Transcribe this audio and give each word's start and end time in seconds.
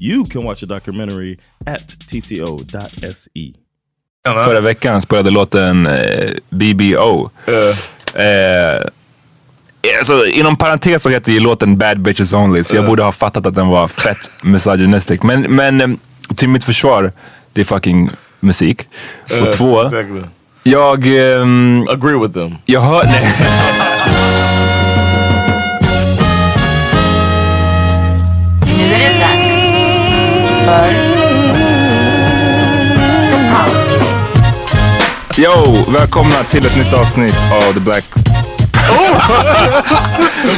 You 0.00 0.24
can 0.24 0.44
watch 0.44 0.60
the 0.60 0.66
documentary 0.66 1.38
at 1.66 1.88
tco.se. 1.88 3.52
Förra 4.44 4.60
veckan 4.60 5.02
spelade 5.02 5.30
låten 5.30 5.86
eh, 5.86 6.30
BBO. 6.50 7.30
Eh, 8.14 8.86
alltså, 9.98 10.26
inom 10.26 10.56
parentes 10.56 11.02
så 11.02 11.08
heter 11.08 11.32
ju 11.32 11.40
låten 11.40 11.78
Bad 11.78 12.00
Bitches 12.00 12.32
Only, 12.32 12.64
så 12.64 12.76
jag 12.76 12.86
borde 12.86 13.02
ha 13.02 13.12
fattat 13.12 13.46
att 13.46 13.54
den 13.54 13.66
var 13.68 13.88
fett 13.88 14.30
misogynistic. 14.42 15.22
Men, 15.22 15.40
men 15.42 15.80
eh, 15.80 15.88
till 16.36 16.48
mitt 16.48 16.64
försvar, 16.64 17.12
det 17.52 17.60
är 17.60 17.64
fucking 17.64 18.10
musik. 18.40 18.88
Och 19.42 19.52
två, 19.52 19.82
Exactly. 19.82 20.22
jag... 20.62 21.06
ehm, 21.06 21.88
Agree 21.88 22.18
with 22.18 22.34
them. 22.34 22.54
jag 22.64 22.80
hör... 22.80 23.04
Nej. 23.04 23.85
Yo, 35.38 35.84
välkomna 35.92 36.44
till 36.44 36.66
ett 36.66 36.76
nytt 36.76 36.92
avsnitt 36.92 37.34
av 37.52 37.72
The 37.72 37.80
Black... 37.80 38.04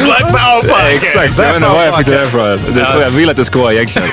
Black 0.05 0.28
Power 0.28 0.61
Podcast! 0.62 1.05
Exakt, 1.05 1.39
jag 1.39 1.47
vet 1.47 1.55
inte 1.56 1.69
var 1.69 1.83
jag 1.83 1.97
fick 1.97 2.06
det 2.06 2.25
ifrån. 2.25 2.59
Det 2.75 2.81
är 2.81 2.93
så 2.93 2.99
jag 2.99 3.11
vill 3.11 3.31
att 3.31 3.37
det 3.37 3.44
ska 3.44 3.59
vara 3.59 3.72
egentligen. 3.72 4.09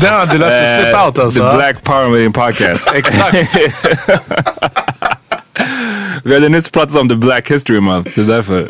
Den, 0.00 0.28
du 0.28 0.38
lät 0.38 0.50
det 0.50 0.66
slip 0.82 0.94
Eh, 0.94 1.06
out 1.06 1.18
alltså. 1.18 1.50
The 1.50 1.56
Black 1.56 1.82
Power 1.82 2.08
Meeting 2.08 2.32
Podcast. 2.32 2.90
Exakt. 2.94 3.56
Vi 6.24 6.34
hade 6.34 6.48
nyss 6.48 6.68
pratat 6.68 6.96
om 6.96 7.08
The 7.08 7.14
Black 7.14 7.50
History 7.50 7.80
Month, 7.80 8.10
det 8.14 8.20
är 8.20 8.24
därför. 8.24 8.68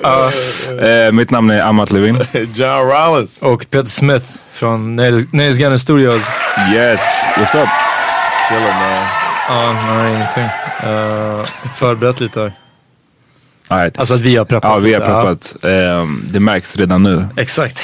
Eh, 1.06 1.12
mitt 1.12 1.30
namn 1.30 1.50
är 1.50 1.62
Amat 1.62 1.92
Levin. 1.92 2.16
John 2.54 2.88
Rollins. 2.88 3.42
Och 3.42 3.66
Peter 3.70 3.90
Smith 3.90 4.26
från 4.52 4.96
Nils 4.96 5.56
Gunner 5.58 5.76
Studios. 5.76 6.22
Yes, 6.74 7.00
what's 7.36 7.62
up? 7.62 7.68
Chilling 8.48 8.64
man. 8.64 9.23
Ja, 9.48 9.72
nej 9.88 10.14
ingenting. 10.14 10.44
Uh, 10.90 11.44
förberett 11.76 12.20
lite 12.20 12.40
här. 12.40 12.52
All 13.68 13.78
right. 13.78 13.98
Alltså 13.98 14.14
att 14.14 14.20
vi 14.20 14.36
har 14.36 14.44
preppat. 14.44 14.70
Ja, 14.70 14.78
vi 14.78 14.94
har 14.94 15.00
preppat. 15.00 15.56
Ehm, 15.62 16.24
det 16.30 16.40
märks 16.40 16.76
redan 16.76 17.02
nu. 17.02 17.26
Exakt. 17.36 17.82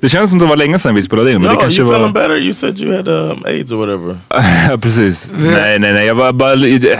Det 0.00 0.08
känns 0.08 0.30
som 0.30 0.38
det 0.38 0.46
var 0.46 0.56
länge 0.56 0.78
sedan 0.78 0.94
vi 0.94 1.02
spelade 1.02 1.32
in, 1.32 1.42
men 1.42 1.50
No, 1.50 1.54
det 1.54 1.60
kanske 1.60 1.82
you 1.82 1.90
feeling 1.90 2.12
var... 2.12 2.20
better? 2.20 2.38
You 2.38 2.54
said 2.54 2.80
you 2.80 2.96
had 2.96 3.08
um, 3.08 3.44
AIDS 3.46 3.72
or 3.72 3.76
whatever. 3.76 4.18
Ja, 4.68 4.76
Precis. 4.82 5.30
Nej, 5.38 5.78
nej, 5.78 5.92
nej. 5.92 6.06
Jag 6.06 6.14
var 6.14 6.32
bara... 6.32 6.56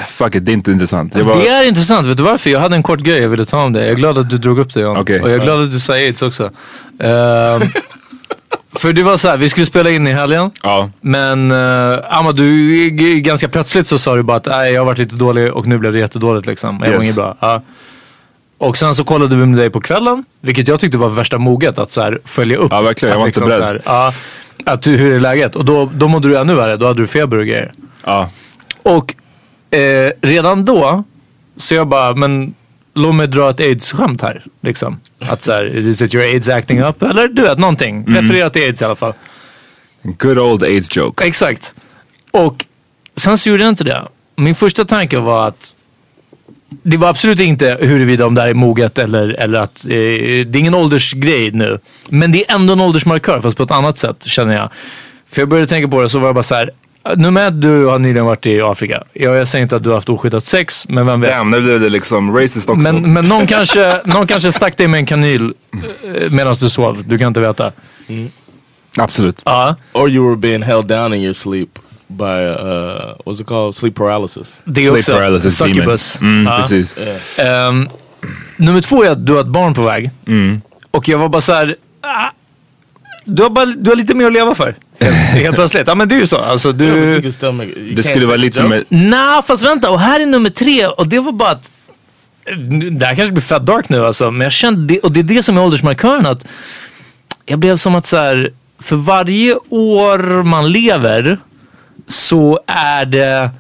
Fuck 0.09 0.35
it, 0.35 0.45
det 0.45 0.53
är 0.53 0.55
inte 0.55 0.73
intressant. 0.73 1.15
Jag 1.15 1.27
Det 1.27 1.49
är 1.49 1.69
intressant. 1.69 2.07
Vet 2.07 2.17
du 2.17 2.23
varför? 2.23 2.51
Jag 2.51 2.61
hade 2.61 2.77
en 2.77 2.83
kort 2.83 3.01
grej 3.01 3.23
jag 3.23 3.29
ville 3.29 3.45
ta 3.45 3.63
om 3.63 3.73
det. 3.73 3.81
Jag 3.81 3.91
är 3.91 3.95
glad 3.95 4.19
att 4.19 4.31
du 4.31 4.39
drog 4.39 4.59
upp 4.59 4.75
det 4.75 4.81
John. 4.81 4.97
Okej. 4.97 5.21
Och 5.21 5.31
jag 5.31 5.37
är 5.37 5.43
glad 5.45 5.63
att 5.63 5.73
du 5.73 5.81
sa 5.81 5.93
aids 5.93 6.23
också. 6.23 6.51
Ehm, 6.99 7.63
för 8.75 8.93
det 8.93 9.03
var 9.03 9.17
så 9.17 9.29
här, 9.29 9.37
vi 9.37 9.49
skulle 9.49 9.67
spela 9.67 9.91
in 9.91 10.07
i 10.07 10.11
helgen. 10.13 10.51
Ja. 10.63 10.91
Men 11.01 11.53
uh, 11.53 11.99
Amma, 12.11 12.33
du, 12.33 12.91
ganska 13.21 13.49
plötsligt 13.49 13.87
så 13.87 13.99
sa 13.99 14.17
du 14.17 14.23
bara 14.23 14.37
att 14.37 14.47
jag 14.47 14.81
har 14.81 14.85
varit 14.85 14.99
lite 14.99 15.17
dålig 15.17 15.53
och 15.53 15.67
nu 15.67 15.79
blev 15.79 15.93
det 15.93 15.99
jättedåligt 15.99 16.47
liksom. 16.47 16.81
Jag 16.85 16.87
var 16.87 16.95
Yes. 16.95 17.05
inget 17.05 17.17
bra. 17.17 17.37
Ja. 17.41 17.63
Och 18.59 18.79
sen 18.79 18.95
så 18.95 19.05
kollade 19.05 19.37
vi 19.37 19.47
med 19.47 19.59
dig 19.59 19.71
på 19.71 19.81
kvällen, 19.81 20.25
vilket 20.41 20.69
jag 20.69 20.81
tyckte 20.81 20.99
var 20.99 21.09
värsta 21.09 21.39
moget 21.39 21.79
att 21.79 21.91
så 21.91 22.01
här, 22.03 22.19
följa 22.25 22.57
upp. 22.57 22.73
Ja, 22.73 22.81
verkligen. 22.83 23.11
Jag 23.11 23.17
Att 23.17 23.21
var 23.21 23.27
inte 23.27 23.39
så 23.39 23.47
beredd. 23.47 23.63
här, 23.63 23.83
ja, 23.85 24.13
att, 24.65 24.87
hur 24.87 25.13
är 25.17 25.21
läget? 25.21 25.57
Och 25.57 25.65
då, 25.65 25.91
då 25.95 26.09
mådde 26.09 26.29
du 26.29 26.39
ännu 26.39 26.55
värre, 26.55 26.77
då 26.77 26.87
hade 26.87 27.03
du 27.03 27.07
feber 27.07 27.37
och 27.39 27.47
grejer. 27.47 27.73
Ja. 28.05 28.29
Och 28.83 29.15
eh, 29.79 30.13
redan 30.23 30.65
då, 30.65 31.05
så 31.57 31.75
jag 31.75 31.89
bara, 31.89 32.15
men 32.15 32.55
låt 32.95 33.15
mig 33.15 33.27
dra 33.27 33.51
ett 33.51 33.61
aids-skämt 33.61 34.23
här. 34.23 34.45
Liksom. 34.61 35.01
Att 35.19 35.43
så 35.43 35.53
här, 35.53 35.77
is 35.77 36.03
it 36.03 36.15
your 36.15 36.27
aids 36.27 36.49
acting 36.49 36.83
up? 36.83 37.03
Eller 37.03 37.29
du 37.29 37.43
vet, 37.43 37.59
någonting. 37.59 38.05
Referera 38.09 38.51
till 38.51 38.63
aids 38.63 38.83
i 38.83 38.85
alla 38.85 38.97
fall. 38.97 39.13
Good 40.03 40.39
old 40.39 40.63
AIDS 40.63 40.97
joke. 40.97 41.25
Exakt. 41.25 41.75
Och 42.31 42.65
sen 43.17 43.39
så 43.39 43.51
gjorde 43.51 43.63
jag 43.63 43.71
inte 43.71 43.85
det. 43.85 44.09
min 44.37 44.55
första 44.55 44.85
tanke 44.85 45.19
var 45.19 45.49
att 45.49 45.77
det 46.83 46.97
var 46.97 47.09
absolut 47.09 47.41
inte 47.41 47.79
huruvida 47.81 48.27
om 48.27 48.35
det 48.35 48.41
här 48.43 48.49
är 48.49 48.55
moget 48.55 48.99
eller, 48.99 49.29
eller 49.29 49.59
att 49.59 49.85
eh, 49.85 49.91
det 49.91 50.41
är 50.41 50.57
ingen 50.57 50.75
åldersgrej 50.75 51.51
nu. 51.51 51.79
Men 52.09 52.33
det 52.33 52.51
är 52.51 52.55
ändå 52.55 52.73
en 52.73 52.81
åldersmarkör 52.81 53.41
fast 53.41 53.57
på 53.57 53.63
ett 53.63 53.71
annat 53.71 53.99
sätt 53.99 54.25
känner 54.25 54.55
jag. 54.55 54.71
För 55.29 55.43
jag 55.43 55.49
började 55.49 55.67
tänka 55.67 55.89
på 55.89 56.03
det 56.03 56.09
så 56.09 56.19
var 56.19 56.29
jag 56.29 56.35
bara 56.35 56.43
så 56.43 56.55
här. 56.55 56.71
Ett, 57.05 57.61
du 57.63 57.85
har 57.87 57.99
nyligen 57.99 58.25
varit 58.27 58.47
i 58.47 58.61
Afrika. 58.61 59.03
Jag, 59.13 59.37
jag 59.37 59.49
säger 59.49 59.63
inte 59.63 59.77
att 59.77 59.83
du 59.83 59.89
har 59.89 59.97
haft 59.97 60.09
oskyddat 60.09 60.45
sex, 60.45 60.89
men 60.89 61.07
vem 61.07 61.21
vet. 61.21 61.31
Damn, 61.31 61.51
nu 61.51 61.61
blev 61.61 61.81
det 61.81 61.89
liksom 61.89 62.37
racist 62.37 62.69
också. 62.69 62.93
Men, 62.93 63.13
men 63.13 63.25
någon, 63.25 63.47
kanske, 63.47 64.01
någon 64.05 64.27
kanske 64.27 64.53
stack 64.53 64.77
dig 64.77 64.89
med 64.89 64.99
en 64.99 65.07
kanyl 65.07 65.55
eh, 65.73 66.31
medan 66.33 66.55
du 66.61 66.71
sov. 66.71 67.05
Du 67.07 67.19
kan 67.19 67.29
inte 67.29 67.41
veta. 67.41 67.73
Absolut. 68.99 69.43
Ja, 69.45 69.77
Or 69.93 70.09
you 70.11 70.27
were 70.29 70.37
being 70.37 70.63
held 70.63 70.87
down 70.87 71.15
in 71.15 71.23
your 71.23 71.33
sleep 71.35 71.79
by, 72.07 72.25
uh, 72.25 73.15
what's 73.25 73.41
it 73.41 73.47
called? 73.47 73.75
Sleep 73.75 73.95
paralysis. 73.95 74.61
det 74.65 74.81
är 74.81 74.85
Sleep 74.85 74.99
också 74.99 75.13
paralysis 75.13 75.57
succubus. 75.57 76.21
Mm, 76.21 76.45
Ja. 76.47 76.59
precis. 76.61 76.97
Ehm, 77.39 77.89
nummer 78.57 78.81
två 78.81 79.05
är 79.05 79.11
att 79.11 79.27
du 79.27 79.33
har 79.33 79.41
ett 79.41 79.47
barn 79.47 79.75
på 79.75 79.83
väg. 79.83 80.11
Och 80.91 81.09
jag 81.09 81.19
var 81.19 81.29
bara 81.29 81.43
så 81.43 81.53
här. 81.53 81.77
Du, 83.25 83.43
har 83.43 83.51
bara, 83.51 83.67
du 83.67 83.91
har 83.91 83.97
lite 83.97 84.15
mer 84.15 84.27
att 84.27 84.33
leva 84.33 84.55
för. 84.55 84.75
Helt, 85.01 85.55
plötsligt. 85.55 85.87
Ja 85.87 85.95
men 85.95 86.09
det 86.09 86.15
är 86.15 86.19
ju 86.19 86.27
så. 86.27 86.37
Alltså, 86.37 86.73
du... 86.73 87.21
Det 87.95 88.03
skulle 88.03 88.27
vara 88.27 88.37
lite 88.37 88.63
med... 88.63 88.85
Nej, 88.89 89.43
fast 89.43 89.65
vänta. 89.65 89.91
Och 89.91 90.01
här 90.01 90.21
är 90.21 90.27
nummer 90.27 90.51
tre. 90.51 90.87
Och 90.87 91.07
det 91.09 91.21
var 91.21 91.33
bara 91.33 91.51
att... 91.51 91.73
Det 92.93 93.07
här 93.07 93.15
kanske 93.15 93.33
blir 93.33 93.43
fett 93.43 93.67
dark 93.67 93.89
nu 93.89 94.07
alltså. 94.07 94.31
Men 94.31 94.41
jag 94.45 94.53
kände 94.53 94.95
det. 94.95 95.01
Och 95.01 95.13
det 95.13 95.21
är 95.21 95.25
det 95.25 95.43
som 95.43 95.59
är 95.59 95.63
åldersmarkören. 95.65 96.27
Att 96.27 96.47
jag 97.47 97.59
blev 97.59 97.77
som 97.77 97.95
att 97.95 98.07
så 98.07 98.17
här. 98.17 98.53
För 98.79 98.97
varje 98.97 99.55
år 99.69 100.43
man 100.43 100.73
lever 100.73 101.39
så 102.07 102.61
är 102.67 103.05
det 103.05 103.51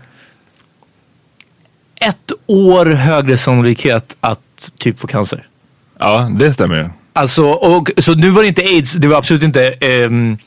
ett 1.96 2.32
år 2.46 2.86
högre 2.86 3.38
sannolikhet 3.38 4.16
att 4.20 4.72
typ 4.78 5.00
få 5.00 5.06
cancer. 5.06 5.46
Ja, 5.98 6.28
det 6.38 6.52
stämmer 6.52 6.76
ju. 6.76 6.90
Alltså, 7.12 7.44
och, 7.46 7.90
så 7.98 8.14
nu 8.14 8.30
var 8.30 8.42
det 8.42 8.48
inte 8.48 8.62
aids, 8.62 8.92
det 8.92 9.08
var 9.08 9.16
absolut 9.18 9.42
inte 9.42 9.68
ehm, 9.80 10.38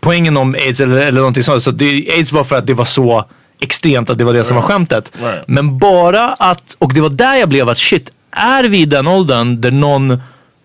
poängen 0.00 0.36
om 0.36 0.54
aids 0.54 0.80
eller, 0.80 0.96
eller 0.96 1.18
någonting 1.20 1.42
sånt. 1.42 1.62
Så 1.62 1.70
det, 1.70 1.84
aids 2.16 2.32
var 2.32 2.44
för 2.44 2.56
att 2.58 2.66
det 2.66 2.74
var 2.74 2.84
så 2.84 3.24
extremt 3.60 4.10
att 4.10 4.18
det 4.18 4.24
var 4.24 4.32
det 4.32 4.44
som 4.44 4.54
var 4.56 4.62
skämtet. 4.62 5.12
Right. 5.22 5.44
Men 5.48 5.78
bara 5.78 6.28
att, 6.28 6.76
och 6.78 6.94
det 6.94 7.00
var 7.00 7.08
där 7.10 7.34
jag 7.36 7.48
blev 7.48 7.68
att 7.68 7.78
shit, 7.78 8.10
är 8.30 8.64
vi 8.64 8.78
i 8.78 8.84
den 8.84 9.06
åldern 9.06 9.60
där 9.60 9.70
någon 9.70 10.20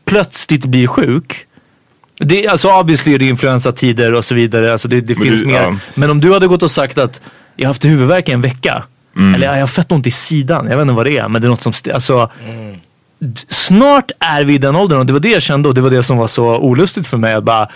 plötsligt 0.05 0.65
blir 0.65 0.87
sjuk. 0.87 1.45
Det, 2.19 2.47
alltså 2.47 2.69
obviously 2.79 3.13
är 3.13 3.19
det 3.19 3.25
influensatider 3.27 4.13
och 4.13 4.25
så 4.25 4.35
vidare, 4.35 4.71
alltså 4.71 4.87
det, 4.87 5.01
det 5.01 5.15
finns 5.15 5.39
du- 5.41 5.45
mer. 5.47 5.61
ja. 5.61 5.75
Men 5.95 6.09
om 6.11 6.19
du 6.21 6.33
hade 6.33 6.47
gått 6.47 6.63
och 6.63 6.71
sagt 6.71 6.97
att 6.97 7.21
jag 7.55 7.65
har 7.65 7.69
haft 7.69 7.85
huvudvärk 7.85 8.29
i 8.29 8.31
en 8.31 8.41
vecka. 8.41 8.83
Mm. 9.15 9.35
Eller 9.35 9.53
jag 9.53 9.59
har 9.59 9.67
fett 9.67 9.91
ont 9.91 10.07
i 10.07 10.11
sidan, 10.11 10.67
jag 10.69 10.77
vet 10.77 10.81
inte 10.81 10.93
vad 10.93 11.05
det 11.05 11.17
är. 11.17 11.27
Men 11.29 11.41
det 11.41 11.47
är 11.47 11.49
något 11.49 11.61
som, 11.63 11.73
alltså 11.93 12.31
d- 12.47 12.79
snart 13.47 14.11
är 14.19 14.43
vi 14.43 14.53
i 14.53 14.57
den 14.57 14.75
åldern 14.75 14.99
och 14.99 15.05
det 15.05 15.13
var 15.13 15.19
det 15.19 15.29
jag 15.29 15.41
kände 15.41 15.69
och 15.69 15.75
det 15.75 15.81
var 15.81 15.89
det 15.89 16.03
som 16.03 16.17
var 16.17 16.27
så 16.27 16.57
olustigt 16.57 17.07
för 17.07 17.17
mig. 17.17 17.33
Att 17.33 17.43
bara, 17.43 17.67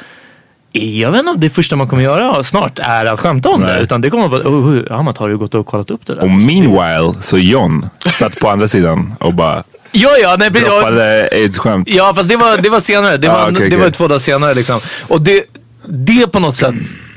jag 0.71 1.11
vet 1.11 1.19
inte 1.19 1.31
om 1.31 1.39
det 1.39 1.49
första 1.49 1.75
man 1.75 1.87
kommer 1.87 2.03
göra 2.03 2.43
snart 2.43 2.79
är 2.79 3.05
att 3.05 3.19
skämta 3.19 3.49
om 3.49 3.61
det. 3.61 3.67
Nej. 3.67 3.83
Utan 3.83 4.01
det 4.01 4.09
kommer 4.09 4.25
att 4.25 4.31
vara, 4.31 4.41
oh, 4.41 4.69
oh, 4.69 4.81
ja, 4.89 5.01
man 5.01 5.13
har 5.17 5.29
du 5.29 5.37
gått 5.37 5.55
och 5.55 5.65
kollat 5.65 5.91
upp 5.91 6.05
det 6.05 6.15
där? 6.15 6.21
Och 6.23 6.29
meanwhile 6.29 7.13
så 7.21 7.37
John 7.37 7.89
satt 8.13 8.39
på 8.39 8.49
andra 8.49 8.67
sidan 8.67 9.13
och 9.19 9.33
bara 9.33 9.63
Ja, 9.91 10.09
ja, 10.21 10.35
nej, 10.39 10.49
droppade 10.49 11.29
aids-skämt. 11.31 11.87
Ja, 11.91 12.13
fast 12.15 12.29
det 12.29 12.35
var, 12.35 12.57
det 12.57 12.69
var 12.69 12.79
senare. 12.79 13.17
Det 13.17 13.27
var, 13.27 13.35
Ah, 13.35 13.43
okej, 13.43 13.53
det 13.59 13.65
okej. 13.67 13.77
var 13.77 13.89
två 13.89 14.07
dagar 14.07 14.19
senare 14.19 14.53
liksom. 14.53 14.79
Och 15.01 15.21
det, 15.21 15.43
det 15.85 16.27
på 16.27 16.39
något 16.39 16.55
sätt 16.55 16.75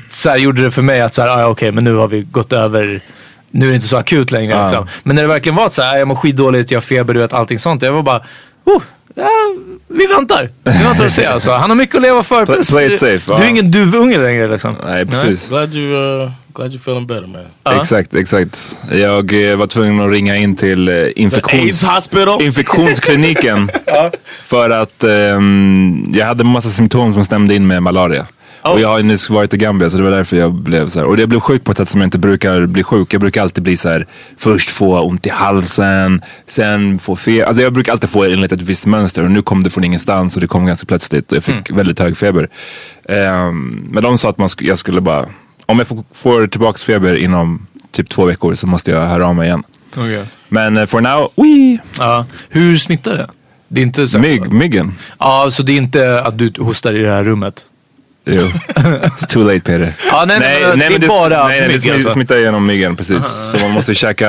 så 0.09 0.29
här, 0.29 0.37
gjorde 0.37 0.61
det 0.61 0.71
för 0.71 0.81
mig 0.81 1.01
att 1.01 1.13
så 1.13 1.21
här, 1.21 1.29
ah, 1.29 1.39
ja, 1.39 1.47
okej, 1.47 1.71
men 1.71 1.83
nu 1.83 1.95
har 1.95 2.07
vi 2.07 2.21
gått 2.21 2.53
över. 2.53 3.01
Nu 3.51 3.65
är 3.65 3.69
det 3.69 3.75
inte 3.75 3.87
så 3.87 3.97
akut 3.97 4.31
längre. 4.31 4.57
Ah. 4.59 4.61
Liksom. 4.61 4.87
Men 5.03 5.15
när 5.15 5.23
det 5.23 5.27
verkligen 5.27 5.55
var 5.55 5.69
så 5.69 5.81
här, 5.81 5.97
jag 5.97 6.07
mår 6.07 6.15
skitdåligt, 6.15 6.71
jag 6.71 6.77
har 6.77 6.81
feber, 6.81 7.13
du 7.13 7.19
vet 7.19 7.33
allting 7.33 7.59
sånt. 7.59 7.81
Jag 7.81 7.93
var 7.93 8.03
bara, 8.03 8.23
oh, 8.65 8.81
ja, 9.15 9.29
vi 9.87 10.07
väntar. 10.07 10.49
Vi 10.63 10.83
väntar 10.83 11.05
och 11.05 11.11
ser 11.11 11.29
alltså. 11.29 11.51
Han 11.51 11.69
har 11.69 11.77
mycket 11.77 11.95
att 11.95 12.01
leva 12.01 12.23
för. 12.23 12.45
Play- 12.45 12.71
play 12.71 12.93
it 12.93 12.99
safe, 12.99 13.21
Du 13.27 13.33
är 13.33 13.39
ja. 13.39 13.49
ingen 13.49 13.71
duvunge 13.71 14.17
längre 14.17 14.47
liksom. 14.47 14.75
Nej, 14.85 15.05
precis. 15.05 15.49
Glad 15.49 15.75
you, 15.75 16.21
uh, 16.23 16.31
glad 16.53 16.71
you're 16.71 16.75
feeling 16.75 17.07
better 17.07 17.27
man. 17.27 17.79
Exakt, 17.79 18.15
exakt. 18.15 18.77
Jag 18.91 19.51
eh, 19.51 19.57
var 19.57 19.67
tvungen 19.67 20.05
att 20.05 20.11
ringa 20.11 20.35
in 20.35 20.55
till 20.55 20.87
eh, 20.87 21.07
infektions... 21.15 21.85
Infektionskliniken. 22.41 23.71
för 24.43 24.69
att 24.69 25.03
ehm, 25.03 26.05
jag 26.13 26.25
hade 26.25 26.43
massa 26.43 26.69
symptom 26.69 27.13
som 27.13 27.25
stämde 27.25 27.55
in 27.55 27.67
med 27.67 27.83
malaria. 27.83 28.27
Och 28.63 28.79
jag 28.79 28.87
har 28.87 28.97
ju 28.97 29.03
nyss 29.03 29.29
varit 29.29 29.53
i 29.53 29.57
Gambia 29.57 29.89
så 29.89 29.97
det 29.97 30.03
var 30.03 30.11
därför 30.11 30.37
jag 30.37 30.53
blev 30.53 30.89
så 30.89 30.99
här. 30.99 31.05
Och 31.07 31.19
jag 31.19 31.29
blev 31.29 31.39
sjuk 31.39 31.63
på 31.63 31.71
ett 31.71 31.77
sätt 31.77 31.89
som 31.89 32.01
jag 32.01 32.07
inte 32.07 32.17
brukar 32.19 32.65
bli 32.65 32.83
sjuk. 32.83 33.13
Jag 33.13 33.21
brukar 33.21 33.41
alltid 33.41 33.63
bli 33.63 33.77
så 33.77 33.89
här. 33.89 34.07
Först 34.37 34.69
få 34.69 34.99
ont 35.01 35.25
i 35.25 35.29
halsen, 35.29 36.21
sen 36.47 36.99
få 36.99 37.15
feber. 37.15 37.45
Alltså 37.45 37.63
jag 37.63 37.73
brukar 37.73 37.91
alltid 37.91 38.09
få 38.09 38.23
enligt 38.23 38.51
ett 38.51 38.61
visst 38.61 38.85
mönster. 38.85 39.23
Och 39.23 39.31
nu 39.31 39.41
kom 39.41 39.63
det 39.63 39.69
från 39.69 39.83
ingenstans 39.83 40.35
och 40.35 40.41
det 40.41 40.47
kom 40.47 40.65
ganska 40.65 40.85
plötsligt. 40.85 41.31
Och 41.31 41.35
jag 41.37 41.43
fick 41.43 41.71
väldigt 41.71 41.99
hög 41.99 42.17
feber. 42.17 42.49
Ehm, 43.09 43.85
men 43.91 44.03
de 44.03 44.17
sa 44.17 44.29
att 44.29 44.37
man 44.37 44.47
sk- 44.47 44.67
jag 44.67 44.77
skulle 44.79 45.01
bara, 45.01 45.25
om 45.65 45.77
jag 45.77 45.87
får, 45.87 46.03
får 46.13 46.47
tillbaks 46.47 46.83
feber 46.83 47.15
inom 47.15 47.67
typ 47.91 48.09
två 48.09 48.25
veckor 48.25 48.55
så 48.55 48.67
måste 48.67 48.91
jag 48.91 49.05
höra 49.05 49.27
av 49.27 49.35
mig 49.35 49.47
igen. 49.47 49.63
Men 50.49 50.77
eh, 50.77 50.85
for 50.85 51.01
now, 51.01 51.29
wee. 51.35 51.79
Ja. 51.99 52.25
Hur 52.49 52.77
smittar 52.77 53.11
det? 53.13 53.29
Det 53.67 53.81
är 53.81 53.85
inte 53.85 54.07
så 54.07 54.19
Mygg, 54.19 54.51
myggen. 54.51 54.93
Ja, 55.19 55.47
så 55.51 55.63
det 55.63 55.71
är 55.71 55.77
inte 55.77 56.21
att 56.21 56.37
du 56.37 56.53
hostar 56.59 56.93
i 56.93 56.97
det 56.97 57.11
här 57.11 57.23
rummet? 57.23 57.65
Jo. 58.25 58.41
It's 58.75 59.27
too 59.33 59.43
late 59.43 59.59
Peter. 59.59 59.93
Ja, 60.11 60.25
nej, 60.27 60.39
nej, 60.39 60.61
men 60.77 60.79
det 60.79 61.05
är 61.05 61.07
bara 61.07 61.47
nej, 61.47 61.59
nej, 61.59 61.67
mygg, 61.69 61.81
det 61.83 61.91
alltså. 61.93 62.09
smittar 62.13 62.37
genom 62.37 62.65
myggen 62.65 62.95
precis. 62.95 63.25
Så 63.51 63.57
man 63.59 63.71
måste 63.71 63.93
käka 63.93 64.27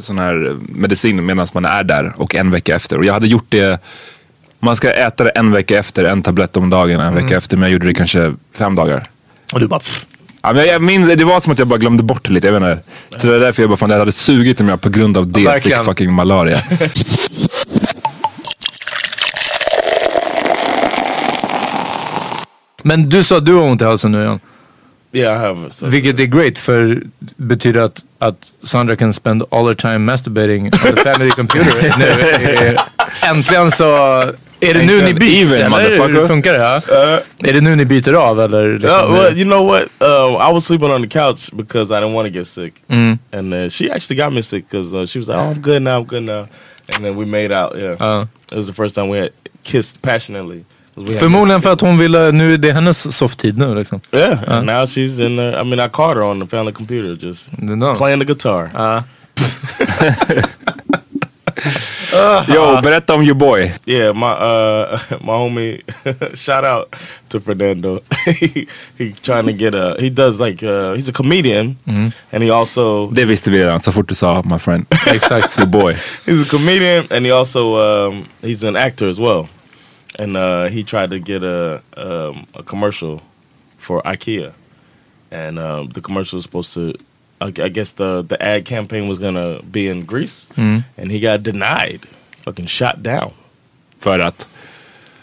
sån 0.00 0.18
här 0.18 0.56
medicin 0.68 1.26
medan 1.26 1.46
man 1.52 1.64
är 1.64 1.84
där 1.84 2.12
och 2.16 2.34
en 2.34 2.50
vecka 2.50 2.74
efter. 2.76 2.98
Och 2.98 3.04
jag 3.04 3.12
hade 3.12 3.26
gjort 3.26 3.46
det, 3.48 3.80
man 4.60 4.76
ska 4.76 4.92
äta 4.92 5.24
det 5.24 5.30
en 5.30 5.52
vecka 5.52 5.78
efter, 5.78 6.04
en 6.04 6.22
tablett 6.22 6.56
om 6.56 6.70
dagen 6.70 7.00
en 7.00 7.08
Mm. 7.08 7.22
vecka 7.24 7.36
efter. 7.36 7.56
Men 7.56 7.62
jag 7.62 7.72
gjorde 7.72 7.86
det 7.86 7.94
kanske 7.94 8.34
fem 8.58 8.74
dagar. 8.74 9.08
Och 9.52 9.60
du 9.60 9.66
bara, 9.68 9.80
pff. 9.80 10.06
Ja, 10.42 10.52
men 10.52 10.66
jag 10.66 10.82
minns, 10.82 11.16
det 11.16 11.24
var 11.24 11.40
som 11.40 11.52
att 11.52 11.58
jag 11.58 11.68
bara 11.68 11.78
glömde 11.78 12.02
bort 12.02 12.24
det 12.24 12.32
lite, 12.32 12.46
jag 12.46 12.60
vet 12.60 12.62
inte. 12.72 12.82
Så 13.20 13.26
det 13.26 13.36
är 13.36 13.40
därför 13.40 13.62
jag 13.62 13.70
bara, 13.70 13.76
fan 13.76 13.88
det 13.88 13.96
hade 13.98 14.12
sugit 14.12 14.60
om 14.60 14.68
jag 14.68 14.80
på 14.80 14.88
grund 14.88 15.16
av 15.16 15.26
det 15.26 15.40
Ja, 15.40 15.60
fick 15.60 15.76
fucking 15.76 16.12
malaria. 16.12 16.62
Men 22.82 23.08
du 23.08 23.22
sa 23.22 23.36
att 23.36 23.46
du 23.46 23.54
har 23.54 23.62
ont 23.62 23.82
i 23.82 23.84
halsen 23.84 24.12
nu 24.12 24.22
igen. 24.22 24.40
Yeah, 25.14 25.36
I 25.36 25.38
have. 25.46 25.70
So. 25.72 25.86
Vilket 25.86 26.20
är 26.20 26.24
great 26.24 26.58
för 26.58 27.02
betyder 27.36 27.80
att, 27.80 28.04
att 28.18 28.52
Sandra 28.62 28.96
kan 28.96 29.12
spend 29.12 29.42
all 29.50 29.66
her 29.66 29.74
time 29.74 29.98
masturbating 29.98 30.64
on 30.64 30.70
the 30.70 30.96
family 30.96 31.30
computer. 31.30 31.94
nu, 31.98 32.04
är, 32.06 32.80
äntligen 33.30 33.70
så, 33.70 33.84
är 34.60 34.74
det 34.74 34.82
nu 34.82 35.02
ni 35.02 35.14
byts 35.14 35.42
Even, 35.52 35.52
eller? 35.58 35.68
motherfucker. 35.70 36.20
Hur 36.20 36.26
funkar 36.28 36.52
det? 36.52 36.58
Ja? 36.58 36.80
är 37.48 37.52
det 37.52 37.60
nu 37.60 37.76
ni 37.76 37.84
byter 37.84 38.12
av 38.12 38.40
eller? 38.40 38.72
Liksom, 38.78 38.90
Uh, 38.90 39.12
well, 39.12 39.36
you 39.38 39.44
know 39.44 39.66
what? 39.66 39.82
Um, 39.82 40.50
I 40.50 40.52
was 40.54 40.64
sleeping 40.66 40.90
on 40.90 41.02
the 41.02 41.08
couch 41.08 41.50
because 41.56 41.90
I 41.94 42.00
didn't 42.00 42.14
want 42.14 42.28
to 42.32 42.38
get 42.38 42.46
sick, 42.48 42.74
Mm. 42.88 43.18
and 43.32 43.54
uh, 43.54 43.68
she 43.68 43.90
actually 43.90 44.22
got 44.22 44.32
me 44.32 44.42
sick 44.42 44.64
because 44.70 44.96
uh, 44.96 45.06
she 45.06 45.18
was 45.18 45.28
like, 45.28 45.38
"Oh, 45.38 45.50
I'm 45.54 45.60
good 45.60 45.82
now, 45.82 45.98
I'm 46.00 46.06
good 46.06 46.22
now," 46.22 46.46
and 46.88 47.04
then 47.04 47.16
we 47.18 47.24
made 47.26 47.52
out. 47.52 47.76
Yeah, 47.78 47.96
Ja. 48.00 48.26
it 48.52 48.56
was 48.56 48.66
the 48.66 48.72
first 48.74 48.94
time 48.94 49.08
we 49.10 49.18
had 49.18 49.30
kissed 49.62 50.02
passionately. 50.02 50.64
Förmodligen 51.18 51.62
för 51.62 51.72
att 51.72 51.80
hon 51.80 51.98
ville, 51.98 52.32
nu 52.32 52.54
är 52.54 52.58
det 52.58 52.72
hennes 52.72 53.16
softtid 53.16 53.58
nu 53.58 53.74
liksom. 53.74 54.00
Yeah, 54.12 54.38
and 54.48 54.66
now 54.66 54.84
she's 54.86 55.26
in. 55.26 55.36
The, 55.36 55.60
I 55.60 55.64
mean, 55.64 55.80
I 55.80 55.88
caught 55.88 56.16
her 56.16 56.22
on 56.22 56.40
the 56.40 56.46
family 56.56 56.72
computer, 56.72 57.26
just 57.26 57.48
No. 57.58 57.94
playing 57.94 58.18
the 58.20 58.24
guitar. 58.26 58.70
Ja. 58.74 59.04
Yo, 62.48 62.80
berätta 62.82 63.14
om 63.14 63.22
your 63.22 63.34
boy. 63.34 63.70
Yeah, 63.86 64.14
my 64.14 64.26
uh 64.26 64.98
my 65.20 65.32
homie 65.32 65.80
shout 66.36 66.64
out 66.64 66.96
to 67.28 67.40
Fernando. 67.40 68.00
he, 68.26 68.66
he 68.98 69.12
trying 69.22 69.46
to 69.46 69.52
get 69.52 69.74
a 69.74 69.96
he 70.00 70.10
does 70.10 70.40
like 70.40 70.62
uh 70.66 70.92
he's 70.94 71.08
a 71.08 71.12
comedian 71.12 71.76
and 72.32 72.42
he 72.44 72.50
also 72.50 73.10
Det 73.10 73.24
visste 73.24 73.50
vi 73.50 73.58
redan 73.64 73.80
så 73.80 73.92
fort 73.92 74.08
du 74.08 74.14
sa 74.14 74.42
my 74.44 74.58
friend. 74.58 74.86
Exakt. 75.06 75.58
Your 75.58 75.66
boy. 75.66 75.94
he's 76.26 76.42
a 76.42 76.50
comedian 76.56 77.04
and 77.10 77.26
he 77.26 77.32
also 77.32 77.76
um 77.76 78.24
he's 78.42 78.68
an 78.68 78.76
actor 78.76 79.10
as 79.10 79.18
well. 79.18 79.46
And 80.18 80.36
uh 80.36 80.68
he 80.68 80.84
tried 80.84 81.10
to 81.10 81.18
get 81.18 81.42
a 81.42 81.82
um 81.96 82.46
a 82.54 82.62
commercial 82.62 83.22
for 83.78 84.02
IKEA. 84.02 84.52
And 85.30 85.58
um 85.58 85.88
the 85.88 86.00
commercial 86.00 86.36
was 86.36 86.44
supposed 86.44 86.74
to 86.74 86.94
I, 87.40 87.46
I 87.46 87.68
guess 87.68 87.92
the 87.92 88.22
the 88.22 88.40
ad 88.42 88.64
campaign 88.64 89.08
was 89.08 89.18
gonna 89.18 89.62
be 89.62 89.88
in 89.88 90.04
Greece 90.04 90.46
and 90.96 91.10
he 91.10 91.18
got 91.20 91.42
denied. 91.42 92.06
Fucking 92.44 92.66
shot 92.66 93.02
down. 93.02 93.32
För 93.98 94.18
att? 94.20 94.48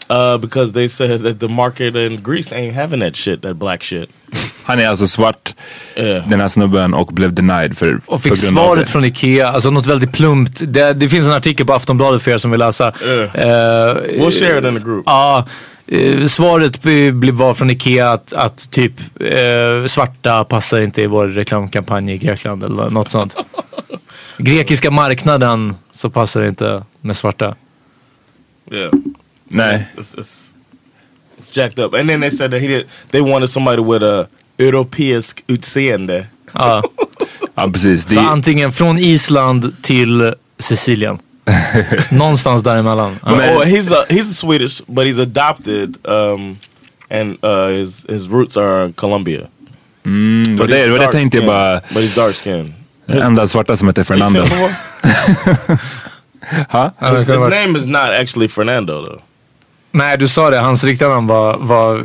Uh, 0.08 0.38
because 0.38 0.72
they 0.72 0.88
said 0.88 1.20
that 1.20 1.38
the 1.38 1.48
market 1.48 1.94
in 1.94 2.16
Greece 2.16 2.50
ain't 2.52 2.74
having 2.74 2.98
that 3.00 3.14
shit, 3.14 3.42
that 3.42 3.54
black 3.58 3.82
shit. 3.82 4.10
Han 4.70 4.78
är 4.80 4.88
alltså 4.88 5.06
svart, 5.06 5.54
Yeah. 5.96 6.28
den 6.28 6.40
här 6.40 6.48
snubben, 6.48 6.94
och 6.94 7.06
blev 7.06 7.32
denied 7.34 7.78
för, 7.78 8.00
Och 8.06 8.22
fick 8.22 8.32
på 8.32 8.40
grund 8.46 8.58
av 8.58 8.64
svaret 8.64 8.86
det. 8.86 8.92
från 8.92 9.04
Ikea, 9.04 9.48
alltså 9.48 9.70
något 9.70 9.86
väldigt 9.86 10.12
plumpt. 10.12 10.60
Det, 10.66 10.92
det 10.92 11.08
finns 11.08 11.26
en 11.26 11.32
artikel 11.32 11.66
på 11.66 11.72
Aftonbladet 11.74 12.22
för 12.22 12.30
er 12.30 12.38
som 12.38 12.50
vill 12.50 12.60
läsa. 12.60 12.92
Yeah. 13.04 13.22
Eh, 13.34 13.94
We'll 13.96 14.30
share 14.40 14.58
it 14.58 14.64
in 14.64 14.74
the 14.78 14.84
group. 14.84 15.02
Ja, 15.06 15.46
eh, 15.86 16.26
svaret 16.26 16.84
var 17.32 17.54
från 17.54 17.70
Ikea 17.70 18.10
att, 18.12 18.32
att 18.32 18.70
typ 18.70 18.92
eh, 19.20 19.86
svarta 19.86 20.44
passar 20.44 20.80
inte 20.80 21.02
i 21.02 21.06
vår 21.06 21.28
reklamkampanj 21.28 22.12
i 22.12 22.18
Grekland 22.18 22.64
eller 22.64 22.90
något 22.90 23.10
sånt. 23.10 23.36
Grekiska 24.38 24.90
marknaden 24.90 25.74
så 25.90 26.10
passar 26.10 26.40
det 26.40 26.48
inte 26.48 26.84
med 27.00 27.16
svarta. 27.16 27.54
Yeah. 28.72 28.90
Nej. 29.48 29.76
It's, 29.76 30.00
it's, 30.00 30.18
it's, 30.18 30.54
it's 31.38 31.56
jacked 31.58 31.84
up. 31.84 31.94
And 31.94 32.08
then 32.08 32.20
they 32.20 32.30
said 32.30 32.50
that 32.50 32.60
he 32.60 32.66
did, 32.68 32.86
they 33.10 33.20
wanted 33.20 33.50
somebody 33.50 33.82
with 33.82 34.04
a 34.04 34.26
europeisk 34.60 35.44
utseende. 35.46 36.26
Ja. 36.52 36.82
Ja, 37.54 37.68
precis. 37.72 38.04
Det, 38.04 38.14
Så 38.14 38.20
antingen 38.20 38.72
från 38.72 38.98
Island 38.98 39.72
till 39.82 40.34
Sicilien. 40.58 41.18
Någonstans 42.10 42.62
däremellan. 42.62 43.16
Ja. 43.26 43.30
But, 43.30 43.38
oh, 43.40 43.62
he's 43.64 43.92
a 43.94 44.04
he's 44.08 44.30
a 44.30 44.34
Swedish, 44.34 44.82
but 44.86 45.04
he's 45.06 45.22
adopted, 45.22 45.96
um, 46.04 46.56
and 47.10 47.44
uh, 47.44 47.66
his 47.68 48.06
his 48.08 48.28
roots 48.28 48.56
are 48.56 48.86
in 48.86 48.92
Colombia. 48.92 49.40
mm, 50.04 50.44
det 50.56 50.60
var 50.62 50.66
det, 50.68 50.84
det, 50.84 50.90
var 50.90 50.98
det 50.98 51.04
jag 51.04 51.12
tänkte 51.12 51.36
jag 51.38 51.46
bara. 51.46 51.74
But 51.80 51.96
he's 52.02 52.16
dark 52.16 52.34
skinned. 52.34 52.72
Den 53.06 53.22
enda 53.22 53.46
svarta 53.48 53.76
som 53.76 53.88
heter 53.88 54.04
Fernando. 54.04 54.40
ha? 56.68 56.92
Ja, 56.98 57.10
det 57.10 57.18
His, 57.18 57.26
kan 57.26 57.34
his 57.34 57.40
vara- 57.40 57.60
name 57.66 57.78
is 57.78 57.86
not 57.86 58.10
actually 58.20 58.48
Fernando 58.48 59.04
though. 59.06 59.20
Nej, 59.92 60.16
du 60.18 60.28
sa 60.28 60.50
det. 60.50 60.58
Hans 60.58 60.84
riktiga 60.84 61.08
namn 61.08 61.26
var, 61.26 61.56
var 61.58 62.04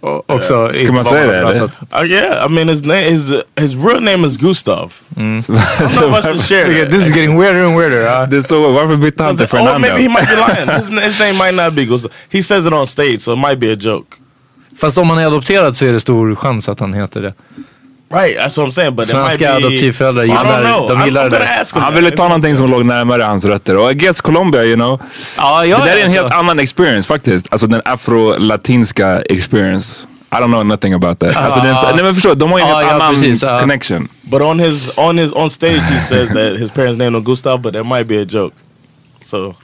o- 0.00 0.22
också... 0.26 0.70
Ska 0.74 0.92
man 0.92 1.04
säga 1.04 1.26
det, 1.26 1.38
eller? 1.38 1.62
Uh, 1.64 2.10
yeah, 2.10 2.46
I 2.46 2.48
mean 2.54 2.68
his 2.68 2.84
name 2.84 3.00
his 3.10 3.32
his 3.60 3.74
real 3.76 4.00
name 4.02 4.26
is 4.26 4.36
Gustav. 4.36 4.92
I'm 5.16 5.36
not 5.36 6.10
much 6.10 6.22
to 6.22 6.38
share 6.54 6.80
that. 6.82 6.90
this 6.90 7.02
is 7.06 7.10
getting 7.16 7.38
weirder 7.38 7.64
and 7.64 7.76
weirder. 7.78 8.02
ja. 8.02 8.26
Det 8.26 8.36
är 8.36 8.42
så, 8.42 8.72
varför 8.72 8.96
bytte 8.96 9.22
han 9.24 9.36
till 9.36 9.44
Or 9.44 9.48
Fernando? 9.48 9.78
maybe 9.78 10.02
he 10.02 10.08
might 10.08 10.28
be 10.28 10.36
lying. 10.36 10.68
His, 10.78 11.04
his 11.04 11.20
name 11.20 11.32
might 11.32 11.64
not 11.64 11.74
be 11.74 11.84
Gustav. 11.84 12.10
He 12.28 12.42
says 12.42 12.66
it 12.66 12.72
on 12.72 12.86
stage, 12.86 13.20
so 13.20 13.32
it 13.32 13.38
might 13.38 13.58
be 13.58 13.72
a 13.72 13.76
joke. 13.80 14.16
Fast 14.80 14.98
om 14.98 15.10
han 15.10 15.18
är 15.18 15.26
adopterad 15.26 15.76
så 15.76 15.86
är 15.86 15.92
det 15.92 16.00
stor 16.00 16.34
chans 16.34 16.68
att 16.68 16.80
han 16.80 16.94
heter 16.94 17.22
det. 17.22 17.34
Right, 18.12 18.36
that's 18.36 18.56
what 18.58 18.66
I'm 18.66 18.72
saying. 18.72 18.94
But 18.96 19.08
it 19.08 19.14
might 19.14 19.32
Svenska 19.32 19.44
be. 19.44 19.56
adoptivföräldrar 19.56 20.24
I 20.24 20.28
don't 20.28 20.38
gillar, 20.38 20.62
know. 20.62 20.88
de 20.88 20.94
I'm, 20.94 21.04
gillar 21.04 21.26
I'm 21.26 21.30
det 21.30 21.60
ask 21.60 21.76
him. 21.76 21.82
Han 21.82 21.94
ville 21.94 22.10
ta 22.10 22.22
någonting 22.22 22.56
som 22.56 22.70
låg 22.70 22.84
närmare 22.84 23.22
hans 23.22 23.44
rötter. 23.44 23.76
Och 23.76 23.90
I 23.90 23.94
guess 23.94 24.20
Colombia, 24.20 24.64
you 24.64 24.74
know. 24.76 25.00
Ja, 25.36 25.66
ja, 25.66 25.78
det 25.78 25.84
där 25.84 25.90
är 25.90 25.96
en 25.96 26.02
alltså. 26.02 26.18
helt 26.18 26.32
annan 26.32 26.58
experience 26.58 27.08
faktiskt. 27.08 27.46
Alltså 27.50 27.66
den 27.66 27.82
afro-latinska 27.84 29.22
experience. 29.22 30.06
I 30.32 30.36
don't 30.36 30.46
know 30.46 30.66
nothing 30.66 30.94
about 30.94 31.18
that. 31.18 31.36
Alltså, 31.36 31.60
den, 31.60 31.76
nej 31.94 32.04
men 32.04 32.14
förstå, 32.14 32.34
de 32.34 32.50
har 32.52 32.58
ju 32.58 32.62
en 32.62 32.68
helt 32.68 32.82
ja, 32.82 32.94
annan 32.94 33.14
precis, 33.14 33.42
ja. 33.42 33.60
connection. 33.60 34.08
But 34.22 34.42
on 34.42 34.58
his 34.60 34.98
on 34.98 35.18
his 35.18 35.32
on 35.32 35.50
stage, 35.50 35.80
he 35.80 36.00
says 36.00 36.28
that 36.28 36.60
his 36.60 36.70
parents' 36.70 36.98
name 36.98 37.18
is 37.18 37.24
Gustav, 37.24 37.60
but 37.60 37.72
that 37.74 37.86
might 37.86 38.06
be 38.06 38.22
a 38.22 38.24
joke. 38.28 38.54
So 39.20 39.54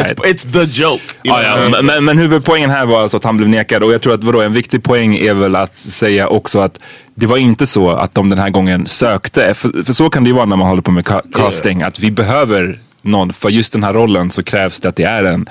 it's, 0.00 0.24
it's 0.24 0.52
the 0.52 0.82
joke. 0.82 1.02
you 1.24 1.42
Ja, 1.42 1.82
men, 1.82 2.04
men, 2.04 2.18
huvudpoängen 2.18 2.70
här 2.70 2.86
var 2.86 3.02
alltså 3.02 3.16
att 3.16 3.24
han 3.24 3.36
blev 3.36 3.48
nekad. 3.48 3.82
Och 3.82 3.92
jag 3.92 4.02
tror 4.02 4.14
att 4.14 4.24
vadå, 4.24 4.40
en 4.40 4.52
viktig 4.52 4.82
poäng 4.82 5.16
är 5.16 5.34
väl 5.34 5.56
att 5.56 5.74
säga 5.74 6.28
också 6.28 6.58
att 6.60 6.78
det 7.14 7.26
var 7.26 7.36
inte 7.36 7.66
så 7.66 7.90
att 7.90 8.14
de 8.14 8.28
den 8.30 8.38
här 8.38 8.50
gången 8.50 8.86
sökte, 8.86 9.54
för, 9.54 9.84
för 9.84 9.92
så 9.92 10.10
kan 10.10 10.24
det 10.24 10.28
ju 10.28 10.34
vara 10.34 10.46
när 10.46 10.56
man 10.56 10.68
håller 10.68 10.82
på 10.82 10.90
med 10.90 11.04
ca- 11.04 11.32
casting, 11.34 11.82
att 11.82 11.98
vi 11.98 12.10
behöver 12.10 12.78
någon, 13.02 13.32
för 13.32 13.48
just 13.48 13.72
den 13.72 13.84
här 13.84 13.92
rollen 13.92 14.30
så 14.30 14.42
krävs 14.42 14.80
det 14.80 14.88
att 14.88 14.96
det 14.96 15.04
är 15.04 15.24
en 15.24 15.46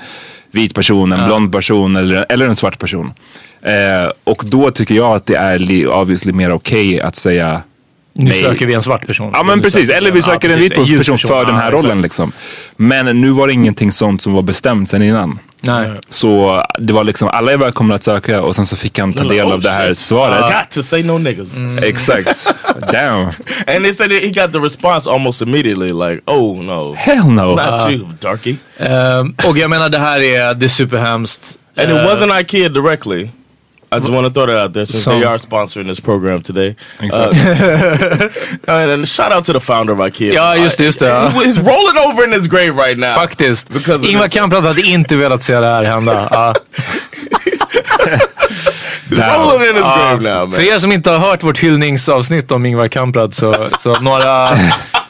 vit 0.50 0.74
person, 0.74 1.12
en 1.12 1.26
blond 1.26 1.52
person 1.52 1.96
eller, 1.96 2.26
eller 2.28 2.46
en 2.46 2.56
svart 2.56 2.78
person. 2.78 3.12
Eh, 3.62 4.10
och 4.24 4.42
då 4.46 4.70
tycker 4.70 4.94
jag 4.94 5.16
att 5.16 5.26
det 5.26 5.34
är 5.36 5.88
obviously 5.88 6.32
mer 6.32 6.52
okej 6.52 7.00
att 7.00 7.16
säga 7.16 7.62
Nu 8.14 8.30
nej. 8.30 8.42
söker 8.42 8.66
vi 8.66 8.74
en 8.74 8.82
svart 8.82 9.06
person. 9.06 9.30
Ja 9.34 9.42
men 9.42 9.62
precis, 9.62 9.88
eller 9.88 10.10
vi 10.12 10.22
söker 10.22 10.48
en 10.48 10.54
precis, 10.58 10.78
vit 10.78 10.88
ljus 10.88 10.98
person 10.98 11.18
för 11.18 11.44
den 11.44 11.54
här 11.54 11.68
exakt. 11.68 11.84
rollen 11.84 12.02
liksom. 12.02 12.32
Men 12.76 13.20
nu 13.20 13.30
var 13.30 13.46
det 13.46 13.52
ingenting 13.52 13.92
sånt 13.92 14.22
som 14.22 14.32
var 14.32 14.42
bestämt 14.42 14.90
sen 14.90 15.02
innan. 15.02 15.38
Nej. 15.60 15.88
Så 16.08 16.62
det 16.78 16.92
var 16.92 17.04
liksom, 17.04 17.28
alla 17.28 17.52
är 17.52 17.56
välkomna 17.56 17.94
att 17.94 18.02
söka 18.02 18.42
och 18.42 18.54
sen 18.56 18.66
så 18.66 18.76
fick 18.76 18.98
han 18.98 19.12
ta 19.12 19.24
del 19.24 19.46
"Oh, 19.46 19.52
av 19.52 19.60
det 19.60 19.70
här 19.70 19.94
svaret. 19.94 20.40
Got 20.40 20.70
to 20.70 20.82
say 20.82 21.02
no 21.02 21.18
niggas. 21.18 21.56
Exakt. 21.82 22.54
Damn. 22.92 23.18
And 23.66 23.84
they 23.84 23.92
said 23.92 24.10
he 24.12 24.20
got 24.26 24.52
the 24.52 24.58
response 24.58 25.10
almost 25.10 25.42
immediately, 25.42 25.92
like, 25.92 26.22
"Oh 26.26 26.62
no, 26.62 26.94
Hell 26.96 27.24
no. 27.30 27.54
not 27.54 27.90
you, 27.90 28.06
darky." 28.20 28.56
Ehm, 28.78 29.34
och 29.48 29.58
jag 29.58 29.70
menar 29.70 29.88
det 29.88 29.98
här 29.98 30.20
är, 30.20 30.54
det 30.54 30.66
är 30.66 30.68
superhemskt. 30.68 31.58
And 31.76 31.90
it 31.90 31.96
Eh, 31.96 32.06
wasn't 32.06 32.40
IKEA 32.40 32.68
directly. 32.68 33.28
I 33.92 33.98
just 33.98 34.10
want 34.10 34.26
to 34.26 34.32
throw 34.32 34.46
that 34.46 34.64
out 34.64 34.72
there 34.74 34.86
since 34.86 35.04
Some- 35.04 35.20
they 35.20 35.28
are 35.28 35.38
sponsoring 35.38 35.86
this 35.88 36.00
program 36.00 36.42
today. 36.42 36.74
Exakt. 37.00 37.36
Uh, 37.36 38.72
and, 38.72 38.90
and 38.92 39.08
shout 39.08 39.32
out 39.32 39.44
to 39.44 39.52
the 39.52 39.60
founder 39.60 39.92
of 39.92 39.98
IKEA. 40.00 40.32
Ja, 40.34 40.56
just 40.56 40.78
det, 40.78 40.84
just 40.84 41.00
det, 41.00 41.08
ja. 41.08 41.28
He- 41.28 41.44
He's 41.44 41.58
rolling 41.58 41.98
over 42.06 42.24
in 42.24 42.32
his 42.32 42.46
grave 42.48 42.76
right 42.86 42.98
now. 42.98 43.14
Faktiskt. 43.14 43.70
Ingvar. 44.04 44.28
Kamprad 44.28 44.64
hade 44.64 44.80
inte 44.82 45.16
velat 45.16 45.42
se 45.42 45.60
det 45.60 45.66
här 45.66 45.84
hända. 45.84 46.28
Ja. 46.30 46.54
Rolling 49.10 49.68
in 49.68 49.74
his 49.74 49.82
grave 49.84 50.20
now, 50.22 50.48
man. 50.48 50.52
För 50.52 50.62
er 50.62 50.78
som 50.78 50.92
inte 50.92 51.10
har 51.10 51.18
hört 51.18 51.42
vårt 51.42 51.58
hyllningsavsnitt 51.58 52.50
om 52.52 52.66
Ingvar 52.66 52.88
Kamprad 52.88 53.34
så, 53.34 53.54
så 53.78 54.00
några, 54.00 54.48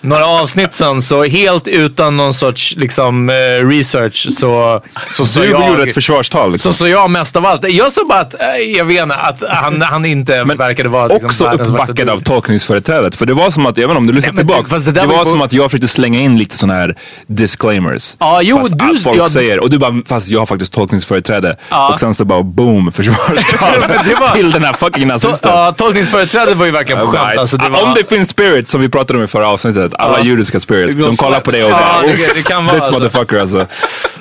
några 0.03 0.27
avsnitt 0.27 0.75
sen 0.75 1.03
så 1.03 1.25
helt 1.25 1.69
utan 1.69 2.17
någon 2.17 2.35
sorts 2.35 2.75
liksom 2.77 3.31
eh, 3.31 3.35
research 3.69 4.27
så, 4.31 4.83
så 5.25 5.41
Du 5.41 5.47
jag, 5.51 5.69
gjorde 5.69 5.83
ett 5.83 5.95
försvarstal 5.95 6.47
så 6.49 6.53
liksom. 6.53 6.73
sa 6.73 6.89
jag 6.89 7.11
mest 7.11 7.37
av 7.37 7.47
allt. 7.47 7.71
Jag 7.71 7.93
sa 7.93 8.03
bara 8.09 8.21
att, 8.21 8.35
eh, 8.41 8.47
jag 8.77 8.85
vet 8.85 9.03
inte, 9.03 9.15
att 9.15 9.43
han, 9.49 9.83
han 9.83 10.05
inte 10.05 10.45
verkade 10.45 10.89
vara 10.89 11.07
liksom, 11.07 11.27
Också 11.27 11.45
uppbackad 11.51 12.09
av 12.09 12.21
tolkningsföreträdet. 12.21 13.15
För 13.17 13.27
det 13.27 13.35
var 13.35 13.51
som 13.51 13.67
att, 13.67 13.79
även 13.79 13.97
om 13.97 14.07
du 14.07 14.13
lyssnar 14.13 14.33
men 14.33 14.47
tillbaka, 14.47 14.79
det- 14.79 14.91
det 14.93 15.07
var 15.07 15.25
på- 15.25 15.31
som 15.31 15.43
att 15.43 15.53
jag 15.53 15.71
försökte 15.71 15.89
slänga 15.89 16.21
in 16.21 16.39
lite 16.39 16.59
sådana 16.59 16.79
här 16.81 16.97
disclaimers. 17.27 18.17
Ja, 18.19 18.41
jo, 18.43 18.59
fast 18.59 18.79
du- 18.79 18.99
folk 18.99 19.19
ja, 19.19 19.29
säger, 19.29 19.61
och 19.61 19.71
du 19.71 19.79
bara, 19.79 19.93
fast 20.07 20.29
jag 20.29 20.39
har 20.39 20.47
faktiskt 20.47 20.73
tolkningsföreträde. 20.73 21.57
Ja. 21.71 21.93
Och 21.93 22.01
sen 22.01 22.15
så 22.15 22.25
bara 22.25 22.43
boom, 22.43 22.93
försvarstal 22.93 23.37
Men 23.89 24.21
var- 24.21 24.37
till 24.37 24.51
den 24.51 24.65
här 24.65 24.73
fucking 24.73 25.03
To, 25.03 25.09
nazisten. 25.09 25.51
ja, 25.55 25.73
tolkningsföreträdet 25.79 26.57
var 26.57 26.67
ju 26.67 26.73
verkligen 26.73 27.01
skämt. 27.01 27.15
Right. 27.27 27.39
Alltså, 27.39 27.57
det 27.57 27.69
var, 27.69 27.83
Om 27.85 27.95
det 27.95 28.09
finns 28.09 28.29
spirits 28.29 28.71
som 28.71 28.81
vi 28.81 28.89
pratade 28.89 29.19
om 29.19 29.25
i 29.25 29.29
förra 29.29 29.49
avsnittet, 29.49 29.92
alla 29.99 30.19
Ja. 30.19 30.25
judiska 30.25 30.61
spirits, 30.61 30.95
Det 30.95 31.03
de 31.03 31.17
kollar 31.17 31.41
på 31.41 31.51
det 31.51 31.65
och 31.65 31.71
Ja, 31.71 31.79
bara, 31.79 32.07
det- 32.07 32.13
"Uff, 32.13 32.35
det 32.35 32.43
kan 32.43 32.65
vara 32.65 32.75
this 32.75 32.83
alltså." 32.83 33.01
motherfucker 33.01 33.41
alltså. 33.41 33.59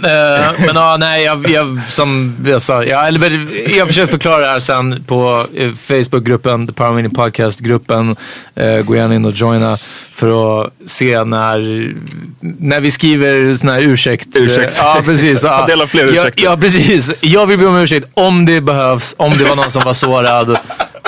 Eh, 0.04 0.51
men 0.66 0.75
ja, 0.75 0.98
nej, 1.00 1.24
jag, 1.24 1.50
jag, 1.50 1.80
som 1.90 2.36
jag 2.46 2.62
sa, 2.62 2.84
jag, 2.84 3.08
eller, 3.08 3.48
jag 3.78 3.88
försöker 3.88 4.12
förklara 4.12 4.38
det 4.42 4.48
här 4.48 4.60
sen 4.60 5.04
på 5.08 5.46
eh, 5.56 5.72
Facebookgruppen, 5.88 6.68
The 6.68 6.74
Power 6.74 6.92
Mini 6.94 7.10
Podcast-gruppen. 7.10 8.16
Eh, 8.56 8.78
gå 8.82 8.96
gärna 8.96 9.16
in 9.16 9.25
och 9.25 9.32
joina 9.32 9.78
för 10.13 10.62
att 10.63 10.74
se 10.86 11.24
när, 11.24 11.94
när 12.40 12.80
vi 12.80 12.92
skriver 12.92 13.56
sån 13.56 13.70
här 13.70 13.82
ursäkt. 13.82 14.28
Ursäkt. 14.36 14.78
Ja, 14.82 15.01
precis. 15.06 15.42
Ta 15.42 15.48
Ja. 15.48 15.66
del 15.66 15.82
av 15.82 15.88
fler 15.88 16.04
ja, 16.06 16.22
ursäkter. 16.22 16.44
ja, 16.44 16.58
precis. 16.58 17.12
Jag 17.22 17.46
vill 17.46 17.58
be 17.60 17.66
om 17.66 17.75
ursäkt 17.75 18.08
om 18.13 18.46
det 18.46 18.62
behövs, 18.62 19.16
om 19.18 19.38
det 19.38 19.44
var 19.44 19.56
någon 19.56 19.72
som 19.72 19.82
var 19.86 19.94
sårad 19.94 20.58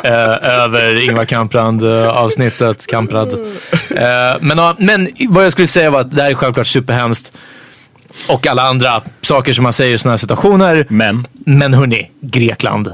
eh, 0.03 0.49
över 0.49 1.09
Ingvar 1.09 1.25
Kamprad 1.25 1.83
eh, 1.83 2.07
avsnittet. 2.07 2.87
Kamprad. 2.87 3.33
Eh, 3.33 3.39
men, 4.41 4.57
ja, 4.57 4.75
men 4.79 5.09
vad 5.29 5.45
jag 5.45 5.51
skulle 5.51 5.67
säga 5.67 5.89
var 5.91 6.01
att 6.01 6.11
det 6.15 6.21
här 6.21 6.29
är 6.31 6.35
självklart 6.35 6.67
superhemskt. 6.67 7.31
Och 8.29 8.47
alla 8.47 8.61
andra 8.63 9.01
saker 9.21 9.53
som 9.53 9.63
man 9.63 9.73
säger 9.73 9.95
i 9.95 9.97
sådana 9.97 10.11
här 10.13 10.17
situationer. 10.17 10.85
Men, 10.89 11.27
Men 11.33 11.73
hörni, 11.73 12.11
Grekland. 12.21 12.93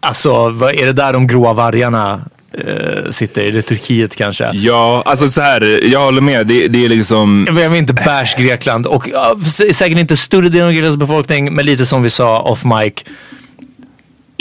Alltså, 0.00 0.48
vad, 0.48 0.74
är 0.74 0.86
det 0.86 0.92
där 0.92 1.12
de 1.12 1.26
gråa 1.26 1.52
vargarna 1.52 2.20
eh, 2.52 3.10
sitter? 3.10 3.42
Är 3.42 3.52
det 3.52 3.62
Turkiet 3.62 4.16
kanske? 4.16 4.50
ja, 4.54 5.02
alltså 5.06 5.28
så 5.28 5.40
här, 5.40 5.80
jag 5.92 6.00
håller 6.00 6.20
med. 6.20 6.46
Det, 6.46 6.68
det 6.68 6.84
är 6.84 6.88
liksom, 6.88 7.44
Jag 7.60 7.70
vill 7.70 7.78
inte 7.78 7.92
bash 7.94 8.36
Grekland 8.38 8.86
och 8.86 9.08
ja, 9.08 9.34
sä- 9.38 9.72
säkert 9.72 9.98
inte 9.98 10.16
större 10.16 10.48
delen 10.48 10.66
av 10.66 10.72
Greklands 10.72 10.96
befolkning, 10.96 11.54
men 11.54 11.66
lite 11.66 11.86
som 11.86 12.02
vi 12.02 12.10
sa 12.10 12.40
off 12.40 12.64
mic. 12.64 12.92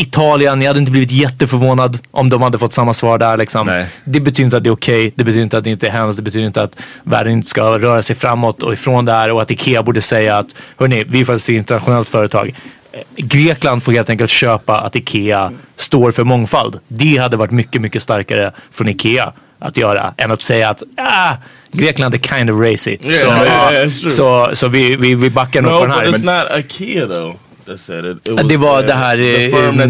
Italien, 0.01 0.61
jag 0.61 0.67
hade 0.69 0.79
inte 0.79 0.91
blivit 0.91 1.11
jätteförvånad 1.11 1.99
om 2.11 2.29
de 2.29 2.41
hade 2.41 2.59
fått 2.59 2.73
samma 2.73 2.93
svar 2.93 3.17
där. 3.17 3.37
Liksom. 3.37 3.67
Nej. 3.67 3.85
Det 4.03 4.19
betyder 4.19 4.43
inte 4.45 4.57
att 4.57 4.63
det 4.63 4.69
är 4.69 4.73
okej, 4.73 5.13
det 5.15 5.23
betyder 5.23 5.43
inte 5.43 5.57
att 5.57 5.63
det 5.63 5.69
inte 5.69 5.87
är 5.87 5.91
hemskt, 5.91 6.17
det 6.17 6.23
betyder 6.23 6.45
inte 6.45 6.61
att 6.61 6.77
världen 7.03 7.33
inte 7.33 7.49
ska 7.49 7.79
röra 7.79 8.01
sig 8.01 8.15
framåt 8.15 8.63
och 8.63 8.73
ifrån 8.73 9.05
det 9.05 9.11
här 9.11 9.31
och 9.31 9.41
att 9.41 9.51
Ikea 9.51 9.83
borde 9.83 10.01
säga 10.01 10.37
att 10.37 10.55
hörni, 10.77 11.03
vi 11.07 11.21
är 11.21 11.25
faktiskt 11.25 11.49
ett 11.49 11.55
internationellt 11.55 12.09
företag. 12.09 12.55
Eh, 12.91 12.99
Grekland 13.15 13.83
får 13.83 13.91
helt 13.91 14.09
enkelt 14.09 14.29
köpa 14.29 14.79
att 14.79 14.95
Ikea 14.95 15.51
står 15.77 16.11
för 16.11 16.23
mångfald. 16.23 16.79
Det 16.87 17.17
hade 17.17 17.37
varit 17.37 17.51
mycket, 17.51 17.81
mycket 17.81 18.03
starkare 18.03 18.51
från 18.71 18.87
Ikea 18.89 19.33
att 19.59 19.77
göra 19.77 20.13
än 20.17 20.31
att 20.31 20.43
säga 20.43 20.69
att 20.69 20.83
ah, 20.97 21.33
Grekland 21.71 22.13
är 22.15 22.19
kind 22.19 22.49
of 22.49 22.59
racy. 22.71 22.97
Yeah, 23.01 23.19
så, 23.19 23.27
yeah, 23.27 23.73
yeah, 23.73 23.85
it's 23.87 24.09
så, 24.09 24.49
så 24.53 24.67
vi, 24.67 24.95
vi, 24.95 25.15
vi 25.15 25.29
backar 25.29 25.61
nog 25.61 25.71
No, 25.71 25.79
på 25.79 25.85
den 25.85 25.95
but 25.95 25.99
här. 25.99 26.17
it's 26.17 26.25
Men, 26.25 26.47
not 26.47 26.65
IKEA 26.65 27.07
though. 27.07 27.35
That 27.65 27.79
said 27.79 28.05
it. 28.05 28.17
it 28.17 28.33
Ja, 28.37 28.43
det 28.43 28.57
var 28.57 28.83
det 28.83 28.93
här, 28.93 29.17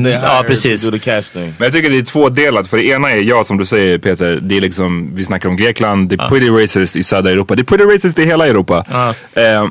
the 0.04 0.10
ja, 0.10 0.44
precis. 0.48 0.90
the. 0.90 1.40
Men 1.40 1.54
jag 1.60 1.74
tycker 1.74 1.90
det 1.90 1.98
är 1.98 2.02
tvådelat. 2.02 2.68
För 2.68 2.78
det 2.78 2.86
ena 2.86 3.12
är, 3.12 3.22
ja 3.22 3.44
som 3.44 3.58
du 3.58 3.66
säger 3.66 3.98
Peter, 3.98 4.40
det 4.42 4.58
är 4.58 4.62
liksom, 4.62 5.16
vi 5.16 5.26
snackar 5.26 5.50
om 5.50 5.56
Grekland, 5.56 6.10
det 6.10 6.16
är 6.16 6.30
pretty 6.30 6.50
racist 6.50 6.96
i 6.96 7.04
södra 7.04 7.32
Europa. 7.32 7.56
Det 7.56 7.62
är 7.62 7.64
pretty 7.64 7.84
racist 7.84 8.20
i 8.20 8.26
hela 8.26 8.48
Europa. 8.48 8.86
Ja. 8.92 9.10
Eh, 9.42 9.68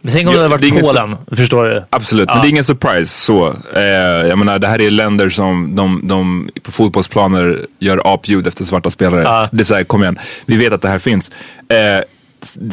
men 0.00 0.12
tänk 0.12 0.28
om 0.28 0.34
det 0.34 0.40
Ja, 0.40 0.42
hade 0.42 0.58
det 0.58 0.66
är 0.66 0.70
varit 0.70 0.72
ingen 0.72 0.84
Polen, 0.84 1.16
förstår 1.36 1.64
du? 1.64 1.84
absolut, 1.90 2.28
men 2.28 2.40
det 2.40 2.46
är 2.46 2.50
ingen 2.50 2.64
surprise 2.64 3.20
så. 3.20 3.54
Eh, 3.76 3.82
jag 4.28 4.38
menar 4.38 4.58
det 4.58 4.66
här 4.66 4.80
är 4.80 4.90
länder 4.90 5.28
som 5.28 5.74
de, 5.76 6.00
de 6.04 6.50
på 6.62 6.72
fotbollsplaner 6.72 7.66
gör 7.78 8.14
apljud 8.14 8.46
efter 8.46 8.64
svarta 8.64 8.90
spelare. 8.90 9.22
Ja. 9.22 9.48
Det 9.52 9.62
är 9.62 9.64
såhär, 9.64 9.84
kom 9.84 10.02
igen, 10.02 10.18
vi 10.46 10.56
vet 10.56 10.72
att 10.72 10.82
det 10.82 10.88
här 10.88 10.98
finns. 10.98 11.30
Eh, 11.68 12.04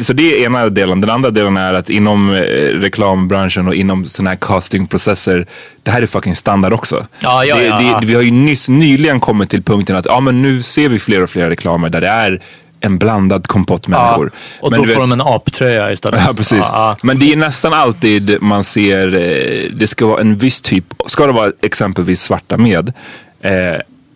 så 0.03 0.13
det 0.13 0.23
är 0.41 0.45
ena 0.45 0.69
delen. 0.69 1.01
Den 1.01 1.09
andra 1.09 1.29
delen 1.31 1.57
är 1.57 1.73
att 1.73 1.89
inom 1.89 2.29
eh, 2.31 2.39
reklambranschen 2.79 3.67
och 3.67 3.75
inom 3.75 4.05
sådana 4.09 4.29
här 4.29 4.37
castingprocesser, 4.37 5.45
det 5.83 5.91
här 5.91 6.01
är 6.01 6.07
fucking 6.07 6.35
standard 6.35 6.73
också. 6.73 7.07
Ja, 7.19 7.45
ja, 7.45 7.55
det, 7.55 7.63
ja, 7.65 7.81
ja. 7.81 7.99
Det, 7.99 8.05
vi 8.07 8.13
har 8.13 8.21
ju 8.21 8.31
nyss, 8.31 8.69
nyligen 8.69 9.19
kommit 9.19 9.49
till 9.49 9.63
punkten 9.63 9.95
att 9.95 10.05
ja, 10.05 10.19
men 10.19 10.41
nu 10.41 10.61
ser 10.63 10.89
vi 10.89 10.99
fler 10.99 11.23
och 11.23 11.29
fler 11.29 11.49
reklamer 11.49 11.89
där 11.89 12.01
det 12.01 12.07
är 12.07 12.41
en 12.83 12.97
blandad 12.97 13.47
kompott 13.47 13.87
människor. 13.87 14.31
Och 14.59 14.71
Men 14.71 14.79
då 14.79 14.85
får 14.85 15.01
vet- 15.01 15.09
de 15.09 15.11
en 15.11 15.21
aptröja 15.21 15.91
istället. 15.91 16.21
Ja, 16.27 16.33
precis. 16.33 16.59
Ja, 16.59 16.67
ja. 16.71 16.97
Men 17.03 17.19
det 17.19 17.31
är 17.33 17.37
nästan 17.37 17.73
alltid 17.73 18.41
man 18.41 18.63
ser, 18.63 19.07
eh, 19.13 19.71
det 19.79 19.87
ska 19.87 20.05
vara 20.05 20.21
en 20.21 20.37
viss 20.37 20.61
typ, 20.61 20.85
ska 21.05 21.25
det 21.27 21.31
vara 21.33 21.51
exempelvis 21.61 22.21
svarta 22.21 22.57
med, 22.57 22.93
eh, 23.41 23.51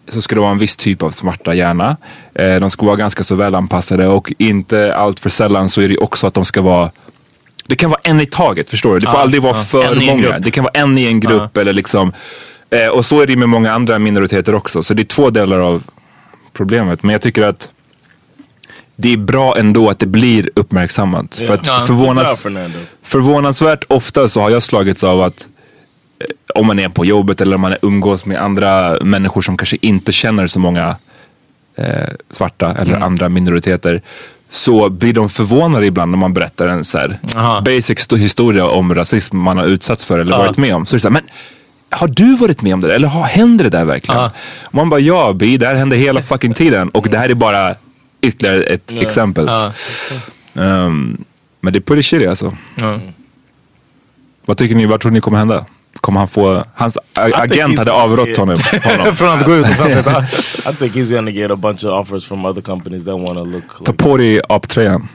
så 0.08 0.22
ska 0.22 0.36
det 0.36 0.42
vara 0.42 0.52
en 0.52 0.58
viss 0.58 0.78
typ 0.78 1.04
av 1.04 1.12
svarta 1.12 1.54
gärna. 1.56 1.98
Eh, 2.36 2.56
de 2.60 2.70
ska 2.70 2.86
vara 2.86 2.96
ganska 2.96 3.24
så 3.24 3.36
välanpassade 3.36 4.08
och 4.08 4.34
inte 4.38 4.96
allt 4.96 5.20
för 5.20 5.30
sällan 5.30 5.70
så 5.70 5.82
är 5.82 5.90
det 5.90 5.98
också 5.98 6.28
att 6.28 6.34
de 6.34 6.46
ska 6.46 6.62
vara 6.62 6.92
det 7.68 7.76
kan 7.76 7.90
vara 7.90 8.02
en 8.04 8.22
i 8.22 8.26
taget, 8.26 8.70
förstår 8.70 8.94
du? 8.94 9.00
Det 9.00 9.06
får 9.06 9.16
Ja, 9.16 9.22
aldrig 9.22 9.42
vara 9.44 9.58
ja. 9.58 9.64
för 9.64 10.08
många. 10.08 10.40
Det 10.40 10.52
kan 10.52 10.64
vara 10.64 10.74
en 10.74 10.98
i 10.98 11.06
en 11.06 11.20
grupp 11.20 11.58
eller 11.58 11.74
liksom. 11.74 12.14
Eh, 12.70 12.88
och 12.88 13.06
så 13.06 13.22
är 13.22 13.28
det 13.28 13.36
med 13.36 13.50
många 13.50 13.72
andra 13.74 14.00
minoriteter 14.00 14.56
också. 14.56 14.84
Så 14.84 14.94
det 14.94 15.02
är 15.02 15.04
två 15.04 15.30
delar 15.30 15.60
av 15.60 15.84
problemet. 16.54 17.04
Men 17.04 17.12
jag 17.12 17.22
tycker 17.22 17.44
att 17.44 17.70
det 18.96 19.14
är 19.14 19.18
bra 19.18 19.58
ändå 19.58 19.90
att 19.90 20.00
det 20.00 20.06
blir 20.06 20.50
uppmärksammat. 20.56 21.36
För 21.36 21.54
att 21.54 21.66
Fernando. 22.36 22.80
förvånansvärt 23.04 23.84
ofta 23.88 24.30
så 24.30 24.42
har 24.42 24.50
jag 24.50 24.64
slagits 24.64 25.04
av 25.04 25.22
att 25.22 25.48
om 26.56 26.68
man 26.68 26.80
är 26.80 26.90
på 26.90 27.06
jobbet 27.06 27.42
eller 27.42 27.56
om 27.56 27.62
man 27.62 27.76
umgås 27.82 28.26
med 28.26 28.42
andra 28.42 28.98
människor 29.02 29.42
som 29.42 29.58
kanske 29.58 29.78
inte 29.82 30.12
känner 30.12 30.48
så 30.48 30.60
många 30.60 30.96
eh, 31.78 31.86
svarta 32.32 32.72
eller 32.74 32.92
Mm. 32.92 33.04
andra 33.04 33.30
minoriteter. 33.30 34.02
Så 34.50 34.90
blir 34.90 35.14
de 35.14 35.30
förvånade 35.30 35.86
ibland 35.86 36.12
när 36.12 36.18
man 36.18 36.34
berättar 36.34 36.68
en 36.68 36.84
så 36.86 36.98
här 36.98 37.20
Aha. 37.36 37.62
basic 37.62 38.00
sto- 38.00 38.16
historia 38.18 38.68
om 38.68 38.96
rasism 38.96 39.38
man 39.38 39.58
har 39.58 39.66
utsatts 39.66 40.06
för 40.06 40.20
eller 40.20 40.32
Ja. 40.32 40.38
varit 40.38 40.58
med 40.58 40.76
om. 40.76 40.86
Så 40.86 40.96
är 40.96 40.98
det 40.98 41.02
så 41.02 41.08
här, 41.08 41.14
men 41.14 41.24
har 41.90 42.08
du 42.08 42.36
varit 42.36 42.62
med 42.62 42.74
om 42.74 42.82
det 42.82 42.88
där? 42.88 42.96
Eller 42.96 43.08
har, 43.08 43.24
händer 43.24 43.64
det 43.64 43.70
där 43.70 43.86
verkligen? 43.86 44.22
Och 44.64 44.74
man 44.76 44.90
bara, 44.90 45.00
ja 45.00 45.34
bi, 45.34 45.58
det 45.58 45.68
här 45.68 45.76
händer 45.76 45.98
hela 45.98 46.22
fucking 46.22 46.54
tiden. 46.54 46.90
Och 46.90 47.08
det 47.10 47.18
här 47.18 47.30
är 47.30 47.34
bara 47.34 47.76
ytterligare 48.22 48.64
ett 48.64 48.92
exempel. 48.92 49.46
Ja. 49.48 49.72
Ehm, 50.62 51.18
men 51.62 51.74
det 51.74 51.80
är 51.80 51.82
pretty 51.82 52.04
shitty 52.04 52.28
alltså. 52.28 52.56
Ja. 52.76 53.00
Vad 54.46 54.58
tycker 54.58 54.76
ni, 54.76 54.86
vad 54.86 55.02
tror 55.02 55.12
ni 55.12 55.22
kommer 55.22 55.38
hända? 55.38 55.66
Kommer 56.02 56.20
han 56.20 56.28
få, 56.28 56.64
hans 56.76 56.98
agent 57.14 57.78
hade 57.78 57.92
avrått 57.92 58.38
honom. 58.42 58.56
Från 59.16 59.40
att 59.40 59.46
gå 59.46 59.56
ut. 59.56 59.66
I 59.66 59.70
think 60.80 60.94
he's 60.96 61.16
gonna 61.16 61.32
get 61.32 61.52
a 61.52 61.56
bunch 61.56 61.84
of 61.84 61.92
offers 61.92 62.26
from 62.26 62.46
other 62.46 62.62
companies 62.62 63.06
that 63.06 63.20
want 63.20 63.38
to 63.38 63.44
look 63.44 63.64
Ta 63.86 63.92
like 63.92 64.04
på 64.04 64.18
dig 64.18 64.42
aptröjan. 64.50 65.08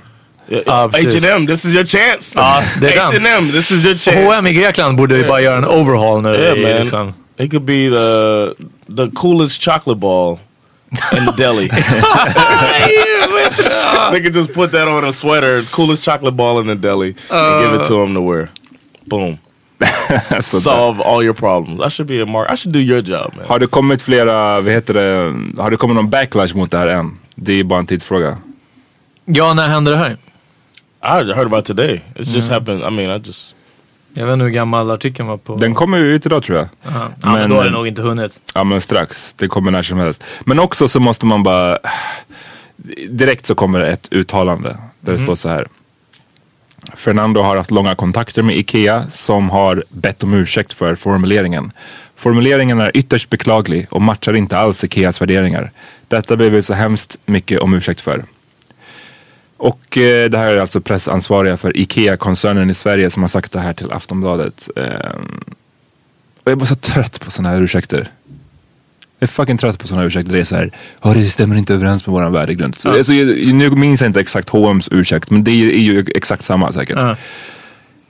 H&M. 0.92 1.46
This 1.46 1.64
is 1.64 1.74
your 1.74 1.84
chance. 1.84 2.34
Den. 2.80 2.90
H&M. 2.98 3.50
This 3.52 3.70
is 3.70 3.84
your 3.84 3.94
chance. 3.94 4.26
H&M 4.26 4.46
i 4.46 4.52
Grekland 4.52 4.96
borde 4.96 5.16
ju 5.16 5.28
bara 5.28 5.40
göra 5.40 5.56
en 5.56 5.64
overhaul 5.64 6.22
nu. 6.22 6.34
Yeah, 6.34 6.56
man. 6.56 6.80
Liksom. 6.80 7.14
He 7.38 7.48
could 7.48 7.64
be 7.64 7.90
the 7.90 8.54
the 8.96 9.10
coolest 9.16 9.62
chocolate 9.62 10.00
ball 10.00 10.38
in 11.18 11.26
the 11.26 11.32
deli. 11.36 11.68
they 14.10 14.20
could 14.20 14.34
just 14.34 14.54
put 14.54 14.72
that 14.72 14.88
on 14.88 15.04
a 15.04 15.12
sweater, 15.12 15.62
coolest 15.70 16.04
chocolate 16.04 16.36
ball 16.36 16.60
in 16.60 16.66
the 16.66 16.74
deli, 16.74 17.14
and 17.30 17.64
give 17.64 17.80
it 17.80 17.86
to 17.86 18.02
him 18.02 18.14
to 18.14 18.20
wear. 18.20 18.48
Boom. 19.06 19.38
Solve 20.40 21.02
all 21.04 21.22
your 21.24 21.34
problems. 21.34 21.80
I 21.86 21.90
should 21.90 22.08
be 22.08 22.22
a 22.22 22.26
mark. 22.26 22.52
I 22.52 22.56
should 22.56 22.72
do 22.72 22.78
your 22.80 23.00
job, 23.02 23.32
man. 23.36 23.44
Har 23.48 23.58
det 23.58 23.66
kommit 23.66 24.02
flera, 24.02 24.60
vad 24.60 24.72
heter 24.72 24.94
det, 24.94 25.34
har 25.62 25.70
det 25.70 25.76
kommit 25.76 25.96
någon 25.96 26.10
backlash 26.10 26.54
mot 26.56 26.70
det 26.70 26.78
här 26.78 26.86
än? 26.86 27.18
Det 27.34 27.52
är 27.52 27.64
bara 27.64 27.78
en 27.78 27.86
tidsfråga. 27.86 28.38
Ja, 29.24 29.54
när 29.54 29.68
hände 29.68 29.90
det 29.90 29.96
här? 29.96 30.16
I 31.02 31.32
heard 31.32 31.46
about 31.46 31.64
today. 31.64 32.00
It's 32.14 32.34
just 32.34 32.50
happened. 32.50 32.80
I 32.80 32.90
mean, 32.90 33.10
I 33.20 33.22
just 33.26 33.54
Jag 34.14 34.26
vet 34.26 34.32
inte 34.32 34.44
hur 34.44 34.50
gammal 34.50 34.90
artikeln 34.90 35.28
var 35.28 35.36
på. 35.36 35.56
Den 35.56 35.74
kommer 35.74 35.98
ju 35.98 36.04
ut 36.14 36.26
idag 36.26 36.42
tror 36.42 36.58
jag. 36.58 36.68
Ja, 36.82 36.90
men, 37.22 37.32
men- 37.32 37.50
då 37.50 37.56
har 37.56 37.64
det 37.64 37.70
nog 37.70 37.86
inte 37.86 38.02
hunnit. 38.02 38.40
Ja 38.54 38.64
men 38.64 38.80
strax, 38.80 39.34
det 39.36 39.48
kommer 39.48 39.70
när 39.70 39.82
som 39.82 39.98
helst. 39.98 40.24
Men 40.44 40.58
också 40.58 40.88
så 40.88 41.00
måste 41.00 41.26
man 41.26 41.42
bara, 41.42 41.78
direkt 43.10 43.46
så 43.46 43.54
kommer 43.54 43.80
ett 43.80 44.08
uttalande 44.10 44.76
där 45.00 45.12
det 45.12 45.18
står 45.18 45.34
så 45.34 45.48
här. 45.48 45.66
Fernando 46.94 47.42
har 47.42 47.56
haft 47.56 47.70
långa 47.70 47.94
kontakter 47.94 48.42
med 48.42 48.56
IKEA 48.56 49.06
som 49.12 49.50
har 49.50 49.84
bett 49.88 50.22
om 50.22 50.34
ursäkt 50.34 50.72
för 50.72 50.94
formuleringen. 50.94 51.72
Formuleringen 52.16 52.80
är 52.80 52.96
ytterst 52.96 53.30
beklaglig 53.30 53.86
och 53.90 54.02
matchar 54.02 54.36
inte 54.36 54.58
alls 54.58 54.84
Ikeas 54.84 55.20
värderingar. 55.20 55.72
Detta 56.08 56.36
ber 56.36 56.50
vi 56.50 56.62
så 56.62 56.74
hemskt 56.74 57.18
mycket 57.26 57.60
om 57.60 57.74
ursäkt 57.74 58.00
för. 58.00 58.24
Och 59.56 59.98
eh, 59.98 60.30
det 60.30 60.38
här 60.38 60.52
är 60.52 60.60
alltså 60.60 60.80
pressansvariga 60.80 61.56
för 61.56 61.76
IKEA-koncernen 61.76 62.70
i 62.70 62.74
Sverige 62.74 63.10
som 63.10 63.22
har 63.22 63.28
sagt 63.28 63.52
det 63.52 63.60
här 63.60 63.72
till 63.72 63.92
Aftonbladet. 63.92 64.68
Eh, 64.76 65.20
och 66.36 66.44
jag 66.44 66.52
är 66.52 66.56
bara 66.56 66.66
så 66.66 66.74
trött 66.74 67.20
på 67.20 67.30
sådana 67.30 67.54
här 67.54 67.62
ursäkter. 67.62 68.08
Jag 69.20 69.28
är 69.28 69.32
fucking 69.32 69.58
trött 69.58 69.78
på 69.78 69.86
sådana 69.86 70.06
ursäkter. 70.06 70.32
Det 70.32 70.38
är 70.38 70.44
såhär, 70.44 70.70
ja 71.02 71.14
det 71.14 71.24
stämmer 71.24 71.56
inte 71.56 71.74
överens 71.74 72.06
med 72.06 72.12
våran 72.12 72.32
värdegrund. 72.32 72.74
Så, 72.74 72.90
alltså, 72.90 73.14
jag, 73.14 73.54
nu 73.54 73.70
minns 73.70 74.00
jag 74.00 74.08
inte 74.08 74.20
exakt 74.20 74.48
H&M's 74.48 74.88
ursäkt, 74.90 75.30
men 75.30 75.44
det 75.44 75.50
är, 75.50 75.78
ju 75.78 76.04
exakt 76.14 76.44
samma 76.44 76.72
säkert. 76.72 76.98
Ja. 76.98 77.16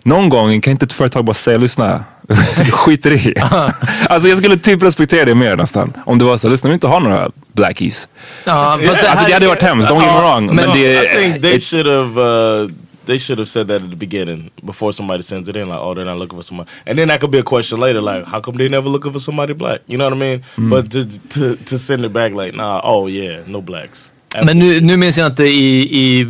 Någon 0.03 0.29
gång 0.29 0.61
kan 0.61 0.70
inte 0.70 0.85
ett 0.85 0.92
företag 0.92 1.25
bara 1.25 1.35
säga, 1.35 1.59
lyssna, 1.59 2.05
skiter 2.73 3.12
i. 3.12 3.35
alltså 4.09 4.29
jag 4.29 4.38
skulle 4.38 4.57
typ 4.57 4.83
respektera 4.83 5.25
det 5.25 5.35
mer 5.35 5.57
nästan. 5.57 5.92
Om 6.05 6.18
det 6.18 6.25
var 6.25 6.38
så, 6.38 6.49
lyssna 6.49 6.68
vi 6.68 6.75
inte 6.75 6.87
ha 6.87 6.99
några 6.99 7.31
blackies. 7.53 8.09
Ja, 8.44 8.53
Alltså 8.53 8.92
det 9.27 9.33
hade 9.33 9.46
varit 9.46 9.62
hemskt, 9.62 9.88
don't 9.88 10.03
get 10.03 10.14
me 10.14 10.20
wrong. 10.20 10.46
Men, 10.46 10.57
men- 10.57 10.79
det, 10.79 11.05
I 11.05 11.09
think 11.16 11.42
they 11.42 11.61
should 11.61 11.87
have. 11.87 12.20
Uh, 12.62 12.70
they 13.11 13.18
should 13.18 13.38
have 13.38 13.49
said 13.49 13.66
that 13.68 13.83
at 13.83 13.90
the 13.90 13.96
beginning 13.96 14.51
before 14.64 14.92
somebody 14.92 15.23
sends 15.23 15.49
it 15.49 15.57
in. 15.57 15.68
Like, 15.68 15.79
oh, 15.83 15.94
they're 15.94 16.05
not 16.11 16.18
looking 16.18 16.38
for 16.38 16.44
somebody, 16.44 16.70
and 16.87 16.99
then 16.99 17.09
that 17.09 17.20
could 17.20 17.33
be 17.33 17.38
a 17.38 17.42
question 17.42 17.81
later. 17.81 18.01
Like, 18.03 18.25
how 18.33 18.40
come 18.40 18.57
they 18.59 18.68
never 18.68 18.88
looking 18.88 19.12
for 19.12 19.20
somebody 19.20 19.55
black? 19.55 19.79
You 19.87 19.99
know 19.99 20.09
what 20.11 20.16
I 20.16 20.20
mean? 20.20 20.42
But 20.70 20.90
to 20.92 21.01
to 21.35 21.57
to 21.70 21.79
send 21.79 22.05
it 22.05 22.12
back 22.12 22.33
like, 22.35 22.57
nah, 22.57 22.81
oh 22.85 23.09
yeah, 23.11 23.40
no 23.46 23.61
blacks. 23.61 24.12
Men 24.44 24.59
nu, 24.59 24.81
nu 24.81 24.96
minns 24.96 25.18
jag 25.18 25.27
inte 25.27 25.44
i, 25.44 25.81
i 25.99 26.20
eh, 26.20 26.27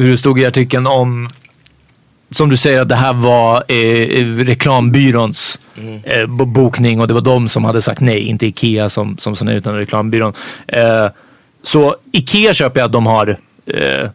hur 0.00 0.10
det 0.10 0.18
stod 0.18 0.40
i 0.40 0.46
artikeln 0.46 0.86
om 0.86 1.28
som 2.30 2.48
du 2.48 2.56
säger 2.56 2.80
att 2.80 2.88
det 2.88 2.94
här 2.96 3.12
var 3.12 3.64
eh, 3.68 4.36
reklambyråns 4.44 5.58
eh, 6.04 6.26
bo- 6.26 6.44
bokning 6.44 7.00
och 7.00 7.08
det 7.08 7.14
var 7.14 7.20
de 7.20 7.48
som 7.48 7.64
hade 7.64 7.82
sagt 7.82 8.00
nej, 8.00 8.18
inte 8.20 8.46
Ikea 8.46 8.88
som, 8.88 9.18
som 9.18 9.36
sa 9.36 9.44
nej 9.44 9.56
utan 9.56 9.74
reklambyrån. 9.74 10.32
Eh, 10.68 11.06
så 11.62 11.96
Ikea 12.12 12.54
köper 12.54 12.80
jag 12.80 12.86
att 12.86 12.92
de 12.92 13.06
har 13.06 13.36
eh, 13.66 14.00
mm, 14.00 14.10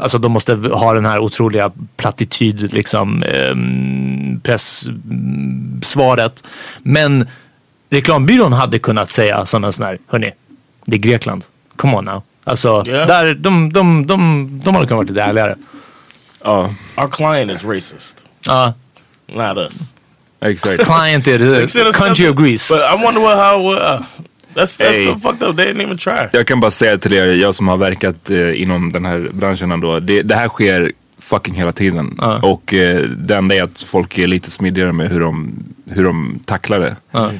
Alltså 0.00 0.18
de 0.18 0.32
måste 0.32 0.54
ha 0.54 0.94
den 0.94 1.04
här 1.04 1.18
otroliga 1.18 1.72
plattityd 1.96 2.74
liksom 2.74 3.22
eh, 3.22 3.54
pressvaret. 4.42 6.44
Men 6.82 7.26
reklambyrån 7.90 8.52
hade 8.52 8.78
kunnat 8.78 9.10
säga 9.10 9.46
sådana 9.46 9.72
sån 9.72 9.86
här, 9.86 9.98
hörni, 10.06 10.32
det 10.86 10.96
är 10.96 11.00
Grekland. 11.00 11.44
Come 11.76 11.96
on 11.96 12.04
now. 12.04 12.22
Alltså, 12.44 12.84
Yeah. 12.86 13.06
där, 13.06 13.34
de, 13.34 13.72
de, 13.72 14.06
de, 14.06 14.60
de 14.64 14.74
hade 14.74 14.86
kunnat 14.86 14.90
vara 14.90 15.02
lite 15.08 15.22
ärligare. 15.22 15.56
ja, 16.44 16.70
Our 16.96 17.08
client 17.08 17.50
is 17.52 17.64
racist, 17.64 18.26
Ja, 18.46 18.74
not 19.26 19.56
us. 19.56 19.94
exakt. 20.40 20.84
client 20.84 21.28
är 21.28 21.92
country 21.92 22.28
of 22.28 22.36
Greece. 22.36 22.74
But 22.74 22.82
I 23.00 23.04
wonder 23.04 23.20
what 23.22 23.36
how. 23.38 23.72
Uh, 23.74 24.02
that's 24.56 24.78
that's 24.78 24.98
Hey. 24.98 25.14
fucked 25.22 25.42
up. 25.42 25.56
They 25.56 25.66
didn't 25.66 25.82
even 25.82 25.98
try. 25.98 26.28
Jag 26.32 26.46
kan 26.46 26.60
bara 26.60 26.70
säga 26.70 26.98
till 26.98 27.12
er, 27.12 27.26
jag 27.26 27.54
som 27.54 27.68
har 27.68 27.76
verkat 27.76 28.30
eh, 28.30 28.62
inom 28.62 28.92
den 28.92 29.04
här 29.04 29.30
branschen 29.32 29.72
ändå. 29.72 30.00
Det, 30.00 30.22
det 30.22 30.34
här 30.34 30.48
sker 30.48 30.92
fucking 31.18 31.54
hela 31.54 31.72
tiden. 31.72 32.14
Ja. 32.18 32.38
Och 32.42 32.74
eh, 32.74 33.00
det 33.02 33.36
enda 33.36 33.54
är 33.54 33.62
att 33.62 33.80
folk 33.80 34.18
är 34.18 34.26
lite 34.26 34.50
smidigare 34.50 34.92
med 34.92 35.10
hur 35.10 35.20
de, 35.20 35.54
hur 35.90 36.04
de 36.04 36.40
tacklar 36.44 36.80
det. 36.80 36.96
Ja. 37.10 37.30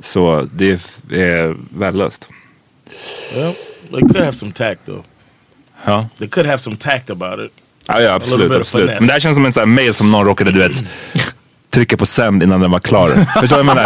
Så 0.00 0.48
det 0.52 0.70
är, 1.10 1.56
värdelöst. 1.78 2.28
Well, 3.34 3.54
they 3.90 4.00
could 4.00 4.16
have 4.16 4.32
some 4.32 4.52
tact 4.52 4.86
though. 4.86 5.04
Ja. 5.84 6.08
They 6.18 6.28
could 6.28 6.46
have 6.46 6.58
some 6.58 6.76
tact 6.76 7.10
about 7.10 7.40
it. 7.46 7.52
Ja, 7.86 8.00
ja 8.00 8.12
absolut. 8.12 8.52
absolut. 8.52 8.90
Men 8.98 9.06
det 9.06 9.12
här 9.12 9.20
känns 9.20 9.36
som 9.36 9.46
en 9.46 9.52
sån 9.52 9.60
här 9.60 9.66
mail 9.66 9.94
som 9.94 10.10
någon 10.10 10.26
råkade, 10.26 10.52
du 10.52 10.58
vet, 10.58 10.84
trycka 11.70 11.96
på 11.96 12.06
sänd 12.06 12.42
innan 12.42 12.60
den 12.60 12.70
var 12.70 12.78
klar. 12.80 13.08
Förstår 13.40 13.56
du 13.56 13.62
vad 13.62 13.76
jag 13.76 13.76
menar? 13.76 13.84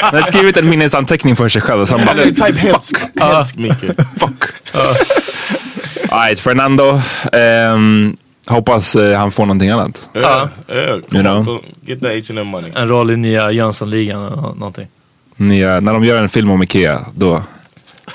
Han 0.00 0.14
har 0.20 0.22
skrivit 0.28 0.56
en 0.56 0.68
minnesanteckning 0.68 1.36
för 1.36 1.48
sig 1.48 1.62
själv 1.62 1.80
och 1.80 1.88
sen 1.88 2.06
bara, 2.06 2.14
They 2.16 2.34
type 2.34 2.58
hemsk, 2.58 2.96
hemsk 3.20 3.56
Mika. 3.56 3.76
fuck. 4.16 4.44
Alright, 6.10 6.40
Fernando. 6.40 7.00
ehm, 7.32 8.16
hoppas 8.46 8.96
eh, 8.96 9.18
han 9.18 9.30
får 9.30 9.46
någonting 9.46 9.70
annat. 9.70 10.08
Yeah, 10.14 10.48
yeah. 10.72 10.88
You 10.88 11.22
know? 11.22 11.60
get 11.82 12.00
the 12.00 12.06
H 12.18 12.24
and 12.30 12.38
M 12.38 12.48
money. 12.48 12.72
En 12.76 12.88
roll 12.88 13.10
i 13.10 13.16
nya 13.16 13.50
Jönssonligan 13.50 14.22
eller 14.26 14.36
nå- 14.36 14.54
någonting. 14.54 14.88
Nya, 15.36 15.80
när 15.80 15.92
de 15.92 16.04
gör 16.04 16.16
en 16.22 16.28
film 16.28 16.50
om 16.50 16.62
Ikea, 16.62 17.04
då. 17.14 17.42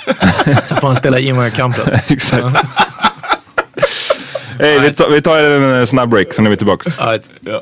Så 0.64 0.76
får 0.76 0.88
han 0.88 0.96
spela 0.96 1.20
Ingvar-kampen. 1.20 2.00
Exakt. 2.08 2.58
Hey, 4.60 4.80
vi, 4.80 4.94
tar, 4.94 5.10
vi 5.10 5.22
tar 5.22 5.38
en 5.44 5.80
eh, 5.80 5.86
snabb 5.86 6.10
break, 6.10 6.34
sen 6.34 6.46
är 6.46 6.50
vi 6.50 6.58
tillbaks. 6.58 7.00
All 7.00 7.10
right. 7.12 7.30
Yeah. 7.46 7.62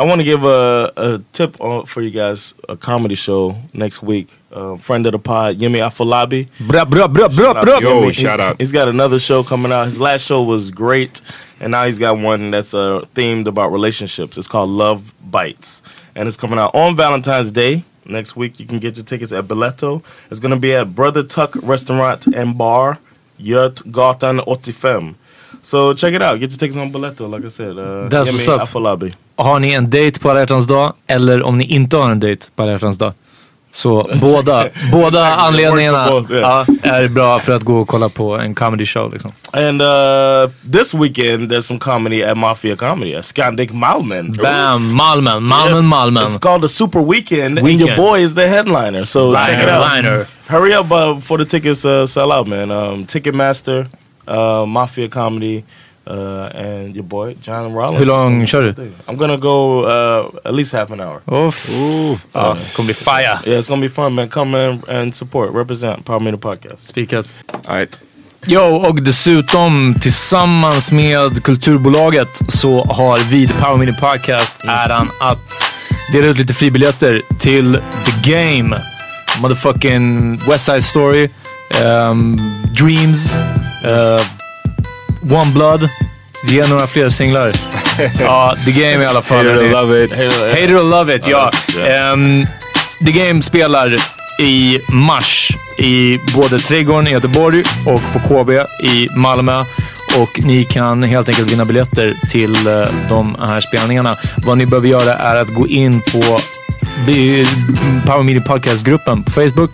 I 0.00 0.04
want 0.04 0.20
to 0.20 0.24
give 0.24 0.44
a, 0.44 0.90
a 0.96 1.22
tip 1.34 1.60
on, 1.60 1.84
for 1.84 2.00
you 2.00 2.10
guys. 2.10 2.54
A 2.70 2.74
comedy 2.74 3.14
show 3.14 3.54
next 3.74 4.02
week. 4.02 4.32
Uh, 4.50 4.78
friend 4.78 5.04
of 5.04 5.12
the 5.12 5.18
pod, 5.18 5.58
Yemi 5.58 5.76
Afolabi. 5.76 6.48
Bra, 6.66 6.86
bra, 6.86 7.06
bra, 7.06 7.28
bra, 7.28 7.62
bra. 7.62 7.78
Yo, 7.80 8.00
He's- 8.04 8.14
shout 8.16 8.40
out. 8.40 8.58
He's 8.58 8.72
got 8.72 8.88
another 8.88 9.18
show 9.18 9.42
coming 9.42 9.72
out. 9.72 9.84
His 9.84 10.00
last 10.00 10.24
show 10.24 10.42
was 10.42 10.70
great, 10.70 11.20
and 11.60 11.72
now 11.72 11.84
he's 11.84 11.98
got 11.98 12.16
one 12.18 12.50
that's 12.50 12.72
uh, 12.72 13.04
themed 13.14 13.46
about 13.46 13.72
relationships. 13.72 14.38
It's 14.38 14.46
called 14.48 14.70
Love 14.70 15.12
Bites, 15.30 15.82
and 16.14 16.26
it's 16.26 16.36
coming 16.38 16.58
out 16.58 16.74
on 16.74 16.96
Valentine's 16.96 17.52
Day 17.52 17.84
next 18.06 18.36
week. 18.36 18.58
You 18.58 18.64
can 18.64 18.78
get 18.78 18.96
your 18.96 19.04
tickets 19.04 19.32
at 19.32 19.44
Biletto. 19.48 20.02
It's 20.30 20.40
going 20.40 20.54
to 20.54 20.58
be 20.58 20.72
at 20.72 20.94
Brother 20.94 21.22
Tuck 21.22 21.54
Restaurant 21.56 22.26
and 22.28 22.56
Bar, 22.56 22.98
Yurt 23.36 23.74
Götgatan 23.84 24.42
85. 24.50 25.14
So 25.62 25.94
check 25.94 26.14
it 26.14 26.22
out. 26.22 26.40
Get 26.40 26.50
your 26.50 26.58
tickets 26.58 26.76
on 26.76 26.92
Biletto, 26.92 27.28
like 27.28 27.46
I 27.46 27.50
said. 27.50 27.78
Uh, 27.78 28.08
That's 28.08 28.30
what's 28.30 28.48
up. 28.48 28.60
Afolabi. 28.62 29.12
Har 29.36 29.60
ni 29.60 29.72
en 29.72 29.90
date 29.90 30.20
på 30.20 30.30
alla 30.30 30.40
hjärtans 30.40 30.66
dag 30.66 30.92
eller 31.06 31.42
om 31.42 31.58
ni 31.58 31.64
inte 31.64 31.96
har 31.96 32.10
en 32.10 32.20
date 32.20 32.46
på 32.56 32.62
alla 32.62 32.72
hjärtans 32.72 32.98
dag. 32.98 33.12
Så 33.72 34.10
båda, 34.20 34.68
båda 34.92 35.34
anledningarna 35.34 36.10
both, 36.10 36.32
ja, 36.32 36.66
är 36.82 37.08
bra 37.08 37.38
för 37.38 37.52
att 37.56 37.62
gå 37.62 37.76
och 37.80 37.88
kolla 37.88 38.08
på 38.08 38.36
en 38.38 38.54
comedy 38.54 38.86
show. 38.86 39.12
Liksom. 39.12 39.32
And 39.52 39.82
uh, 39.82 40.50
this 40.72 40.94
weekend, 40.94 41.52
there's 41.52 41.60
some 41.66 41.78
comedy 41.80 42.22
at 42.24 42.36
Mafia 42.38 42.76
Comedy 42.76 43.14
at 43.14 43.24
Skandik 43.24 43.72
Malmen. 43.72 44.32
Bam! 44.32 44.92
Malmen, 44.96 45.42
Malmen, 45.42 45.76
Yes. 45.76 45.84
Malmen. 45.90 46.28
It's 46.28 46.38
called 46.38 46.62
the 46.62 46.68
Super 46.68 47.00
Weekend, 47.00 47.58
and 47.58 47.66
Weekend. 47.66 47.88
your 47.88 47.96
boy 47.96 48.20
is 48.24 48.34
the 48.34 48.48
headliner. 48.48 49.04
So 49.04 49.34
check 49.34 49.48
it 49.62 49.68
out. 49.68 49.88
Headliner. 49.88 50.26
Hurry 50.48 50.74
up 50.74 50.90
uh, 50.90 51.14
before 51.14 51.38
the 51.38 51.44
tickets 51.44 51.84
uh, 51.84 52.06
sell 52.06 52.32
out, 52.32 52.48
man. 52.48 52.70
Um, 52.72 53.06
Ticketmaster, 53.06 53.86
uh, 54.30 54.66
Mafia 54.66 55.08
Comedy, 55.08 55.64
uh, 56.06 56.48
and 56.54 56.96
your 56.96 57.04
boy 57.04 57.36
John 57.42 57.74
Rollins. 57.74 57.98
Hur 57.98 58.06
lång 58.06 58.46
kör 58.46 58.62
du? 58.62 58.92
I'm 59.06 59.16
gonna 59.16 59.36
go 59.36 59.84
uh, 59.84 60.26
at 60.44 60.54
least 60.54 60.72
half 60.72 60.90
an 60.90 61.00
hour. 61.00 61.46
Uff. 61.48 61.70
Ja, 62.32 62.56
det 62.60 62.74
kommer 62.76 62.86
bli 62.86 62.94
fire. 62.94 63.38
Yeah, 63.46 63.58
it's 63.58 63.68
gonna 63.68 63.82
be 63.82 63.88
fun, 63.88 64.14
man. 64.14 64.28
Come 64.28 64.70
in 64.70 64.82
and 64.88 65.14
support, 65.14 65.50
represent 65.54 66.04
Power 66.04 66.20
Meter 66.20 66.38
Podcast. 66.38 66.86
Spikat. 66.86 67.26
All 67.66 67.76
right. 67.76 67.98
Jo, 68.46 68.76
och 68.76 69.02
dessutom 69.02 69.94
tillsammans 70.02 70.92
med 70.92 71.42
Kulturbolaget 71.44 72.40
så 72.48 72.84
har 72.84 73.30
vi, 73.30 73.48
The 73.48 73.54
Power 73.54 73.76
Meeting 73.76 73.96
Podcast, 74.00 74.64
äran 74.64 75.10
att 75.20 75.62
dela 76.12 76.26
ut 76.26 76.38
lite 76.38 76.54
fribiljetter 76.54 77.22
till 77.38 77.78
The 78.04 78.30
Game. 78.32 78.80
Motherfucking 79.42 80.36
West 80.48 80.64
Side 80.64 80.84
Story, 80.84 81.28
ehm, 81.74 82.40
Dreams, 82.78 83.32
eh, 83.84 84.20
One 85.32 85.50
Blood. 85.54 85.88
Ge 86.48 86.66
några 86.66 86.86
fler 86.86 87.10
singlar. 87.10 87.52
ja, 88.20 88.54
The 88.64 88.70
Game 88.70 89.04
i 89.04 89.06
alla 89.06 89.22
fall. 89.22 89.38
Hate 89.38 89.50
it 89.50 89.62
or 89.62 89.70
love 89.70 90.04
it. 90.04 90.10
Hate 90.10 90.64
it 90.64 90.70
or 90.70 90.82
love 90.82 91.16
it, 91.16 91.26
ja. 91.26 91.50
Ehm, 91.88 92.46
The 93.06 93.12
Game 93.12 93.42
spelar 93.42 93.96
i 94.40 94.80
mars 94.88 95.48
i 95.78 96.18
både 96.34 96.58
Trädgården 96.58 97.06
i 97.06 97.10
Göteborg 97.10 97.62
och 97.86 98.00
på 98.12 98.28
KB 98.28 98.50
i 98.84 99.08
Malmö. 99.16 99.64
Och 100.18 100.40
ni 100.44 100.64
kan 100.64 101.02
helt 101.02 101.28
enkelt 101.28 101.52
vinna 101.52 101.64
biljetter 101.64 102.14
till 102.30 102.66
eh, 102.66 102.84
de 103.08 103.36
här 103.48 103.60
spelningarna. 103.60 104.16
Vad 104.36 104.58
ni 104.58 104.66
behöver 104.66 104.88
göra 104.88 105.14
är 105.14 105.36
att 105.36 105.54
gå 105.54 105.68
in 105.68 106.00
på 106.00 106.38
Power 108.06 108.22
Media 108.22 108.42
Podcast-gruppen 108.42 109.22
på 109.22 109.30
Facebook 109.30 109.70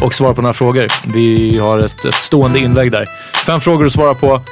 och 0.00 0.14
svara 0.14 0.34
på 0.34 0.42
några 0.42 0.54
frågor. 0.54 0.86
Vi 1.14 1.58
har 1.58 1.78
ett, 1.78 2.04
ett 2.04 2.14
stående 2.14 2.58
inlägg 2.58 2.92
där. 2.92 3.06
Fem 3.46 3.60
frågor 3.60 3.86
att 3.86 3.92
svara 3.92 4.14
på. 4.14 4.42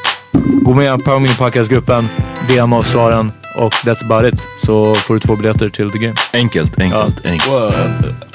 Gå 0.63 0.75
med 0.75 1.05
Power 1.05 1.19
Media 1.19 1.37
Podcast-gruppen, 1.39 2.09
DM 2.49 2.73
oss 2.73 2.89
svaren 2.91 3.33
och 3.59 3.73
that's 3.73 4.05
about 4.05 4.35
it. 4.35 4.41
Så 4.65 4.95
får 4.95 5.15
du 5.15 5.21
två 5.21 5.37
biljetter 5.37 5.69
till 5.69 5.91
The 5.91 5.99
Game. 5.99 6.15
Enkelt, 6.33 6.81
enkelt, 6.81 7.27
enkelt. 7.27 7.49
Well, 7.53 7.63
uh, 7.65 7.73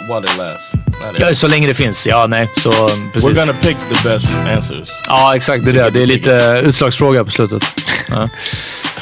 while 0.07 0.27
they 0.27 0.37
last. 0.37 0.73
Not 0.73 1.19
Ja, 1.19 1.35
så 1.35 1.47
länge 1.47 1.67
det 1.67 1.73
finns. 1.73 2.07
Ja, 2.07 2.27
nej. 2.27 2.49
Så 2.57 2.71
precis. 3.13 3.29
We're 3.29 3.35
gonna 3.35 3.53
pick 3.53 3.77
the 3.77 4.09
best 4.09 4.35
answers. 4.55 4.89
Ja, 5.07 5.35
exakt. 5.35 5.65
Det 5.65 5.71
är 5.71 5.75
det. 5.75 5.89
Det 5.89 6.01
är 6.03 6.07
lite 6.07 6.61
utslagsfråga 6.65 7.23
på 7.25 7.31
slutet. 7.31 7.63
Ja. 8.09 8.29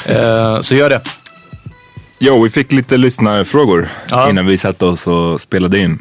Eh, 0.06 0.60
så 0.60 0.74
gör 0.74 0.90
det. 0.90 1.00
Jo, 2.18 2.42
vi 2.42 2.50
fick 2.50 2.72
lite 2.72 2.96
lyssnarfrågor 2.96 3.88
Ja. 4.10 4.30
innan 4.30 4.46
vi 4.46 4.58
satte 4.58 4.84
oss 4.84 5.06
och 5.06 5.40
spelade 5.40 5.78
in. 5.78 5.98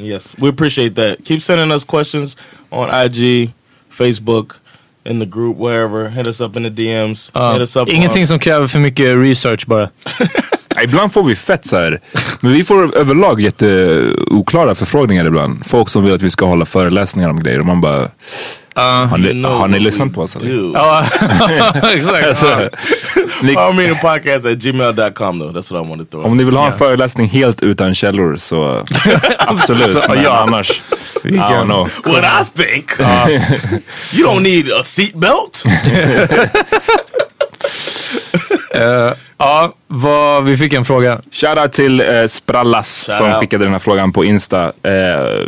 Yes, 0.00 0.36
we 0.38 0.48
appreciate 0.48 0.94
that. 0.94 1.24
Keep 1.24 1.42
sending 1.42 1.72
us 1.72 1.84
questions 1.84 2.36
on 2.70 2.88
IG, 2.88 3.50
Facebook, 3.92 4.60
in 5.04 5.20
the 5.20 5.26
group, 5.26 5.56
wherever. 5.56 6.08
Hit 6.08 6.26
us 6.26 6.40
up 6.40 6.56
in 6.56 6.62
the 6.62 6.70
DMs. 6.70 7.30
Ja. 7.34 7.52
Hit 7.52 7.62
us 7.62 7.76
up 7.76 7.88
Ingenting 7.88 8.22
on, 8.22 8.26
som 8.26 8.38
kräver 8.38 8.66
för 8.66 8.78
mycket 8.78 9.16
research 9.16 9.66
bara. 9.66 9.90
Ibland 10.84 11.12
får 11.12 11.22
vi 11.22 11.36
fett 11.36 11.66
så 11.66 11.76
här. 11.76 12.00
Men 12.40 12.52
vi 12.52 12.64
får 12.64 12.96
överlag 12.96 13.40
jätteoklara 13.40 14.74
förfrågningar 14.74 15.24
ibland. 15.24 15.66
Folk 15.66 15.88
som 15.88 16.04
vill 16.04 16.14
att 16.14 16.22
vi 16.22 16.30
ska 16.30 16.46
hålla 16.46 16.64
föreläsningar 16.64 17.30
om 17.30 17.40
grejer 17.40 17.58
och 17.58 17.66
man 17.66 17.80
bara... 17.80 18.08
har 18.74 19.18
ni, 19.18 19.42
har 19.42 19.68
ni 19.68 19.80
lyssnat 19.80 20.14
på 20.14 20.22
oss 20.22 20.36
eller? 20.36 20.72
Ja, 20.74 21.06
exakt. 21.94 22.26
Alltså, 22.26 22.68
ni, 23.42 23.54
Podcast 24.02 24.46
at 24.46 24.58
gmail.com 24.58 25.38
though. 25.38 25.52
That's 25.52 25.72
what 25.72 25.86
I 25.86 25.88
want 25.88 26.00
to 26.00 26.04
throw. 26.04 26.26
om 26.26 26.36
ni 26.36 26.44
vill 26.44 26.56
ha 26.56 26.66
en 26.66 26.78
föreläsning 26.78 27.28
helt 27.28 27.62
utan 27.62 27.94
källor 27.94 28.36
så 28.36 28.84
absolut. 29.38 29.90
Så, 29.90 30.02
men 30.08 30.22
ja. 30.22 30.38
annars, 30.38 30.82
I 31.24 31.28
don't 31.28 31.64
know. 31.64 31.88
what 32.04 32.24
I 32.24 32.62
think. 32.62 32.90
you 34.12 34.26
don't 34.26 34.42
need 34.42 34.72
a 34.72 34.82
seatbelt. 34.82 35.64
Eh, 38.74 39.12
ja, 39.38 39.74
vad, 39.86 40.44
vi 40.44 40.56
fick 40.56 40.72
en 40.72 40.84
fråga. 40.84 41.20
Shoutout 41.30 41.72
till 41.72 42.00
eh, 42.00 42.26
Sprallas 42.28 43.04
Shout 43.06 43.16
som 43.16 43.26
out. 43.26 43.36
skickade 43.40 43.64
den 43.64 43.72
här 43.72 43.78
frågan 43.78 44.12
på 44.12 44.24
Insta. 44.24 44.72
Eh, 44.82 45.46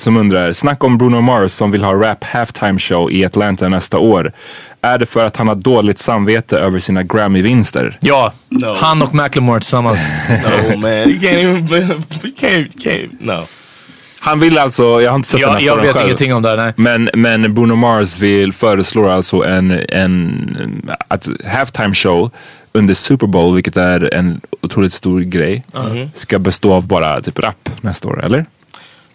som 0.00 0.16
undrar, 0.16 0.52
snack 0.52 0.84
om 0.84 0.98
Bruno 0.98 1.20
Mars 1.20 1.52
som 1.52 1.70
vill 1.70 1.82
ha 1.84 1.92
rap 1.94 2.24
halftime 2.24 2.78
show 2.78 3.12
i 3.12 3.24
Atlanta 3.24 3.68
nästa 3.68 3.98
år. 3.98 4.32
Är 4.82 4.98
det 4.98 5.06
för 5.06 5.26
att 5.26 5.36
han 5.36 5.48
har 5.48 5.54
dåligt 5.54 5.98
samvete 5.98 6.58
över 6.58 6.78
sina 6.80 7.02
Grammy-vinster? 7.02 7.96
Ja, 8.00 8.32
No. 8.48 8.74
han 8.80 9.02
och 9.02 9.14
Macklemore 9.14 9.60
tillsammans. 9.60 10.06
no 10.28 10.76
man, 10.76 10.90
you 10.90 11.18
can't 11.18 11.72
even. 11.72 11.82
You 12.22 12.32
can't. 12.40 12.68
Can't. 12.84 13.08
No. 13.20 13.44
Han 14.20 14.40
vill 14.40 14.58
alltså, 14.58 14.82
jag 15.02 15.10
har 15.10 15.16
inte 15.16 15.28
sett 15.28 15.40
den 15.40 15.50
Jag, 15.50 15.58
här 15.58 15.66
jag 15.66 15.76
vet 15.76 15.92
själv. 15.92 16.06
ingenting 16.06 16.34
om 16.34 16.42
det 16.42 16.48
här, 16.48 16.56
nej. 16.56 16.72
Men, 16.76 17.10
men 17.14 17.54
Bruno 17.54 17.74
Mars 17.74 18.18
vill, 18.18 18.52
föreslår 18.52 19.08
alltså 19.10 19.44
en, 19.44 19.80
en 19.88 20.90
att 21.08 21.28
halftime 21.46 21.94
show 21.94 22.30
under 22.72 22.94
Super 22.94 23.26
Bowl, 23.26 23.54
vilket 23.54 23.76
är 23.76 24.14
en 24.14 24.40
otroligt 24.62 24.92
stor 24.92 25.20
grej, 25.20 25.64
Mhm. 25.74 26.10
ska 26.14 26.38
bestå 26.38 26.72
av 26.72 26.86
bara 26.86 27.20
typ 27.22 27.38
rap 27.38 27.68
nästa 27.80 28.08
år, 28.08 28.24
eller? 28.24 28.46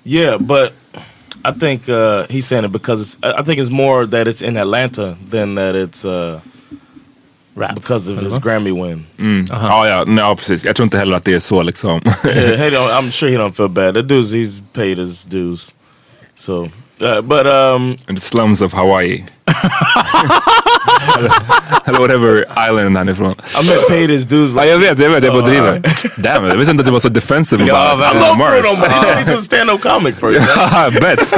Yeah, 0.03 0.37
but 0.37 0.73
I 1.45 1.51
think 1.51 1.87
uh, 1.89 2.25
he's 2.29 2.45
saying 2.47 2.65
it 2.65 2.71
because 2.71 3.01
it's. 3.01 3.17
I- 3.23 3.39
I 3.39 3.43
think 3.43 3.59
it's 3.59 3.71
more 3.71 4.05
that 4.07 4.27
it's 4.27 4.41
in 4.41 4.57
Atlanta 4.57 5.15
than 5.29 5.55
that 5.55 5.75
it's 5.75 6.05
uh, 6.05 6.39
Rap. 7.55 7.75
because 7.75 8.07
of 8.09 8.17
his 8.17 8.33
Eller? 8.33 8.39
Grammy 8.41 8.71
win. 8.71 9.05
Mm. 9.17 9.45
Ja, 9.49 9.87
ja, 9.87 10.03
nej, 10.07 10.23
ja, 10.23 10.35
precis. 10.35 10.65
Jag 10.65 10.75
tror 10.75 10.83
inte 10.83 10.97
heller 10.97 11.17
att 11.17 11.25
det 11.25 11.33
är 11.33 11.39
så 11.39 11.63
liksom. 11.63 12.01
yeah, 12.25 12.57
he 12.57 12.69
don't, 12.69 12.89
I'm 12.99 13.11
sure 13.11 13.29
he 13.31 13.37
don't 13.37 13.53
feel 13.53 13.69
bad. 13.69 13.93
The 13.93 14.01
dude's 14.01 14.31
he's 14.33 14.61
paid 14.73 14.97
his 14.97 15.25
dues. 15.25 15.73
So, 16.35 16.69
uh, 16.99 17.21
but 17.21 17.45
um, 17.45 17.95
In 18.09 18.15
the 18.15 18.21
slums 18.21 18.61
of 18.61 18.73
Hawaii. 18.73 19.23
Eller 21.85 21.99
whatever 21.99 22.45
island 22.69 22.97
han 22.97 23.07
är 23.07 23.11
ifrån. 23.13 23.35
I 23.61 23.65
meant 23.67 23.87
paid 23.87 24.09
his 24.09 24.25
dues. 24.25 24.53
Ja, 24.55 24.65
jag 24.65 24.77
vet, 24.79 24.99
jag 24.99 25.09
vet. 25.09 25.23
Jag 25.23 25.33
bara 25.33 25.43
Oh, 25.43 25.49
driver. 25.49 25.67
alright. 25.67 26.05
Damn, 26.17 26.45
jag 26.45 26.55
visste 26.57 26.71
inte 26.71 26.81
att 26.81 26.85
du 26.85 26.91
var 26.91 26.99
så 26.99 27.09
defensive 27.09 27.65
Ja, 27.65 27.91
about 27.91 28.11
I 28.11 28.13
Bruno 28.13 28.27
love 28.27 28.37
Mars. 28.37 28.61
Bruno 28.61 28.79
Mars. 28.79 29.25
He's 29.27 29.39
a 29.39 29.41
stand-up 29.41 29.81
comic 29.81 30.15
first. 30.15 30.47
I 30.57 30.89
bet. 30.99 31.33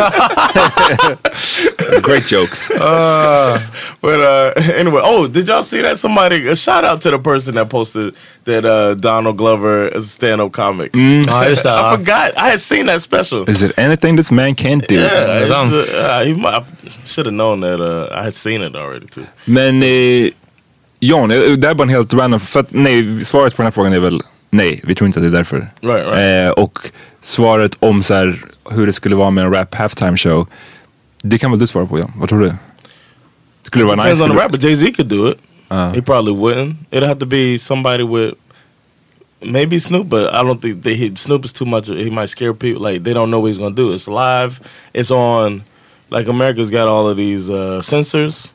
Great 2.03 2.25
jokes. 2.31 2.71
Uh, 2.71 3.59
but 4.01 4.19
uh, 4.19 4.51
anyway, 4.79 5.01
oh, 5.03 5.27
did 5.27 5.47
y'all 5.47 5.63
see 5.63 5.81
that? 5.81 5.99
Somebody 5.99 6.47
a 6.47 6.55
shout 6.55 6.83
out 6.83 7.01
to 7.01 7.11
the 7.11 7.19
person 7.19 7.55
that 7.55 7.69
posted 7.69 8.13
that 8.45 8.65
uh, 8.65 8.93
Donald 8.95 9.37
Glover 9.37 9.87
is 9.87 10.05
a 10.05 10.09
stand-up 10.09 10.51
comic. 10.51 10.91
Ja, 10.93 11.43
just 11.49 11.63
det. 11.63 11.69
I 11.71 11.97
forgot. 11.97 12.31
I 12.37 12.49
had 12.49 12.59
seen 12.61 12.85
that 12.87 13.01
special. 13.01 13.49
Is 13.49 13.61
it 13.61 13.71
anything 13.77 14.15
this 14.17 14.31
man 14.31 14.55
can't 14.55 14.87
do? 14.87 14.95
Yeah, 14.95 15.43
it's, 15.43 15.51
uh, 15.51 16.19
uh, 16.19 16.23
he 16.25 16.33
might, 16.33 16.63
should 17.05 17.25
have 17.25 17.33
known 17.35 17.61
that. 17.61 17.79
Uh, 17.81 17.94
I 18.11 18.23
had 18.23 18.33
seen 18.33 18.63
it 18.63 18.75
already 18.75 19.07
too. 19.07 19.23
Men 19.45 19.83
eh, 19.83 20.31
Jan, 20.99 21.29
det 21.29 21.35
här 21.35 21.69
är 21.69 21.73
bara 21.73 21.83
en 21.83 21.89
helt 21.89 22.13
random, 22.13 22.39
för 22.39 22.59
att 22.59 22.73
nej, 22.73 23.25
svaret 23.25 23.55
på 23.55 23.61
den 23.61 23.65
här 23.65 23.71
frågan 23.71 23.93
är 23.93 23.99
väl 23.99 24.21
nej, 24.49 24.81
vi 24.83 24.95
tror 24.95 25.07
inte 25.07 25.19
att 25.19 25.23
det 25.23 25.29
är 25.29 25.37
därför. 25.37 25.57
Right, 25.81 26.07
right. 26.07 26.47
Eh, 26.47 26.63
och 26.63 26.79
svaret 27.21 27.75
om 27.79 28.03
så 28.03 28.13
här, 28.13 28.39
hur 28.69 28.87
det 28.87 28.93
skulle 28.93 29.15
vara 29.15 29.29
med 29.29 29.45
en 29.45 29.53
rap 29.53 29.75
halftime 29.75 30.17
show, 30.17 30.47
det 31.21 31.37
kan 31.37 31.51
väl 31.51 31.59
du 31.59 31.67
svara 31.67 31.85
på 31.85 31.99
Jan? 31.99 32.11
Vad 32.15 32.29
tror 32.29 32.39
du? 32.39 32.53
Skulle 33.63 33.83
det 33.83 33.87
vara 33.87 33.95
Depends 33.95 34.21
nice? 34.21 34.31
on 34.31 34.37
the 34.37 34.43
rapper. 34.43 34.57
Jay 34.57 34.75
Z 34.75 34.93
could 34.93 35.09
do 35.09 35.27
it. 35.27 35.37
Uh. 35.71 35.93
He 35.93 36.01
probably 36.01 36.33
wouldn't. 36.33 36.75
It'd 36.91 37.07
have 37.07 37.19
to 37.19 37.25
be 37.25 37.57
somebody 37.57 38.03
with 38.03 38.35
maybe 39.41 39.79
Snoop, 39.79 40.09
but 40.09 40.33
I 40.33 40.43
don't 40.43 40.61
think 40.61 40.83
they, 40.83 40.95
he, 40.95 41.15
Snoop 41.15 41.45
is 41.45 41.53
too 41.53 41.65
much. 41.65 41.87
He 41.87 42.09
might 42.09 42.29
scare 42.29 42.53
people. 42.53 42.81
Like 42.81 43.03
they 43.03 43.13
don't 43.13 43.29
know 43.29 43.39
what 43.39 43.47
he's 43.47 43.57
gonna 43.57 43.75
do. 43.75 43.91
It's 43.91 44.07
live. 44.07 44.59
It's 44.93 45.11
on. 45.11 45.63
Like 46.15 46.29
America's 46.29 46.69
got 46.69 46.87
all 46.87 47.09
of 47.09 47.17
these 47.17 47.49
uh, 47.49 47.81
censors, 47.81 48.53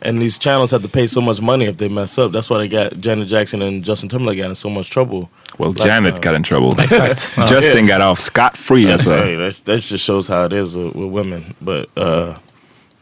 and 0.00 0.22
these 0.22 0.38
channels 0.38 0.70
have 0.70 0.82
to 0.82 0.88
pay 0.88 1.08
so 1.08 1.20
much 1.20 1.40
money 1.40 1.64
if 1.64 1.76
they 1.76 1.88
mess 1.88 2.16
up. 2.18 2.30
That's 2.30 2.48
why 2.48 2.58
they 2.58 2.68
got 2.68 3.00
Janet 3.00 3.26
Jackson 3.26 3.62
and 3.62 3.82
Justin 3.82 4.08
Timberlake 4.08 4.38
got 4.38 4.50
in 4.50 4.54
so 4.54 4.70
much 4.70 4.90
trouble. 4.90 5.28
Well, 5.58 5.70
Last 5.70 5.82
Janet 5.82 6.12
time. 6.14 6.20
got 6.20 6.34
in 6.36 6.44
trouble. 6.44 6.70
Exakt. 6.80 7.32
Ja. 7.36 7.46
Justin 7.52 7.86
got 7.86 8.00
off 8.00 8.20
scot 8.20 8.56
free. 8.56 8.84
That's, 8.84 9.08
Alltså. 9.08 9.24
hey, 9.24 9.34
that's, 9.34 9.62
that 9.62 9.80
just 9.80 10.04
shows 10.04 10.28
how 10.28 10.44
it 10.44 10.52
is 10.52 10.76
with, 10.76 10.94
with 10.94 11.10
women. 11.10 11.56
But 11.60 11.90
uh, 11.96 12.38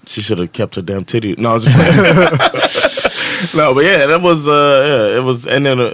she 0.06 0.22
should 0.22 0.38
have 0.38 0.54
kept 0.54 0.76
her 0.76 0.82
damn 0.82 1.04
titty. 1.04 1.34
No, 1.36 1.58
just 1.58 1.76
no, 3.54 3.74
but 3.74 3.84
yeah, 3.84 4.06
that 4.06 4.22
was 4.22 4.48
uh, 4.48 5.10
yeah, 5.12 5.18
it 5.18 5.22
was, 5.22 5.46
and 5.46 5.66
then 5.66 5.80
uh, 5.80 5.92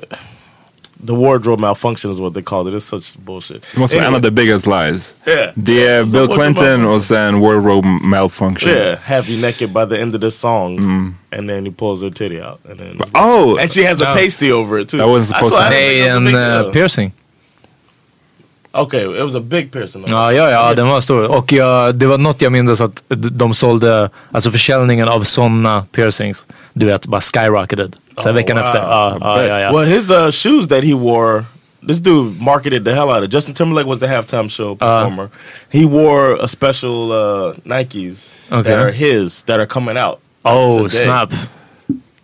the 1.06 1.14
wardrobe 1.14 1.60
malfunction 1.60 2.10
is 2.10 2.18
what 2.20 2.34
they 2.34 2.42
called 2.42 2.68
it. 2.68 2.74
It's 2.74 2.84
such 2.86 3.18
bullshit. 3.24 3.62
Det 3.72 3.80
måste 3.80 3.96
vara 3.96 4.06
en 4.06 4.14
Anyway, 4.14 4.18
av 4.18 4.22
the 4.22 4.30
biggest 4.30 4.66
lies. 4.66 5.14
Yeah. 5.26 5.50
Det 5.54 5.86
är 5.86 6.04
So 6.06 6.12
Bill 6.12 6.26
what's 6.28 6.36
Clinton 6.36 6.84
was 6.84 7.06
saying 7.06 7.40
wardrobe 7.40 7.86
malfunction. 8.04 8.70
Yeah, 8.72 8.98
have 9.04 9.28
you 9.32 9.40
naked 9.42 9.72
by 9.72 9.84
the 9.84 10.00
end 10.02 10.14
of 10.14 10.20
the 10.20 10.30
song, 10.30 10.78
mm. 10.78 11.14
and 11.38 11.48
then 11.50 11.64
he 11.66 11.70
pulls 11.72 12.02
her 12.02 12.10
titty 12.10 12.40
out, 12.40 12.58
and 12.70 12.78
then 12.78 12.98
Oh! 13.14 13.56
and 13.60 13.70
she 13.72 13.84
has 13.84 14.02
a 14.02 14.04
No. 14.04 14.14
pasty 14.14 14.52
over 14.52 14.78
it 14.80 14.88
too. 14.88 14.98
That 14.98 15.08
wasn't 15.08 15.26
supposed 15.26 15.52
to 15.52 15.58
I 15.60 15.70
Det 15.70 15.76
didn't 15.76 16.24
think 16.24 16.36
um, 16.36 16.36
är 16.36 16.60
uh, 16.60 16.60
it 16.60 16.82
was 16.82 16.98
a 16.98 17.00
en 17.00 17.06
uh, 17.06 17.10
deal. 17.10 17.10
Piercing. 18.74 18.87
Okay, 18.87 19.20
it 19.20 19.24
was 19.24 19.34
a 19.34 19.40
big 19.40 19.70
piercing. 19.72 20.04
Ja, 20.08 20.32
ja, 20.32 20.50
ja, 20.50 20.74
den 20.74 20.88
var 20.88 21.00
stor. 21.00 21.30
Och 21.38 21.52
jag, 21.52 21.94
det 21.94 22.06
var 22.06 22.18
något 22.18 22.42
jag 22.42 22.52
minns 22.52 22.80
att 22.80 23.02
de 23.08 23.54
sålde, 23.54 24.10
alltså 24.32 24.50
försäljningen 24.50 25.08
av 25.08 25.22
sådana 25.24 25.87
piercings, 25.92 26.46
du 26.74 26.87
vet, 26.87 27.06
bara 27.06 27.20
skyrocketed. 27.20 27.96
Sen 28.18 28.30
Oh, 28.30 28.34
veckan 28.34 28.56
wow. 28.56 28.66
efter, 28.66 28.78
ja, 28.82 29.16
ja, 29.20 29.42
ja, 29.42 29.60
ja. 29.60 29.72
Well, 29.72 29.87
his 29.87 30.10
uh, 30.10 30.30
shoes 30.30 30.68
that 30.68 30.84
he 30.84 30.94
wore, 30.94 31.44
this 31.88 31.98
dude 32.00 32.40
marketed 32.44 32.84
the 32.84 32.92
hell 32.94 33.08
out 33.10 33.18
of. 33.18 33.24
it. 33.24 33.32
Justin 33.34 33.54
Timberlake 33.54 33.88
was 33.88 33.98
the 33.98 34.06
halftime 34.06 34.48
show 34.48 34.74
performer. 34.76 35.28
he 35.72 35.84
wore 35.87 36.37
a 36.44 36.48
special 36.48 37.12
uh, 37.12 37.54
Nikes 37.64 38.30
Okay. 38.52 38.62
that 38.70 38.78
are 38.78 38.92
his 38.92 39.42
that 39.44 39.58
are 39.60 39.66
coming 39.66 39.96
out. 39.98 40.18
Oh, 40.44 40.82
today. 40.88 41.02
snap. 41.04 41.32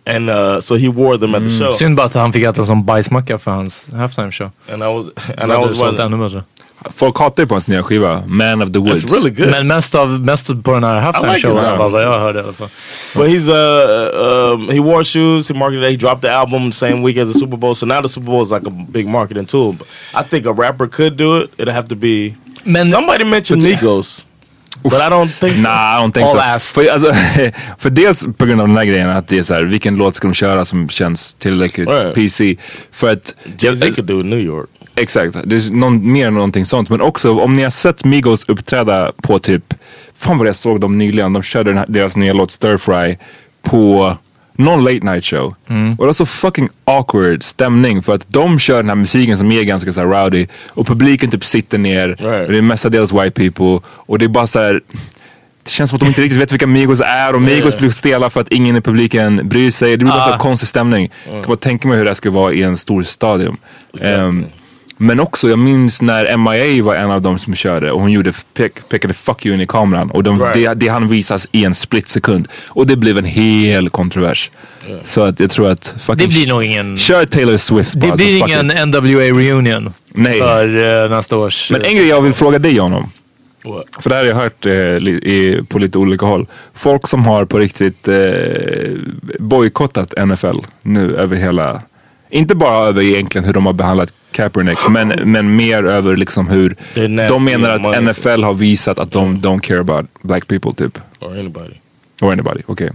And 0.05 0.29
uh, 0.29 0.61
so 0.61 0.75
he 0.75 0.87
wore 0.89 1.17
them 1.17 1.35
at 1.35 1.43
the 1.43 1.49
show. 1.49 1.71
Synd 1.71 1.95
bara 1.95 2.05
att 2.05 2.13
han 2.13 2.33
fick 2.33 2.43
äta 2.43 2.65
som 2.65 2.85
bajsmacka 2.85 3.39
för 3.39 3.51
hans 3.51 3.89
halftime 3.93 4.31
show. 4.31 4.49
And 4.73 4.83
I 4.83 4.85
was 4.85 5.05
and 5.37 5.49
Det 5.49 5.55
I 5.55 5.57
hade 5.57 5.67
was 5.67 5.77
sålt 5.79 5.81
wondering, 5.99 6.13
ännu 6.13 6.23
bättre. 6.23 6.43
Folk 6.95 7.19
hatar 7.19 7.43
ju 7.43 7.47
på 7.47 7.55
hans 7.55 7.67
nya 7.67 7.83
skiva, 7.83 8.23
Man 8.27 8.61
of 8.61 8.71
the 8.73 8.79
Woods. 8.79 9.03
it's 9.03 9.13
really 9.13 9.29
good. 9.29 9.49
Men 9.51 9.67
mest, 9.67 9.95
av, 9.95 10.09
mest 10.09 10.47
på 10.63 10.73
den 10.73 10.83
här 10.83 10.99
halftime 11.01 11.33
like 11.33 11.47
showen 11.47 11.65
album. 11.65 11.77
var 11.77 11.89
vad 11.89 12.03
jag 12.03 12.19
hörde 12.19 12.39
i 12.39 12.43
alla 12.43 12.53
fall. 12.53 12.69
But 13.15 13.27
he's 13.29 13.49
uh 13.49 14.53
um, 14.53 14.69
he 14.69 14.79
wore 14.79 15.03
shoes. 15.03 15.49
He 15.49 15.53
marketed. 15.53 15.83
it. 15.83 15.91
He 15.91 15.97
dropped 15.97 16.21
the 16.21 16.29
album 16.29 16.71
the 16.71 16.77
same 16.77 17.03
week 17.03 17.17
as 17.17 17.33
the 17.33 17.39
Super 17.39 17.57
Bowl. 17.57 17.75
So 17.75 17.85
now 17.85 18.01
the 18.01 18.09
Super 18.09 18.27
Bowl 18.27 18.43
is 18.43 18.51
like 18.51 18.67
a 18.67 18.71
big 18.91 19.07
marketing 19.07 19.45
tool. 19.45 19.73
But 19.73 19.87
I 20.15 20.23
think 20.23 20.45
a 20.45 20.53
rapper 20.53 20.87
could 20.87 21.17
do 21.17 21.37
it. 21.37 21.51
It'd 21.57 21.73
have 21.73 21.87
to 21.89 21.95
be. 21.95 22.35
Men 22.65 22.87
Somebody 22.89 23.23
mentioned 23.25 23.61
Migos, 23.63 24.23
but 24.83 24.93
I 24.93 25.09
don't 25.09 25.39
think 25.39 25.55
so. 25.55 25.61
Nah, 25.61 25.97
I 25.97 26.01
don't 26.01 26.11
think 26.11 26.27
All 26.27 26.33
so. 26.33 26.39
ass. 26.39 26.71
För, 26.71 26.87
alltså, 26.87 27.13
för 27.77 27.89
dels 27.89 28.27
på 28.37 28.45
grund 28.45 28.61
av 28.61 28.67
den 28.67 28.77
här 28.77 28.85
grejen 28.85 29.09
att 29.09 29.27
det 29.27 29.37
är 29.37 29.43
så 29.43 29.53
här, 29.53 29.63
vilken 29.63 29.95
låt 29.95 30.15
ska 30.15 30.27
de 30.27 30.33
köra 30.33 30.65
som 30.65 30.89
känns 30.89 31.33
tillräckligt 31.33 31.89
Right. 31.89 32.15
PC? 32.15 32.55
För 32.91 33.11
att... 33.11 33.35
Jay 33.59 33.75
Z 33.75 33.91
could 33.91 34.07
do 34.07 34.23
New 34.23 34.39
York. 34.39 34.69
Exakt, 34.95 35.37
det 35.43 35.55
är 35.55 35.71
någon, 35.71 36.11
mer 36.11 36.27
än 36.27 36.33
någonting 36.33 36.65
sånt. 36.65 36.89
Men 36.89 37.01
också 37.01 37.39
om 37.39 37.55
ni 37.55 37.63
har 37.63 37.69
sett 37.69 38.05
Migos 38.05 38.45
uppträda 38.47 39.11
på 39.21 39.39
typ, 39.39 39.73
fan 40.17 40.37
vad 40.37 40.47
jag 40.47 40.55
såg 40.55 40.81
dem 40.81 40.97
nyligen. 40.97 41.33
De 41.33 41.43
körde 41.43 41.69
den 41.69 41.77
här, 41.77 41.85
deras 41.89 42.15
nya 42.15 42.33
låt 42.33 42.51
Stir 42.51 42.77
Fry 42.77 43.17
på 43.61 44.17
någon 44.61 44.83
late 44.83 45.05
night 45.05 45.25
show. 45.25 45.55
Mm. 45.69 45.89
Och 45.91 45.97
det 45.97 46.05
var 46.05 46.13
så 46.13 46.25
fucking 46.25 46.69
awkward 46.83 47.43
stämning 47.43 48.03
för 48.03 48.15
att 48.15 48.25
de 48.29 48.59
kör 48.59 48.77
den 48.77 48.89
här 48.89 48.95
musiken 48.95 49.37
som 49.37 49.51
är 49.51 49.63
ganska 49.63 49.93
så 49.93 49.99
här 50.01 50.07
rowdy 50.07 50.47
och 50.69 50.87
publiken 50.87 51.31
typ 51.31 51.45
sitter 51.45 51.77
ner 51.77 52.07
Right. 52.07 52.45
och 52.45 52.51
det 52.51 52.57
är 52.57 52.61
mestadels 52.61 53.13
white 53.13 53.31
people 53.31 53.79
och 53.87 54.19
det 54.19 54.25
är 54.25 54.29
bara 54.29 54.47
så 54.47 54.59
här. 54.59 54.81
Det 55.63 55.69
känns 55.71 55.89
som 55.89 55.95
att 55.97 55.99
de 56.01 56.07
inte 56.07 56.21
riktigt 56.21 56.41
vet 56.41 56.51
vilka 56.51 56.67
Migos 56.67 57.01
är 57.05 57.35
och 57.35 57.41
Migos 57.41 57.77
blir 57.77 57.89
stela 57.89 58.29
för 58.29 58.41
att 58.41 58.47
ingen 58.51 58.75
i 58.75 58.81
publiken 58.81 59.49
bryr 59.49 59.71
sig. 59.71 59.91
Det 59.91 59.97
blir 59.97 60.11
bara 60.13 60.23
så 60.23 60.29
Ah. 60.33 60.37
konstig 60.37 60.69
stämning. 60.69 61.11
Jag 61.25 61.33
kan 61.43 61.47
bara 61.47 61.57
tänka 61.57 61.87
mig 61.87 61.97
hur 61.97 62.03
det 62.05 62.09
här 62.09 62.15
skulle 62.15 62.33
vara 62.33 62.53
i 62.53 62.63
en 62.63 62.77
stor 62.77 63.03
stadion. 63.03 63.57
Ehm, 64.01 64.45
men 65.01 65.19
också, 65.19 65.49
jag 65.49 65.59
minns 65.59 66.01
när 66.01 66.37
MIA 66.37 66.83
var 66.83 66.95
en 66.95 67.11
av 67.11 67.21
dem 67.21 67.39
som 67.39 67.55
körde 67.55 67.91
och 67.91 68.01
hon 68.01 68.11
gjorde, 68.11 68.33
pek, 68.53 68.89
pekade 68.89 69.13
fuck 69.13 69.45
you 69.45 69.55
in 69.55 69.61
i 69.61 69.67
kameran. 69.67 70.11
Och 70.11 70.23
de, 70.23 70.39
Right. 70.41 70.53
det, 70.53 70.73
det 70.73 70.87
han 70.87 71.07
visas 71.07 71.47
i 71.51 71.65
en 71.65 71.75
split 71.75 72.07
sekund. 72.07 72.47
Och 72.67 72.87
det 72.87 72.95
blev 72.95 73.17
en 73.17 73.25
hel 73.25 73.89
kontrovers. 73.89 74.51
Så 75.03 75.21
att 75.21 75.39
jag 75.39 75.51
tror 75.51 75.69
att 75.69 75.95
fucking... 75.99 76.17
det 76.17 76.27
blir 76.27 76.47
nog 76.47 76.63
ingen... 76.63 76.97
Kör 76.97 77.25
Taylor 77.25 77.57
Swift 77.57 77.95
bara. 77.95 78.11
Det 78.11 78.15
blir 78.17 78.37
ingen 78.37 78.71
it. 78.71 78.87
NWA 78.87 79.21
reunion 79.21 79.93
Nej. 80.13 80.39
för 80.39 81.03
eh, 81.03 81.09
nästa 81.09 81.37
års... 81.37 81.71
Men 81.71 81.81
en 81.81 81.95
grej 81.95 82.07
jag 82.07 82.21
vill 82.21 82.33
fråga 82.33 82.59
dig 82.59 82.75
John 82.75 82.93
om. 82.93 83.11
What? 83.65 83.85
För 83.99 84.09
det 84.09 84.15
här 84.15 84.23
har 84.23 84.29
jag 84.29 84.35
hört 84.35 84.65
eh, 84.65 84.71
i, 84.73 85.63
på 85.69 85.79
lite 85.79 85.97
olika 85.97 86.25
håll. 86.25 86.47
Folk 86.73 87.07
som 87.07 87.25
har 87.25 87.45
på 87.45 87.57
riktigt 87.57 88.07
eh, 88.07 88.15
bojkottat 89.39 90.13
NFL 90.27 90.57
nu 90.81 91.15
över 91.15 91.35
hela, 91.35 91.81
inte 92.31 92.55
bara 92.55 92.87
över 92.87 93.01
egentligen 93.01 93.45
hur 93.45 93.53
de 93.53 93.65
har 93.65 93.73
behandlat 93.73 94.13
Kaepernick, 94.31 94.77
men, 94.89 95.07
men 95.07 95.55
mer 95.55 95.83
över 95.83 96.17
liksom 96.17 96.47
hur 96.47 96.75
de 97.27 97.43
menar 97.43 97.69
att 97.69 97.81
money. 97.81 98.01
NFL 98.01 98.43
har 98.43 98.53
visat 98.53 98.99
att 98.99 99.11
de 99.11 99.37
don't 99.37 99.59
care 99.59 99.79
about 99.79 100.05
black 100.21 100.47
people 100.47 100.73
typ. 100.73 100.99
Or 101.19 101.39
anybody. 101.39 101.75
Or 102.21 102.31
anybody, 102.31 102.61
okej. 102.65 102.91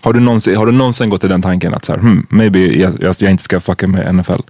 Har, 0.00 0.12
du 0.12 0.20
någonsin, 0.20 0.56
har 0.56 0.66
du 0.66 0.72
någonsin 0.72 1.10
gått 1.10 1.20
till 1.20 1.30
den 1.30 1.42
tanken 1.42 1.74
att 1.74 1.84
så 1.84 1.92
här, 1.92 1.98
hmm, 1.98 2.26
maybe 2.30 2.58
jag, 2.58 3.02
jag, 3.02 3.16
jag 3.18 3.30
inte 3.30 3.42
ska 3.42 3.60
fucka 3.60 3.86
med 3.86 4.14
NFL? 4.14 4.40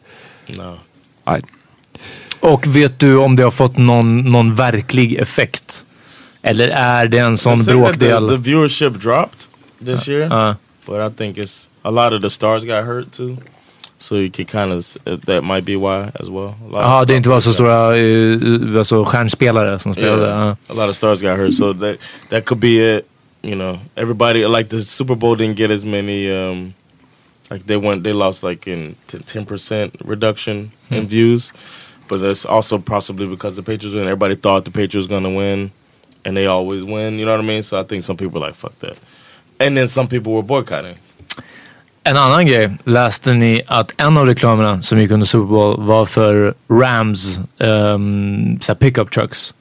No. 0.58 0.78
Nej. 1.26 1.40
Och 2.40 2.66
vet 2.66 2.98
du 2.98 3.16
om 3.16 3.36
det 3.36 3.42
har 3.42 3.50
fått 3.50 3.76
någon, 3.76 4.32
någon 4.32 4.54
verklig 4.54 5.14
effekt? 5.14 5.84
Eller 6.42 6.68
är 6.68 7.08
det 7.08 7.18
en 7.18 7.36
sån 7.36 7.64
bråkdel? 7.64 8.28
The, 8.28 8.36
the 8.36 8.42
viewership 8.42 9.02
dropped 9.02 9.46
this 9.84 10.08
year, 10.08 10.50
Uh, 10.50 10.54
but 10.86 11.12
I 11.12 11.16
think 11.16 11.38
it's 11.38 11.68
a 11.82 11.90
lot 11.90 12.12
of 12.12 12.22
the 12.22 12.30
stars 12.30 12.64
got 12.64 12.84
hurt 12.84 13.12
too. 13.12 13.36
So 14.02 14.16
you 14.16 14.30
could 14.30 14.48
kind 14.48 14.72
of 14.72 14.96
uh, 15.06 15.16
that 15.26 15.42
might 15.42 15.64
be 15.64 15.76
why 15.76 16.10
as 16.20 16.28
well. 16.28 16.54
A 16.66 16.68
lot 16.72 16.80
Ja, 16.80 16.86
of 16.86 17.02
ah, 17.02 17.04
det 17.04 17.16
inte 17.16 17.28
var 17.28 17.40
så 17.40 17.52
stars 17.52 17.56
got- 17.56 17.98
stora 17.98 18.72
uh, 18.72 18.78
alltså, 18.78 19.04
stjärnspelare 19.04 19.78
som 19.78 19.92
spelade. 19.92 20.22
Yeah, 20.22 20.56
ja. 20.68 20.74
a 20.74 20.74
lot 20.74 20.90
of 20.90 20.96
stars 20.96 21.22
got 21.22 21.36
hurt, 21.36 21.54
so 21.54 21.72
that 21.72 21.98
that 22.28 22.44
could 22.44 22.60
be 22.60 22.96
it. 22.96 23.06
You 23.42 23.54
know, 23.54 23.78
everybody 23.96 24.46
like 24.46 24.68
the 24.68 24.82
Super 24.82 25.14
Bowl 25.14 25.36
didn't 25.36 25.56
get 25.56 25.70
as 25.70 25.84
many. 25.84 26.30
Um, 26.30 26.74
like 27.50 27.66
they 27.66 27.76
went, 27.76 28.02
they 28.02 28.12
lost 28.12 28.42
like 28.42 28.70
in 28.70 28.96
ten 29.26 29.46
percent 29.46 29.94
reduction 30.04 30.72
in 30.90 31.02
hmm. 31.02 31.08
views. 31.08 31.52
but 32.12 32.20
that's 32.20 32.44
also 32.44 32.76
possibly 32.78 33.26
because 33.26 33.56
the 33.56 33.62
Patriots 33.62 33.94
win. 33.94 34.04
Everybody 34.04 34.34
thought 34.34 34.66
the 34.66 34.70
Patriots 34.70 35.08
going 35.08 35.22
to 35.22 35.30
win, 35.30 35.72
and 36.26 36.36
they 36.36 36.46
always 36.46 36.84
win. 36.84 37.18
You 37.18 37.24
know 37.24 37.30
what 37.30 37.40
I 37.40 37.46
mean? 37.46 37.62
So 37.62 37.80
I 37.80 37.84
think 37.84 38.04
some 38.04 38.18
people 38.18 38.38
were 38.38 38.46
like, 38.46 38.54
"Fuck 38.54 38.78
that," 38.80 38.98
and 39.58 39.74
then 39.76 39.88
some 39.88 40.08
people 40.08 40.34
were 40.34 40.42
boycotting. 40.42 40.96
En 42.04 42.16
annan 42.16 42.46
grej, 42.46 42.70
läste 42.84 43.34
ni 43.34 43.62
att 43.66 43.92
en 43.96 44.16
av 44.16 44.26
reklamerna 44.26 44.82
som 44.82 44.98
gick 45.00 45.10
under 45.10 45.26
Super 45.26 45.46
Bowl 45.46 45.80
var 45.82 46.06
för 46.06 46.54
Rams 46.70 47.40
um, 47.58 48.58
så 48.60 48.74
pickup 48.74 49.10
trucks? 49.10 49.54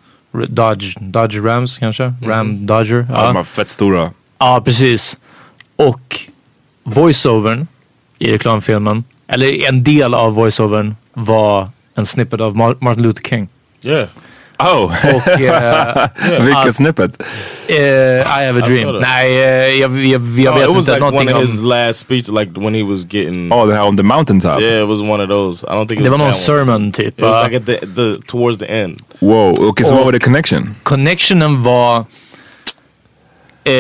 Dodge, 0.48 0.98
Dodge 1.00 1.38
Rams 1.46 1.78
kanske? 1.78 2.14
Ram 2.24 2.66
Dodger? 2.68 3.08
Ja, 3.14 3.26
de 3.26 3.36
var 3.36 3.44
fett 3.44 3.70
stora. 3.70 4.12
Ja, 4.40 4.62
precis. 4.66 5.18
Och 5.76 6.20
voiceovern 6.84 7.68
i 8.20 8.32
reklamfilmen, 8.34 9.04
eller 9.28 9.68
en 9.70 9.84
del 9.84 10.14
av 10.14 10.34
voiceovern 10.34 10.96
var 11.14 11.70
en 11.96 12.06
snippet 12.06 12.42
av 12.42 12.56
Mar- 12.56 12.78
Martin 12.82 13.04
Luther 13.04 13.24
King. 13.24 13.48
Yeah. 13.84 14.08
Oh, 14.66 14.84
Och 15.16 15.28
eh, 15.42 16.08
vilken 16.42 16.58
att- 16.58 16.76
snippet. 16.76 17.22
eh, 17.68 17.76
I 17.78 18.46
have 18.48 18.62
a 18.64 18.66
dream. 18.68 18.96
Nej, 19.02 19.44
eh, 19.44 19.80
jag, 19.82 19.98
jag, 20.06 20.22
jag 20.40 20.54
No, 20.54 20.60
vet 20.60 20.70
it 20.70 20.76
was 20.76 20.78
inte 20.78 20.92
like 20.92 21.00
någonting 21.00 21.28
one 21.30 21.34
of 21.38 21.42
om... 21.44 21.48
his 21.52 21.62
last 21.62 22.00
speech, 22.00 22.28
like 22.28 22.52
when 22.60 22.74
he 22.76 22.84
was 22.84 23.02
getting. 23.10 23.54
Oh, 23.54 23.68
det 23.68 23.74
här 23.76 23.84
on 23.88 23.98
the 23.98 24.04
mountaintop. 24.04 24.62
Yeah, 24.62 24.82
it 24.84 24.88
was 24.88 25.00
one 25.00 25.24
of 25.24 25.30
those. 25.30 25.68
I 25.68 25.70
don't 25.70 25.88
think 25.88 26.00
it 26.00 26.04
Det 26.04 26.10
was 26.10 26.12
var 26.12 26.18
någon 26.18 26.32
that 26.34 26.50
one. 26.50 26.58
sermon 26.66 26.92
typ. 26.92 27.08
It 27.20 27.22
was 27.22 27.32
va? 27.32 27.44
like 27.48 27.58
at 27.58 27.66
the, 27.66 27.78
the 27.96 28.22
towards 28.28 28.58
the 28.60 28.66
end. 28.66 29.00
Wow, 29.20 29.56
okej 29.60 29.86
så 29.86 29.92
Och- 29.92 29.98
vad 29.98 30.06
var 30.06 30.12
det 30.12 30.20
connection? 30.20 30.76
Connectionen 30.84 31.64
var... 31.64 32.06
Eh, 33.64 33.74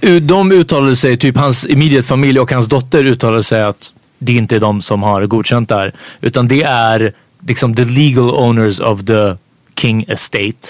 eh, 0.00 0.14
de 0.22 0.52
uttalade 0.52 0.96
sig, 0.96 1.16
typ 1.16 1.36
hans 1.36 1.64
immediate 1.66 2.06
familj 2.08 2.40
och 2.40 2.52
hans 2.52 2.66
dotter 2.68 3.04
uttalade 3.04 3.42
sig 3.42 3.62
att 3.62 3.96
det 4.18 4.32
inte 4.32 4.56
är 4.56 4.60
de 4.60 4.80
som 4.80 5.02
har 5.02 5.26
godkänt 5.26 5.68
det 5.68 5.74
här. 5.74 5.94
Utan 6.20 6.48
det 6.48 6.62
är 6.62 7.12
liksom 7.48 7.74
the 7.74 7.84
legal 7.84 8.30
owners 8.30 8.80
of 8.80 9.04
the 9.04 9.36
King 9.76 10.04
Estate 10.08 10.68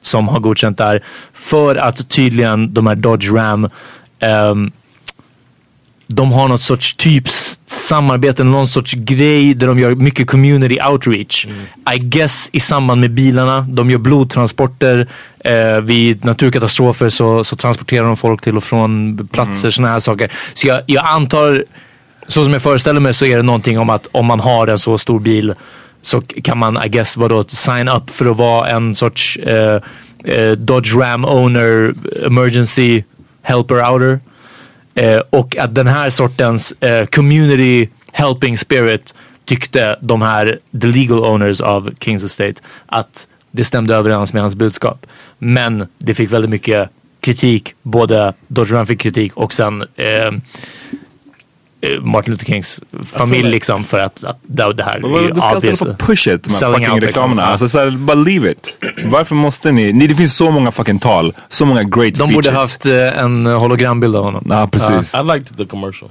som 0.00 0.28
har 0.28 0.40
godkänt 0.40 0.78
det 0.78 0.84
här. 0.84 1.02
För 1.32 1.76
att 1.76 2.08
tydligen 2.08 2.74
de 2.74 2.86
här 2.86 2.94
Dodge 2.94 3.32
Ram 3.32 3.68
ehm, 4.18 4.72
de 6.06 6.32
har 6.32 6.48
något 6.48 6.62
sorts 6.62 6.94
typ 6.94 7.28
samarbete, 7.66 8.44
någon 8.44 8.68
sorts 8.68 8.94
grej 8.94 9.54
där 9.54 9.66
de 9.66 9.78
gör 9.78 9.94
mycket 9.94 10.30
community 10.30 10.78
outreach. 10.90 11.46
I 11.94 11.98
guess 11.98 12.50
i 12.52 12.60
samband 12.60 13.00
med 13.00 13.10
bilarna. 13.10 13.60
De 13.60 13.90
gör 13.90 13.98
blodtransporter. 13.98 15.08
Eh, 15.44 15.80
vid 15.80 16.24
naturkatastrofer 16.24 17.08
så, 17.08 17.44
så 17.44 17.56
transporterar 17.56 18.06
de 18.06 18.16
folk 18.16 18.40
till 18.42 18.56
och 18.56 18.64
från 18.64 19.18
platser, 19.32 19.70
såna 19.70 19.88
här 19.88 20.00
saker. 20.00 20.32
Så 20.54 20.66
jag, 20.66 20.82
jag 20.86 21.04
antar, 21.06 21.64
så 22.26 22.44
som 22.44 22.52
jag 22.52 22.62
föreställer 22.62 23.00
mig 23.00 23.14
så 23.14 23.24
är 23.24 23.36
det 23.36 23.42
någonting 23.42 23.78
om 23.78 23.90
att 23.90 24.08
om 24.12 24.26
man 24.26 24.40
har 24.40 24.66
en 24.66 24.78
så 24.78 24.98
stor 24.98 25.20
bil 25.20 25.54
så 26.02 26.20
kan 26.20 26.58
man, 26.58 26.84
I 26.84 26.88
guess, 26.88 27.16
vadå, 27.16 27.44
sign 27.44 27.88
up 27.88 28.10
för 28.10 28.30
att 28.30 28.36
vara 28.36 28.68
en 28.68 28.96
sorts 28.96 29.36
eh, 29.36 29.82
eh, 30.24 30.52
Dodge 30.52 30.94
Ram 30.94 31.24
owner, 31.24 31.94
emergency 32.26 33.02
helper 33.42 33.90
outer. 33.92 34.20
Eh, 34.94 35.20
och 35.30 35.56
att 35.56 35.74
den 35.74 35.86
här 35.86 36.10
sortens 36.10 36.72
eh, 36.72 37.06
community 37.06 37.88
helping 38.12 38.58
spirit 38.58 39.14
tyckte 39.44 39.96
de 40.00 40.22
här 40.22 40.58
the 40.80 40.86
legal 40.86 41.18
owners 41.18 41.60
av 41.60 41.90
Kings 42.00 42.24
Estate 42.24 42.54
att 42.86 43.26
det 43.50 43.64
stämde 43.64 43.94
överens 43.94 44.32
med 44.32 44.42
hans 44.42 44.56
budskap. 44.56 45.06
Men 45.38 45.86
det 45.98 46.14
fick 46.14 46.32
väldigt 46.32 46.50
mycket 46.50 46.90
kritik. 47.20 47.74
Både 47.82 48.34
Dodge 48.48 48.72
Ram 48.72 48.86
fick 48.86 49.00
kritik 49.00 49.36
och 49.36 49.52
sen 49.52 49.82
eh, 49.96 50.30
Martin 52.02 52.32
Luther 52.32 52.46
Kings 52.46 52.80
familj 53.04 53.50
liksom 53.50 53.84
för 53.84 53.98
att, 53.98 54.24
att 54.24 54.38
det 54.42 54.72
det 54.72 54.82
här 54.82 54.96
är 54.96 55.28
Du 55.34 55.40
ska 55.40 55.48
alltid 55.48 55.78
på 55.78 55.94
push 55.94 56.28
it, 56.28 56.44
de 56.44 56.50
här 56.50 56.58
Selling 56.58 56.74
fucking 56.74 56.92
out, 56.92 57.02
liksom. 57.02 57.06
reklamerna. 57.22 57.42
Ja. 57.42 57.48
Alltså 57.48 57.68
såhär, 57.68 57.90
bara 57.90 58.14
leave 58.14 58.50
it. 58.50 58.78
Varför 59.04 59.34
måste 59.34 59.72
ni? 59.72 59.92
ni? 59.92 60.06
Det 60.06 60.14
finns 60.14 60.36
så 60.36 60.50
många 60.50 60.70
fucking 60.72 60.98
tal, 60.98 61.34
så 61.48 61.66
många 61.66 61.82
great 61.82 62.14
De 62.14 62.14
speeches. 62.14 62.34
borde 62.34 62.50
haft 62.50 62.86
eh, 62.86 63.18
en 63.22 63.46
hologrambild 63.46 64.16
av 64.16 64.24
honom. 64.24 64.46
Ja, 64.50 64.66
precis. 64.66 65.14
I 65.14 65.22
liked 65.24 65.56
the 65.56 65.64
commercial. 65.66 66.10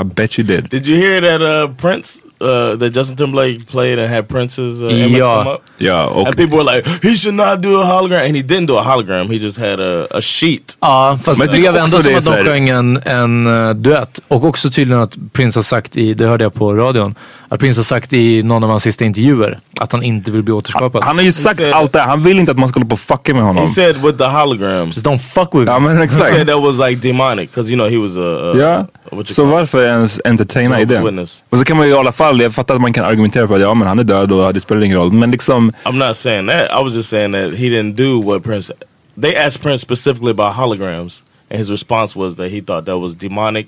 I 0.00 0.04
bet 0.04 0.38
you 0.38 0.46
did. 0.46 0.70
Did 0.70 0.86
you 0.86 0.96
hear 0.98 1.20
that 1.20 1.40
uh, 1.70 1.76
Prince, 1.76 2.18
uh, 2.40 2.78
that 2.78 2.96
Justin 2.96 3.16
Timberlake 3.16 3.66
played 3.70 3.98
and 3.98 4.08
had 4.14 4.28
Prince's 4.28 4.82
uh, 4.82 4.92
image 5.04 5.18
Ja. 5.18 5.38
come 5.44 5.54
up? 5.54 5.60
Ja, 5.78 6.06
och 6.06 6.26
And 6.26 6.36
people 6.36 6.56
were 6.56 6.76
like, 6.76 6.88
he 7.02 7.16
should 7.16 7.34
not 7.36 7.60
do 7.62 7.80
a 7.80 7.84
hologram. 7.84 8.20
And 8.26 8.36
he 8.36 8.42
didn't 8.42 8.66
do 8.66 8.76
a 8.78 8.82
hologram. 8.82 9.30
He 9.30 9.36
just 9.36 9.58
had 9.58 9.80
a, 9.80 10.06
a 10.10 10.20
sheet. 10.20 10.76
Ja, 10.80 11.18
fast 11.24 11.38
Men 11.38 11.48
det 11.48 11.58
blev 11.58 11.76
ändå 11.76 11.88
som 11.88 12.02
det 12.02 12.16
att 12.18 12.24
de 12.24 12.44
sjöng 12.44 12.68
en, 12.68 12.96
en 13.04 13.46
uh, 13.46 13.74
duett. 13.74 14.20
Och 14.28 14.44
också 14.44 14.70
tydligen 14.70 15.02
att 15.02 15.16
Prince 15.32 15.58
har 15.58 15.62
sagt 15.62 15.96
i, 15.96 16.14
det 16.14 16.26
hörde 16.26 16.44
jag 16.44 16.54
på 16.54 16.74
radion, 16.74 17.14
att 17.48 17.60
Prince 17.60 17.78
har 17.78 17.84
sagt 17.84 18.12
i 18.12 18.42
någon 18.42 18.64
av 18.64 18.70
hans 18.70 18.82
sista 18.82 19.04
intervjuer 19.04 19.58
att 19.80 19.92
han 19.92 20.02
inte 20.02 20.30
vill 20.30 20.42
bli 20.42 20.52
återskapad. 20.52 21.04
han 21.04 21.16
har 21.16 21.24
ju 21.24 21.32
sagt 21.32 21.60
said- 21.60 21.72
allt 21.72 21.92
det. 21.92 22.00
Han 22.00 22.22
vill 22.22 22.38
inte 22.38 22.52
att 22.52 22.58
man 22.58 22.68
ska 22.68 22.80
hålla 22.80 22.88
på 22.88 22.92
och 22.94 23.00
fucka 23.00 23.34
med 23.34 23.42
honom. 23.42 23.62
He 23.62 23.68
said 23.68 23.96
with 24.02 24.18
the 24.18 24.24
holograms. 24.24 24.94
Just 24.96 25.06
don't 25.06 25.18
fuck 25.18 25.48
with 25.54 25.64
me. 25.64 25.70
Ja 25.72 25.78
men 25.78 25.96
He 25.96 26.04
exakt. 26.04 26.30
said 26.30 26.46
that 26.46 26.62
was 26.62 26.88
like 26.88 27.08
demonic 27.08 27.50
because 27.50 27.70
you 27.72 27.76
know 27.76 27.88
he 27.90 27.96
was 27.98 28.16
a, 28.16 28.20
a 28.20 28.54
Ja, 28.58 28.86
what 29.16 29.28
you 29.30 29.34
så 29.34 29.42
it? 29.44 29.48
varför 29.48 29.86
ens 29.86 30.20
entertaina 30.24 30.80
idén? 30.80 31.04
Witness. 31.04 31.42
Och 31.50 31.58
så 31.58 31.64
kan 31.64 31.76
man 31.76 31.86
ju 31.86 31.92
i 31.92 31.96
alla 31.96 32.12
fall, 32.12 32.27
jag 32.36 32.54
fattar 32.54 32.74
att 32.74 32.80
man 32.80 32.92
kan 32.92 33.04
argumentera 33.04 33.48
för 33.48 33.54
att 33.54 33.60
ja 33.60 33.74
men 33.74 33.88
han 33.88 33.98
är 33.98 34.04
död 34.04 34.32
och 34.32 34.54
det 34.54 34.60
spelar 34.60 34.82
ingen 34.82 34.96
roll. 34.98 35.12
Men 35.12 35.30
liksom, 35.30 35.72
I'm 35.84 36.08
not 36.08 36.16
saying 36.16 36.46
that. 36.48 36.70
I 36.80 36.84
was 36.84 36.94
just 36.94 37.08
saying 37.08 37.32
that 37.32 37.54
he 37.58 37.68
didn't 37.68 37.94
do 37.94 38.22
what 38.22 38.42
Prince. 38.44 38.72
They 39.20 39.36
asked 39.36 39.62
Prince 39.62 39.82
specifically 39.82 40.30
about 40.30 40.54
holograms, 40.56 41.22
and 41.50 41.58
his 41.58 41.70
response 41.70 42.18
was 42.18 42.36
that 42.36 42.50
he 42.50 42.60
thought 42.60 42.84
that 42.86 42.98
was 42.98 43.14
demonic 43.16 43.66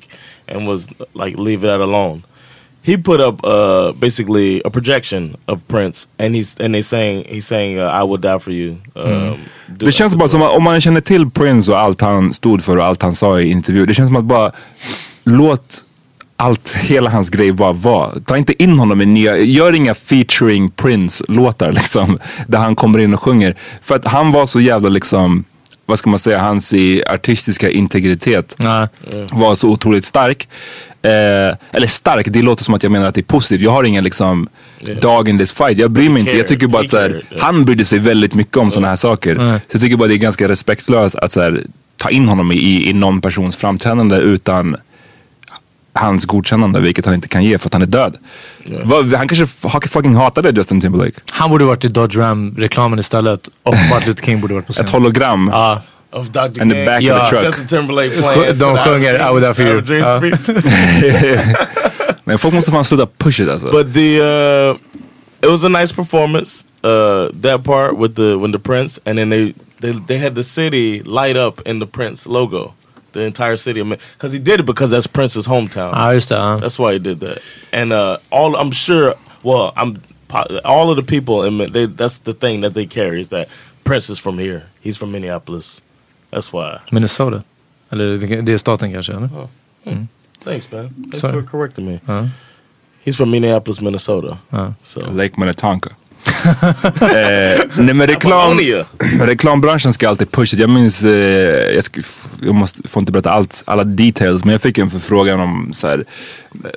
and 0.49 0.68
was 0.68 0.88
like 1.14 1.37
leave 1.38 1.61
that 1.68 1.81
alone. 1.81 2.23
He 2.83 2.96
put 2.96 3.20
up 3.20 3.44
uh, 3.44 3.92
basically 4.01 4.62
a 4.64 4.70
projection 4.70 5.37
of 5.46 5.59
Prince, 5.68 6.07
and 6.18 6.35
he's 6.35 6.57
and 6.64 6.75
they 6.75 6.83
saying 6.83 7.25
he's 7.29 7.46
saying 7.46 7.79
uh, 7.79 8.03
I 8.03 8.05
will 8.05 8.16
die 8.16 8.38
for 8.38 8.53
you. 8.53 8.77
Um, 8.94 9.37
do- 9.68 9.87
det 9.87 9.92
känns 9.92 10.14
bara 10.16 10.29
som 10.29 10.42
att 10.42 10.51
om 10.57 10.64
man 10.64 10.81
känner 10.81 11.01
till 11.01 11.31
Prince 11.31 11.73
och 11.73 11.79
allt 11.79 12.01
han 12.01 12.33
stod 12.35 12.62
för 12.62 12.77
och 12.77 12.85
allt 12.85 13.03
han 13.03 13.14
sa 13.14 13.40
i 13.40 13.51
intervjuer. 13.51 13.87
Det 13.87 13.94
känns 13.94 14.09
som 14.09 14.16
att 14.16 14.25
bara 14.25 14.53
låt 15.25 15.85
allt, 16.40 16.74
hela 16.74 17.11
hans 17.11 17.31
grej 17.31 17.53
bara 17.53 17.72
vara. 17.72 18.20
Ta 18.20 18.37
inte 18.37 18.62
in 18.62 18.79
honom 18.79 19.00
i 19.00 19.07
nya, 19.07 19.38
gör 19.38 19.72
inga 19.72 19.94
featuring 19.94 20.70
Prince-låtar 20.70 21.72
liksom. 21.72 22.18
Där 22.46 22.59
han 22.59 22.76
kommer 22.76 22.98
in 22.98 23.14
och 23.14 23.22
sjunger. 23.22 23.57
För 23.83 23.94
att 23.96 24.05
han 24.05 24.33
var 24.33 24.46
så 24.46 24.61
jävla 24.61 24.88
liksom, 24.88 25.44
vad 25.87 25.98
ska 25.98 26.11
man 26.11 26.18
säga, 26.18 26.38
hans 26.38 26.72
i 26.72 27.05
artistiska 27.07 27.70
integritet 27.70 28.55
Nej. 28.59 28.88
var 29.33 29.55
så 29.55 29.68
otroligt 29.68 30.05
stark. 30.05 30.48
Eh, 31.03 31.57
eller 31.72 31.87
stark, 31.87 32.26
det 32.31 32.42
låter 32.42 32.64
som 32.64 32.74
att 32.74 32.83
jag 32.83 32.92
menar 32.92 33.07
att 33.07 33.14
det 33.14 33.20
är 33.20 33.22
positivt. 33.22 33.61
Jag 33.61 33.70
har 33.70 33.85
ingen 33.85 34.05
liksom 34.05 34.48
dog 35.00 35.29
in 35.29 35.38
this 35.38 35.53
fight. 35.53 35.79
Jag 35.79 35.90
bryr 35.90 36.09
mig 36.09 36.20
inte. 36.20 36.37
Jag 36.37 36.48
tycker 36.48 36.66
bara 36.66 36.83
He 36.83 36.85
att 36.85 36.90
så 36.90 36.98
här, 36.98 37.09
cared, 37.09 37.24
yeah. 37.31 37.44
han 37.44 37.64
brydde 37.64 37.85
sig 37.85 37.98
väldigt 37.98 38.35
mycket 38.35 38.57
om 38.57 38.70
sådana 38.70 38.88
här 38.88 38.96
saker. 38.96 39.61
Så 39.68 39.74
jag 39.74 39.81
tycker 39.81 39.96
bara 39.96 40.09
det 40.09 40.14
är 40.14 40.18
ganska 40.18 40.48
respektlöst 40.48 41.14
att 41.14 41.33
så 41.33 41.40
här, 41.40 41.62
ta 41.96 42.11
in 42.11 42.29
honom 42.29 42.53
i, 42.53 42.90
i 42.90 42.92
någon 42.92 43.20
persons 43.20 43.57
framträdande 43.57 44.16
utan 44.16 44.76
hans 45.92 46.24
godkännande, 46.26 46.81
vilket 46.81 47.05
han 47.05 47.14
inte 47.14 47.29
kan 47.29 47.44
ge 47.44 47.59
för 47.59 47.68
att 47.68 47.72
han 47.72 47.83
är 47.83 47.87
död. 47.87 48.16
Vad- 48.85 49.14
Han 49.14 49.29
kanske 49.29 49.46
fucking 49.88 50.14
hatade 50.14 50.50
Justin 50.50 50.81
Timberlake. 50.81 51.20
Han 51.31 51.50
borde 51.50 51.64
varit 51.64 51.85
i 51.85 51.88
Dodge 51.88 52.16
Ram-reklamen 52.16 52.98
istället 52.98 53.48
och 53.62 53.74
Martin 53.90 54.09
Luther 54.09 54.24
King 54.24 54.40
borde 54.40 54.55
varit 54.55 54.66
på 54.66 54.72
scen. 54.72 54.85
Ett 54.85 54.90
hologram. 54.90 55.50
Ja. 55.53 55.83
of 56.12 56.26
Dr. 56.29 56.61
And 56.62 56.72
the 56.72 56.85
back 56.87 56.96
of 56.98 57.03
Yeah. 57.03 57.24
the 57.24 57.31
truck. 57.31 57.44
Justin 57.44 57.66
Timberlake 57.66 58.11
playing. 58.22 58.59
De 58.59 58.76
sjunger 58.76 59.14
I 59.14 59.31
would 59.31 59.42
die 59.42 59.55
for 59.55 59.64
you. 59.66 60.03
Have. 60.03 60.20
Men 62.24 62.38
folk 62.38 62.55
måste 62.55 62.70
fan 62.70 62.85
sluta 62.85 63.07
push 63.18 63.40
it 63.40 63.48
alltså. 63.48 63.70
But 63.70 63.94
the 63.94 64.20
uh, 64.20 64.76
it 65.42 65.50
was 65.50 65.64
a 65.64 65.68
nice 65.68 65.94
performance. 65.94 66.64
Uh, 66.85 67.40
that 67.42 67.64
part 67.64 67.98
with 67.98 68.14
the 68.14 68.37
when 68.37 68.53
the 68.53 68.59
Prince 68.59 69.00
and 69.05 69.18
then 69.18 69.31
they 69.31 69.55
they 69.81 69.92
they 70.09 70.18
had 70.18 70.35
the 70.35 70.44
city 70.44 71.03
light 71.05 71.37
up 71.37 71.61
in 71.68 71.81
the 71.81 71.87
Prince 71.87 72.29
logo, 72.31 72.72
the 73.12 73.20
entire 73.25 73.57
city. 73.57 73.81
of 73.81 73.88
Because 73.88 74.33
he 74.33 74.38
did 74.38 74.61
it 74.61 74.66
because 74.66 74.90
that's 74.90 75.07
Prince's 75.07 75.46
hometown. 75.46 75.92
Ja, 75.92 76.12
just 76.14 76.29
det. 76.29 76.61
That's 76.61 76.79
why 76.79 76.92
he 76.94 76.99
did 76.99 77.20
that. 77.20 77.38
And 77.73 77.92
uh, 77.92 78.18
all 78.31 78.57
I'm 78.57 78.70
sure, 78.73 79.14
well, 79.42 79.73
I'm 79.77 80.03
all 80.64 80.90
of 80.90 80.96
the 80.96 81.03
people, 81.03 81.42
in, 81.44 81.57
Min- 81.57 81.73
they, 81.73 81.87
that's 81.87 82.18
the 82.18 82.33
thing 82.35 82.61
that 82.62 82.75
they 82.75 82.87
carry 82.87 83.20
is 83.20 83.29
that 83.31 83.49
Prince 83.85 84.11
is 84.11 84.18
from 84.20 84.38
here. 84.38 84.62
He's 84.81 84.96
from 84.96 85.11
Minneapolis. 85.11 85.81
That's 86.31 86.53
why. 86.53 86.79
Minnesota. 86.92 87.42
Eller 87.92 88.16
det- 88.16 88.42
det 88.46 88.53
är 88.53 88.59
staten 88.59 88.92
kanske? 88.92 89.12
Eller? 89.12 89.29
Oh. 89.37 89.49
Mm. 89.85 90.09
Thanks, 90.44 90.70
man. 90.73 90.88
Thanks 90.88 91.20
Sorry. 91.20 91.33
for 91.33 91.42
correcting 91.42 91.87
me. 91.87 91.94
Uh-huh. 92.07 92.29
He's 93.05 93.16
from 93.16 93.31
Minneapolis, 93.31 93.81
Minnesota. 93.81 94.38
Uh-huh. 94.53 94.73
So 94.83 95.01
Lake 95.11 95.37
Minnetonka. 95.38 95.90
Eh, 97.01 97.61
nej 97.75 97.95
men 97.95 98.07
reklam, 98.07 98.59
reklambranschen 99.21 99.93
ska 99.93 100.09
alltid 100.09 100.31
pusha. 100.31 100.57
Jag 100.57 100.71
minns, 100.71 101.05
eh, 101.05 101.75
jag, 101.75 101.85
ska, 101.85 102.01
jag 102.43 102.55
måste, 102.55 102.89
får 102.89 103.01
inte 103.01 103.12
berätta 103.12 103.31
allt, 103.31 103.62
alla 103.64 103.85
details, 103.85 104.45
men 104.45 104.53
jag 104.53 104.62
fick 104.62 104.79
en 104.79 104.91
förfrågan 104.91 105.41
om 105.41 105.73
så 105.75 105.89
här, 105.89 106.05
eh, 106.64 106.71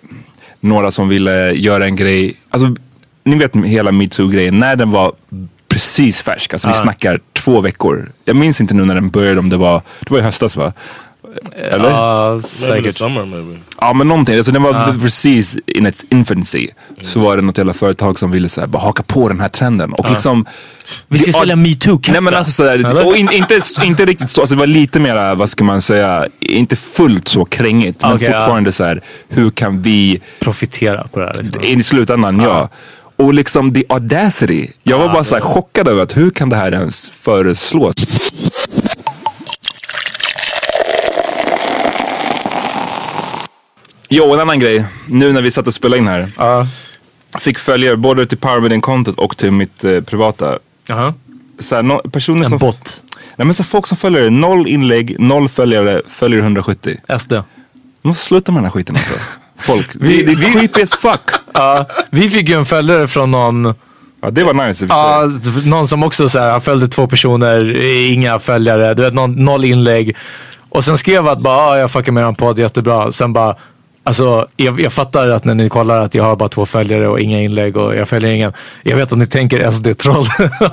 några 0.59 0.91
som 0.91 1.09
ville 1.09 1.51
göra 1.51 1.85
en 1.85 1.95
grej. 1.95 2.35
Alltså, 2.49 2.75
ni 3.23 3.37
vet 3.37 3.55
hela 3.55 3.91
metoo-grejen, 3.91 4.59
när 4.59 4.75
den 4.75 4.91
var 4.91 5.13
precis 5.67 6.21
färsk, 6.21 6.53
alltså 6.53 6.67
vi 6.67 6.73
snackar 6.73 7.19
två 7.33 7.61
veckor. 7.61 8.11
Jag 8.25 8.35
minns 8.35 8.61
inte 8.61 8.73
nu 8.73 8.85
när 8.85 8.95
den 8.95 9.09
började, 9.09 9.39
om 9.39 9.49
det 9.49 9.57
var, 9.57 9.81
det 9.99 10.11
var 10.11 10.19
i 10.19 10.21
höstas 10.21 10.55
va? 10.55 10.73
Eller? 11.55 11.89
Ja, 11.89 12.41
säkert. 12.43 12.95
summer 12.95 13.25
maybe. 13.25 13.59
Ja 13.79 13.93
men 13.93 14.07
någonting, 14.07 14.35
alltså 14.37 14.51
den 14.51 14.63
var 14.63 14.99
precis 15.01 15.57
in 15.67 15.87
its 15.87 16.05
infancy. 16.09 16.67
Så 17.03 17.19
var 17.19 17.35
det 17.35 17.41
något 17.41 17.57
jävla 17.57 17.73
företag 17.73 18.19
som 18.19 18.31
ville 18.31 18.49
så 18.49 18.61
här, 18.61 18.67
bara 18.67 18.83
haka 18.83 19.03
på 19.03 19.27
den 19.29 19.39
här 19.39 19.49
trenden. 19.49 19.93
Och 19.93 20.11
liksom... 20.11 20.45
Vi 21.07 21.19
ska 21.19 21.31
Ja, 21.31 21.39
sälja 21.39 21.55
metoo-kaffe. 21.55 22.11
Nej 22.11 22.21
men 22.21 22.33
alltså 22.33 22.51
sådär, 22.51 23.05
och 23.07 23.17
in, 23.17 23.29
inte, 23.31 23.61
inte 23.83 24.05
riktigt 24.05 24.31
så, 24.31 24.41
alltså 24.41 24.55
det 24.55 24.59
var 24.59 24.67
lite 24.67 24.99
mera, 24.99 25.35
vad 25.35 25.49
ska 25.49 25.63
man 25.63 25.81
säga, 25.81 26.27
inte 26.39 26.75
fullt 26.75 27.27
så 27.27 27.45
krängigt. 27.45 28.01
Men 28.01 28.15
Okej, 28.15 28.27
ja. 28.31 28.39
fortfarande 28.39 28.71
så 28.71 28.83
här, 28.83 29.01
hur 29.29 29.51
kan 29.51 29.81
vi, 29.81 30.21
Profitera 30.39 31.07
på 31.07 31.19
det 31.19 31.25
här. 31.25 31.43
Liksom. 31.43 31.63
i 31.63 31.83
slutändan 31.83 32.39
ja. 32.39 32.69
Och 33.17 33.33
liksom 33.33 33.73
the 33.73 33.83
audacity. 33.89 34.67
Jag 34.83 34.99
var 34.99 35.07
bara 35.09 35.23
så 35.23 35.35
här 35.35 35.41
chockad 35.41 35.87
över 35.87 36.03
att 36.03 36.17
hur 36.17 36.29
kan 36.31 36.49
det 36.49 36.55
här 36.55 36.71
ens 36.71 37.09
föreslås? 37.09 37.93
Jo, 44.15 44.33
en 44.33 44.39
annan 44.39 44.59
grej. 44.59 44.85
Nu 45.07 45.31
när 45.31 45.41
vi 45.41 45.51
satt 45.51 45.67
och 45.67 45.73
spelade 45.73 45.97
in 45.97 46.07
här. 46.07 46.27
Fick 47.39 47.59
följare 47.59 47.97
både 47.97 48.25
till 48.25 48.37
Powermeeting-kontot 48.37 49.15
och 49.17 49.37
till 49.37 49.51
mitt 49.51 49.83
eh, 49.83 50.01
privata. 50.01 50.59
Jaha. 50.87 51.13
Så 51.59 51.75
här, 51.75 51.83
no, 51.83 52.09
personer 52.09 52.43
En 52.43 52.49
som... 52.49 52.57
bot. 52.57 53.01
Nej 53.35 53.45
men 53.45 53.53
så 53.53 53.63
här, 53.63 53.67
folk 53.67 53.87
som 53.87 53.97
följer 53.97 54.29
noll 54.29 54.67
inlägg, 54.67 55.19
noll 55.19 55.49
följare, 55.49 56.01
följer 56.07 56.39
170. 56.39 56.97
SD. 57.19 57.31
De 57.31 57.43
måste 58.01 58.25
sluta 58.25 58.51
med 58.51 58.57
den 58.57 58.63
här 58.65 58.71
skiten 58.71 58.95
alltså. 58.95 59.13
Folk, 59.57 59.89
vi, 59.93 60.23
det 60.23 60.31
är 60.31 60.53
creepy 60.53 60.81
as 60.81 60.95
fuck. 60.95 61.29
Ja, 61.53 61.85
vi 62.09 62.29
fick 62.29 62.49
ju 62.49 62.55
en 62.55 62.65
följare 62.65 63.07
från 63.07 63.31
någon, 63.31 63.73
Ja 64.21 64.31
det 64.31 64.43
var 64.43 64.67
nice 64.67 64.85
ja, 64.89 65.29
någon 65.65 65.87
som 65.87 66.03
också 66.03 66.29
så 66.29 66.39
här, 66.39 66.51
han 66.51 66.61
följde 66.61 66.87
två 66.87 67.07
personer, 67.07 67.81
inga 68.11 68.39
följare, 68.39 68.93
du 68.93 69.01
vet, 69.01 69.13
noll 69.13 69.65
inlägg. 69.65 70.15
Och 70.69 70.85
sen 70.85 70.97
skrev 70.97 71.27
att 71.27 71.39
bara, 71.39 71.57
ah, 71.57 71.77
jag 71.77 71.91
fuckar 71.91 72.11
med 72.11 72.23
en 72.23 72.35
podd, 72.35 72.59
jättebra. 72.59 73.11
Sen 73.11 73.33
bara, 73.33 73.55
alltså 74.03 74.47
jag, 74.55 74.79
jag 74.79 74.93
fattar 74.93 75.29
att 75.29 75.45
när 75.45 75.55
ni 75.55 75.69
kollar 75.69 75.99
att 75.99 76.15
jag 76.15 76.23
har 76.23 76.35
bara 76.35 76.49
två 76.49 76.65
följare 76.65 77.07
och 77.07 77.19
inga 77.19 77.41
inlägg 77.41 77.77
och 77.77 77.95
jag 77.95 78.09
följer 78.09 78.31
ingen. 78.31 78.53
Jag 78.83 78.97
vet 78.97 79.11
att 79.11 79.17
ni 79.17 79.27
tänker 79.27 79.71
SD-troll. 79.71 80.27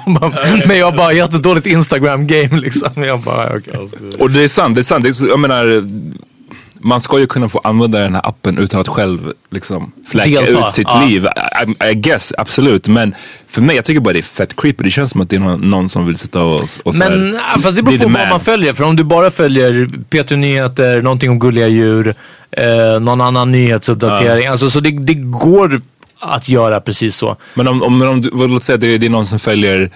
Men 0.67 0.79
jag 0.79 0.87
har 0.91 0.97
bara 0.97 1.13
jättedåligt 1.13 1.67
Instagram-game 1.67 2.61
liksom. 2.61 3.03
Jag 3.05 3.21
bara, 3.21 3.57
okay. 3.57 3.75
Och 4.19 4.31
det 4.31 4.45
är 4.45 4.49
sant, 4.49 4.75
det 4.75 4.81
är 4.81 4.83
sant. 4.83 5.05
Det 5.05 5.21
är, 5.21 5.29
jag 5.29 5.39
menar, 5.39 5.65
man 6.83 7.01
ska 7.01 7.19
ju 7.19 7.27
kunna 7.27 7.49
få 7.49 7.59
använda 7.65 7.99
den 7.99 8.15
här 8.15 8.29
appen 8.29 8.59
utan 8.59 8.81
att 8.81 8.89
själv 8.89 9.33
liksom 9.51 9.93
fläcka 10.07 10.41
Delta, 10.41 10.69
ut 10.69 10.75
sitt 10.75 10.89
ja. 10.89 11.05
liv. 11.07 11.27
I, 11.81 11.91
I 11.91 11.95
guess, 11.95 12.33
absolut. 12.39 12.89
Men 12.89 13.15
för 13.49 13.61
mig, 13.63 13.77
jag 13.77 13.85
tycker 13.85 14.01
bara 14.01 14.13
det 14.13 14.19
är 14.21 14.23
fett 14.23 14.57
creepy. 14.57 14.85
Det 14.85 14.91
känns 14.91 15.11
som 15.11 15.21
att 15.21 15.31
det 15.31 15.37
är 15.37 15.41
någon, 15.41 15.61
någon 15.71 15.89
som 15.89 16.07
vill 16.07 16.17
sitta 16.17 16.43
och, 16.43 16.61
och 16.85 16.95
här, 16.95 17.11
Men 17.11 17.35
ja, 17.35 17.61
fast 17.61 17.77
det 17.77 17.83
beror 17.83 17.99
be 17.99 18.05
på 18.05 18.11
vad 18.11 18.29
man. 18.29 18.41
följer. 18.41 18.75
För 18.75 18.85
om 18.85 18.97
du 18.97 19.05
bara 19.05 19.31
följer 19.31 19.89
Peter 20.11 20.37
Nyheter, 20.37 21.03
någonting 21.03 21.31
om 21.31 21.39
gulliga 21.39 21.69
djur, 21.69 22.15
eh, 22.51 23.01
någon 23.01 23.21
annan 23.21 23.53
nyhetsuppdatering. 23.53 24.47
Alltså, 24.47 24.71
så 24.71 24.81
det, 24.81 24.91
det 24.91 25.15
går 25.15 25.81
att 26.21 26.49
göra 26.49 26.81
precis 26.81 27.17
så. 27.17 27.37
Men 27.55 27.69
om, 27.69 27.83
om, 27.83 28.03
om 28.03 28.21
du, 28.21 28.31
vad- 28.33 28.51
låt 28.51 28.63
säga 28.65 28.75
att 28.75 28.81
det, 28.81 28.99
det 28.99 29.07
är 29.07 29.11
någon 29.11 29.27
som 29.27 29.39
följer 29.39 29.91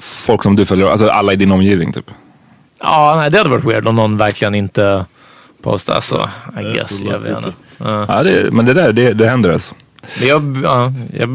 folk 0.00 0.42
som 0.42 0.56
du 0.56 0.66
följer, 0.66 0.86
alltså 0.86 1.08
alla 1.08 1.32
i 1.32 1.36
din 1.36 1.52
omgivning 1.52 1.92
typ. 1.92 2.10
Ja, 2.82 3.14
nej, 3.16 3.30
det 3.30 3.38
hade 3.38 3.50
varit 3.50 3.64
weird 3.64 3.86
om 3.88 3.94
någon 3.96 4.16
verkligen 4.16 4.54
inte 4.54 5.04
postar. 5.70 5.94
Alltså, 5.94 6.30
I 6.60 6.62
guess, 6.62 7.00
jag 7.02 7.18
vet 7.18 7.36
inte. 7.36 7.52
Ja, 7.78 8.22
det, 8.22 8.52
men 8.52 8.66
det 8.66 8.74
där, 8.74 8.92
det, 8.92 9.12
det 9.12 9.28
händer 9.28 9.50
alltså. 9.52 9.74
Men 10.20 10.28
jag, 10.28 10.60
ja, 10.64 10.92
jag, 11.18 11.28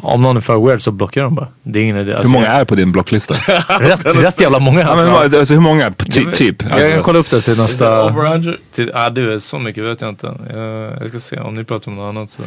om 0.00 0.22
någon 0.22 0.36
är 0.36 0.40
för 0.40 0.66
weird 0.66 0.82
så 0.82 0.90
blockar 0.90 1.20
jag 1.20 1.26
dem 1.26 1.34
bara. 1.34 1.48
Det 1.62 1.78
är 1.78 1.82
ingen 1.82 1.96
idé. 1.96 2.10
Hur 2.10 2.16
Alltså, 2.18 2.32
många 2.32 2.46
är 2.46 2.64
på 2.64 2.74
din 2.74 2.92
blocklista? 2.92 3.34
Rätt, 3.80 4.16
rätt 4.22 4.40
jävla 4.40 4.58
många 4.58 4.80
ja, 4.80 4.86
alltså. 4.86 5.04
men, 5.04 5.14
vad- 5.14 5.34
alltså, 5.34 5.54
hur 5.54 5.60
många? 5.60 5.90
Ty, 5.92 6.32
typ? 6.32 6.62
Jag 6.62 6.70
kan 6.70 6.82
Alltså, 6.82 7.02
kolla 7.02 7.18
upp 7.18 7.30
det 7.30 7.40
till 7.40 7.58
nästa... 7.58 8.04
over 8.04 8.24
100? 8.26 8.52
Till, 8.70 8.90
ah, 8.94 9.10
du, 9.10 9.34
är 9.34 9.38
så 9.38 9.58
mycket 9.58 9.84
vet 9.84 10.00
jag 10.00 10.10
inte. 10.10 10.26
Jag, 10.54 11.02
jag 11.02 11.08
ska 11.08 11.18
se 11.18 11.40
om 11.40 11.54
ni 11.54 11.64
pratar 11.64 11.90
om 11.90 11.96
något 11.96 12.08
annat 12.08 12.30
så. 12.30 12.42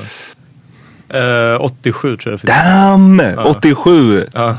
Eh, 1.18 1.61
87 1.61 2.18
tror 2.18 2.32
jag 2.32 2.34
det 2.34 2.38
finns. 2.38 2.53
damn! 2.53 3.22
87! 3.45 4.26
Ja. 4.34 4.55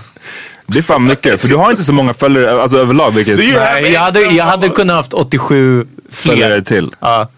Det 0.71 0.79
är 0.79 0.83
fan 0.83 1.05
mycket. 1.05 1.41
För 1.41 1.49
du 1.49 1.57
har 1.57 1.71
inte 1.71 1.83
så 1.85 1.93
många 1.93 2.15
följare 2.15 2.63
alltså, 2.63 2.79
överlag. 2.79 3.11
Vilket 3.11 3.39
Nej, 3.39 3.93
jag, 3.93 4.01
hade, 4.01 4.21
jag 4.21 4.45
hade 4.45 4.69
kunnat 4.69 4.97
haft 4.97 5.15
87 5.15 5.87
följare 6.11 6.53
fler. 6.55 6.61
till. 6.61 6.91
Ja. 7.01 7.29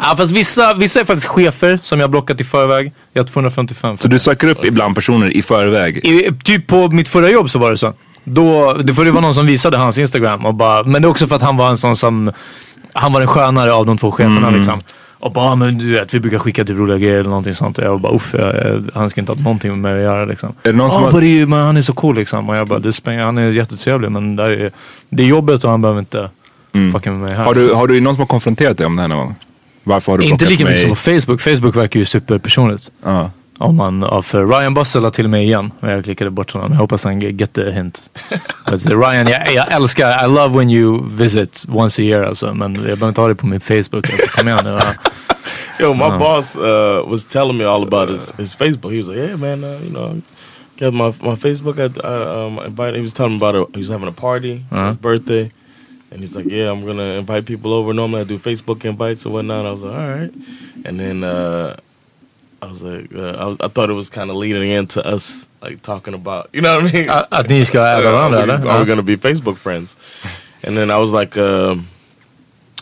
Ja, 0.00 0.14
fast 0.16 0.30
vissa, 0.32 0.74
vissa 0.74 1.00
är 1.00 1.04
faktiskt 1.04 1.26
chefer 1.26 1.78
som 1.82 2.00
jag 2.00 2.10
blockat 2.10 2.40
i 2.40 2.44
förväg. 2.44 2.92
Jag 3.12 3.22
har 3.22 3.28
255. 3.28 3.98
Så 3.98 4.08
du 4.08 4.18
söker 4.18 4.48
upp 4.48 4.64
ibland 4.64 4.94
personer 4.94 5.36
i 5.36 5.42
förväg? 5.42 5.96
I, 5.96 6.30
typ 6.44 6.66
på 6.66 6.88
mitt 6.88 7.08
förra 7.08 7.30
jobb 7.30 7.50
så 7.50 7.58
var 7.58 7.70
det 7.70 7.76
så. 7.76 7.94
Då, 8.24 8.72
det 8.72 8.94
får 8.94 9.04
det 9.04 9.10
vara 9.10 9.20
någon 9.22 9.34
som 9.34 9.46
visade 9.46 9.76
hans 9.76 9.98
Instagram. 9.98 10.46
Och 10.46 10.54
bara, 10.54 10.82
men 10.82 11.02
det 11.02 11.06
är 11.06 11.10
också 11.10 11.26
för 11.26 11.36
att 11.36 11.42
han 11.42 11.56
var 11.56 11.70
en 11.70 11.78
sån 11.78 11.96
som, 11.96 12.32
han 12.92 13.12
var 13.12 13.20
den 13.20 13.28
skönare 13.28 13.72
av 13.72 13.86
de 13.86 13.98
två 13.98 14.10
cheferna 14.10 14.36
Mm. 14.48 14.54
liksom. 14.54 14.80
Och 15.20 15.32
bara, 15.32 15.54
men 15.56 15.78
du 15.78 15.92
vet, 15.92 16.14
vi 16.14 16.20
brukar 16.20 16.38
skicka 16.38 16.64
typ 16.64 16.76
roliga 16.76 16.98
grejer 16.98 17.14
eller 17.20 17.28
någonting 17.30 17.54
sånt. 17.54 17.78
Och 17.78 17.84
jag 17.84 18.00
bara, 18.00 18.14
uff, 18.14 18.34
han 18.94 19.10
ska 19.10 19.20
inte 19.20 19.32
ha 19.32 19.42
någonting 19.42 19.70
med 19.70 19.78
mig 19.78 19.94
att 19.94 20.02
göra 20.02 20.24
liksom. 20.24 20.48
Är 20.62 20.72
det 20.72 20.78
någon 20.78 20.90
som 20.90 21.02
Ja, 21.02 21.10
har- 21.10 21.22
är- 21.22 21.46
men 21.46 21.58
han 21.66 21.76
är 21.76 21.80
så 21.82 21.92
cool 21.92 22.16
liksom. 22.16 22.48
Och 22.48 22.56
jag 22.56 22.68
bara, 22.68 22.78
det 22.78 22.92
spelar, 22.92 23.18
han 23.24 23.38
är 23.38 23.50
jättetrevlig 23.50 24.10
men 24.10 24.36
det 24.36 24.42
är, 24.44 24.70
det 25.10 25.22
är 25.22 25.26
jobbet 25.26 25.64
och 25.64 25.70
han 25.70 25.82
behöver 25.82 26.00
inte 26.00 26.30
fucka 26.92 27.10
med 27.10 27.20
mig 27.20 27.30
här. 27.30 27.36
Mm. 27.36 27.46
Har 27.46 27.54
du, 27.54 27.74
har 27.74 27.86
du 27.86 28.00
någon 28.00 28.14
som 28.14 28.20
har 28.20 28.26
konfronterat 28.26 28.78
dig 28.78 28.86
om 28.86 28.96
det 28.96 29.02
här 29.02 29.08
någon 29.08 29.18
gång? 29.18 29.34
Varför 29.84 30.12
har 30.12 30.18
du 30.18 30.24
inte 30.24 30.44
lika 30.44 30.64
mycket 30.64 30.66
mig? 30.88 30.96
som 30.96 31.14
på 31.14 31.20
Facebook. 31.26 31.40
Facebook 31.40 31.76
verkar 31.76 32.00
ju 32.00 32.04
superpersonligt. 32.06 32.90
Ja. 33.04 33.30
Om 33.60 33.76
man, 33.76 34.00
ja, 34.10 34.22
för 34.22 34.46
Ryan 34.46 34.74
Bussell 34.74 35.02
la 35.02 35.10
till 35.10 35.28
mig 35.28 35.44
igen. 35.44 35.70
Jag 35.80 36.04
klickade 36.04 36.30
bort 36.30 36.50
honom. 36.52 36.72
Jag 36.72 36.78
hoppas 36.78 37.04
han 37.04 37.20
get 37.20 37.52
the 37.54 37.70
hint. 37.70 38.10
But, 38.70 38.90
uh, 38.90 38.98
Ryan, 39.00 39.26
jag, 39.28 39.54
jag 39.54 39.72
älskar, 39.72 40.24
I 40.24 40.28
love 40.28 40.58
when 40.58 40.70
you 40.70 41.04
visit 41.16 41.64
once 41.68 42.02
a 42.02 42.04
year 42.04 42.22
alltså. 42.22 42.54
Men 42.54 42.74
jag 42.74 42.82
behöver 42.82 43.08
inte 43.08 43.20
ha 43.20 43.28
det 43.28 43.34
på 43.34 43.46
min 43.46 43.60
Facebook. 43.60 44.10
Alltså, 44.10 44.28
kom 44.28 44.48
igen 44.48 44.60
nu. 44.64 44.70
ja. 44.70 44.80
Yo, 45.80 45.94
my 45.94 46.02
Uh-huh. 46.04 46.18
boss 46.18 46.56
uh, 46.56 47.10
was 47.10 47.24
telling 47.24 47.56
me 47.58 47.64
all 47.64 47.82
about 47.82 48.08
his, 48.10 48.32
his 48.38 48.54
Facebook. 48.56 48.92
He 48.92 48.98
was 48.98 49.06
like, 49.08 49.18
"Yeah, 49.28 49.36
man, 49.36 49.64
uh, 49.64 49.70
you 49.84 49.90
know, 49.90 50.20
got 50.80 50.92
my 50.94 51.12
my 51.28 51.36
Facebook. 51.36 51.78
I, 51.78 51.84
I 52.04 52.46
um, 52.46 52.58
invited. 52.66 52.96
He 52.96 53.02
was 53.02 53.12
telling 53.12 53.32
me 53.32 53.36
about 53.36 53.54
it. 53.54 53.68
He 53.74 53.78
was 53.80 53.88
having 53.88 54.08
a 54.08 54.12
party 54.12 54.64
Uh-huh. 54.72 54.88
his 54.88 54.96
birthday, 54.96 55.52
and 56.10 56.20
he's 56.20 56.34
like, 56.36 56.46
"Yeah, 56.50 56.72
I'm 56.72 56.84
gonna 56.84 57.18
invite 57.18 57.42
people 57.46 57.72
over. 57.72 57.94
Normally, 57.94 58.22
I 58.22 58.24
do 58.24 58.38
Facebook 58.38 58.84
invites 58.84 59.24
or 59.26 59.32
whatnot." 59.34 59.66
I 59.66 59.70
was 59.70 59.80
like, 59.82 59.94
"All 59.94 60.08
right," 60.20 60.32
and 60.84 60.98
then 60.98 61.22
uh, 61.22 61.76
I 62.60 62.66
was 62.66 62.82
like, 62.82 63.14
uh, 63.14 63.36
I, 63.38 63.46
was, 63.46 63.56
I 63.60 63.68
thought 63.68 63.88
it 63.90 63.94
was 63.94 64.10
kind 64.10 64.30
of 64.30 64.36
leading 64.36 64.68
into 64.70 65.04
us 65.06 65.46
like 65.62 65.80
talking 65.82 66.14
about, 66.14 66.48
you 66.52 66.60
know 66.60 66.80
what 66.82 66.92
I 66.92 66.92
mean? 66.92 67.08
Att, 67.08 67.32
att 67.32 67.48
ni 67.48 67.64
ska 67.64 67.78
äga 67.78 68.08
Uh, 68.08 68.12
varandra 68.12 68.38
are, 68.40 68.46
we, 68.46 68.52
eller? 68.52 68.68
are 68.70 68.78
we 68.80 68.84
gonna 68.86 69.02
be 69.02 69.16
Facebook 69.16 69.56
friends? 69.58 69.96
And 70.64 70.76
then 70.76 70.90
I 70.90 70.98
was 70.98 71.12
like, 71.12 71.36
um, 71.38 71.86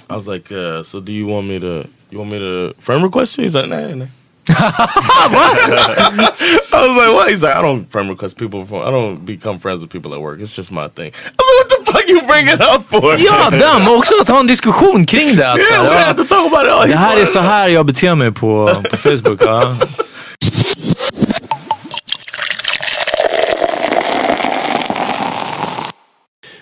I 0.09 0.15
was 0.15 0.27
like, 0.29 0.51
uh, 0.53 0.83
so 0.83 1.01
do 1.01 1.13
you 1.13 1.27
want 1.27 1.47
me 1.47 1.59
to? 1.61 1.87
You 2.11 2.19
want 2.19 2.31
me 2.31 2.39
to 2.39 2.75
friend 2.79 3.03
request 3.03 3.37
you? 3.39 3.45
He's 3.45 3.55
like, 3.55 3.69
nah, 3.69 3.95
nah. 3.95 4.07
I 4.49 6.33
was 6.73 6.97
like, 6.97 7.13
what? 7.15 7.31
He's 7.31 7.43
like, 7.43 7.57
I 7.57 7.63
don't 7.63 7.85
friend 7.91 8.09
request 8.09 8.39
people. 8.39 8.65
From, 8.65 8.83
I 8.83 8.91
don't 8.91 9.25
become 9.27 9.59
friends 9.59 9.81
with 9.83 9.91
people 9.91 10.15
at 10.15 10.21
work. 10.21 10.41
It's 10.41 10.55
just 10.55 10.71
my 10.71 10.87
thing. 10.89 11.13
I 11.13 11.33
was 11.39 11.65
like, 11.65 11.71
what 11.79 11.86
the 11.86 11.86
fuck 11.87 12.09
you 12.11 12.21
bring 12.27 12.49
it 12.49 12.61
up 12.61 12.89
for? 12.91 13.17
Ja, 13.19 13.51
damn! 13.51 13.89
Och 13.89 13.97
också 13.97 14.15
att 14.21 14.29
ha 14.29 14.41
en 14.41 14.47
diskussion 14.47 15.07
kring 15.07 15.37
det. 15.37 15.49
Alltså. 15.51 15.73
Yeah, 15.73 15.85
Ja. 16.67 16.87
Det 16.87 16.97
här 16.97 17.17
är 17.17 17.25
så 17.25 17.41
här 17.41 17.69
jag 17.69 17.87
beter 17.87 18.15
mig 18.15 18.33
på, 18.33 18.83
på 18.91 18.97
Facebook. 18.97 19.43
Ja. 19.43 19.73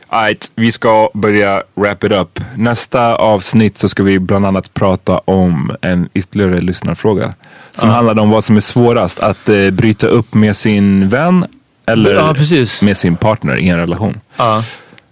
Alright, 0.09 0.53
vi 0.55 0.72
ska 0.72 1.11
börja 1.14 1.62
wrap 1.75 2.05
it 2.05 2.12
up. 2.12 2.41
Nästa 2.57 3.16
avsnitt 3.16 3.79
så 3.79 3.89
ska 3.89 4.03
vi 4.03 4.18
bland 4.18 4.47
annat 4.47 4.75
prata 4.75 5.18
om 5.18 5.77
en 5.81 6.09
ytterligare 6.14 6.61
lyssnarfråga. 6.61 7.35
Som 7.75 7.89
handlade 7.89 8.20
om 8.20 8.31
vad 8.31 8.45
som 8.45 8.57
är 8.57 8.61
svårast, 8.61 9.20
att 9.20 9.49
eh, 9.49 9.70
bryta 9.70 10.07
upp 10.07 10.35
med 10.35 10.57
sin 10.57 11.09
vän 11.09 11.47
eller 11.87 12.14
Ja, 12.14 12.35
med 12.83 12.97
sin 12.97 13.16
partner 13.16 13.57
i 13.57 13.68
en 13.68 13.79
relation. 13.79 14.20
Ja. 14.37 14.62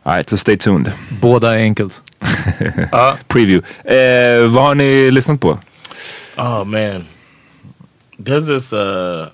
Alright, 0.05 0.31
så 0.31 0.37
stay 0.37 0.57
tuned. 0.57 0.93
Båda 1.21 1.55
är 1.55 1.59
enkelt. 1.59 2.03
Ja. 2.93 3.17
Preview. 3.29 3.67
Eh, 3.85 4.49
vad 4.49 4.65
har 4.65 4.75
ni 4.75 5.11
lyssnat 5.11 5.41
på? 5.41 5.59
Oh 6.37 6.65
man, 6.65 7.05
there's 8.19 8.47
this 8.47 8.73
uh, 8.73 9.27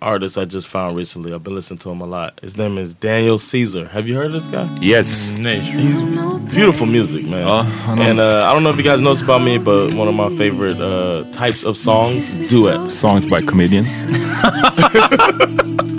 artist 0.00 0.38
I 0.38 0.44
just 0.44 0.68
found 0.68 0.96
recently. 0.96 1.32
I've 1.32 1.42
been 1.44 1.56
listening 1.56 1.78
to 1.78 1.90
him 1.90 2.02
a 2.02 2.06
lot. 2.06 2.40
His 2.42 2.56
name 2.56 2.78
is 2.78 2.94
Daniel 2.94 3.38
Caesar. 3.38 3.88
Have 3.92 4.08
you 4.08 4.16
heard 4.16 4.34
of 4.34 4.42
this 4.42 4.52
guy? 4.52 4.68
Yes. 4.80 5.32
Nej. 5.38 5.60
He's 5.60 6.00
beautiful 6.54 6.86
music, 6.86 7.26
man. 7.26 7.46
I 7.48 7.64
and 8.08 8.20
uh, 8.20 8.48
I 8.48 8.52
don't 8.54 8.62
know 8.62 8.70
if 8.70 8.76
you 8.76 8.84
guys 8.84 9.00
know 9.00 9.14
this 9.14 9.22
about 9.22 9.42
me, 9.42 9.58
but 9.58 9.94
one 9.94 10.08
of 10.08 10.14
my 10.14 10.28
favorite 10.38 10.80
uh, 10.80 11.24
types 11.32 11.64
of 11.64 11.76
songs, 11.76 12.32
duets. 12.48 12.94
Songs 12.94 13.26
by 13.26 13.42
comedians. 13.42 14.04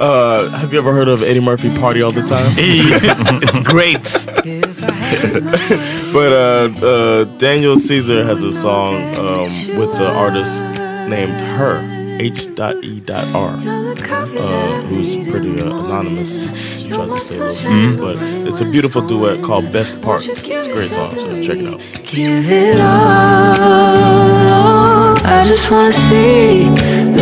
Uh, 0.00 0.48
have 0.58 0.72
you 0.72 0.78
ever 0.78 0.94
heard 0.94 1.08
of 1.08 1.22
Eddie 1.22 1.40
Murphy 1.40 1.68
"Party 1.76 2.00
All 2.00 2.10
the 2.10 2.22
Time"? 2.22 2.54
It's 2.56 3.58
great! 3.58 4.02
but 6.14 6.32
uh, 6.32 6.70
uh, 6.86 7.24
Daniel 7.36 7.78
Caesar 7.78 8.24
has 8.24 8.42
a 8.42 8.50
song 8.52 8.94
um, 9.18 9.50
with 9.78 9.94
the 9.98 10.10
artist 10.10 10.62
named 11.06 11.38
Her, 11.58 11.82
H.E.R. 12.18 13.54
Uh, 13.54 14.80
who's 14.88 15.28
pretty 15.28 15.60
uh, 15.60 15.66
anonymous. 15.68 16.48
She 16.80 16.88
tries 16.88 17.10
to 17.10 17.18
stay 17.18 17.36
a 17.36 17.44
little 17.44 17.70
Mm. 17.70 17.98
but 18.00 18.16
it's 18.48 18.62
a 18.62 18.64
beautiful 18.64 19.02
duet 19.06 19.42
called 19.44 19.70
Best 19.70 20.00
Part. 20.00 20.26
It's 20.26 20.66
a 20.66 20.72
great 20.72 20.90
song, 20.90 21.12
so 21.12 21.42
check 21.42 21.58
it 21.58 21.66
out. 21.68 21.78
Give 22.04 22.50
it 22.50 22.80
all. 22.80 24.89
I 25.22 25.44
just 25.46 25.70
wanna 25.70 25.92
see. 25.92 26.64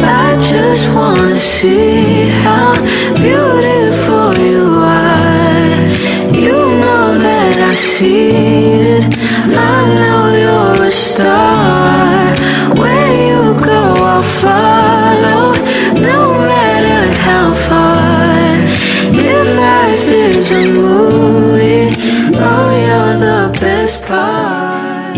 I 0.01 0.38
just 0.51 0.88
wanna 0.94 1.36
see 1.36 2.28
how 2.44 2.74
beautiful 3.14 3.57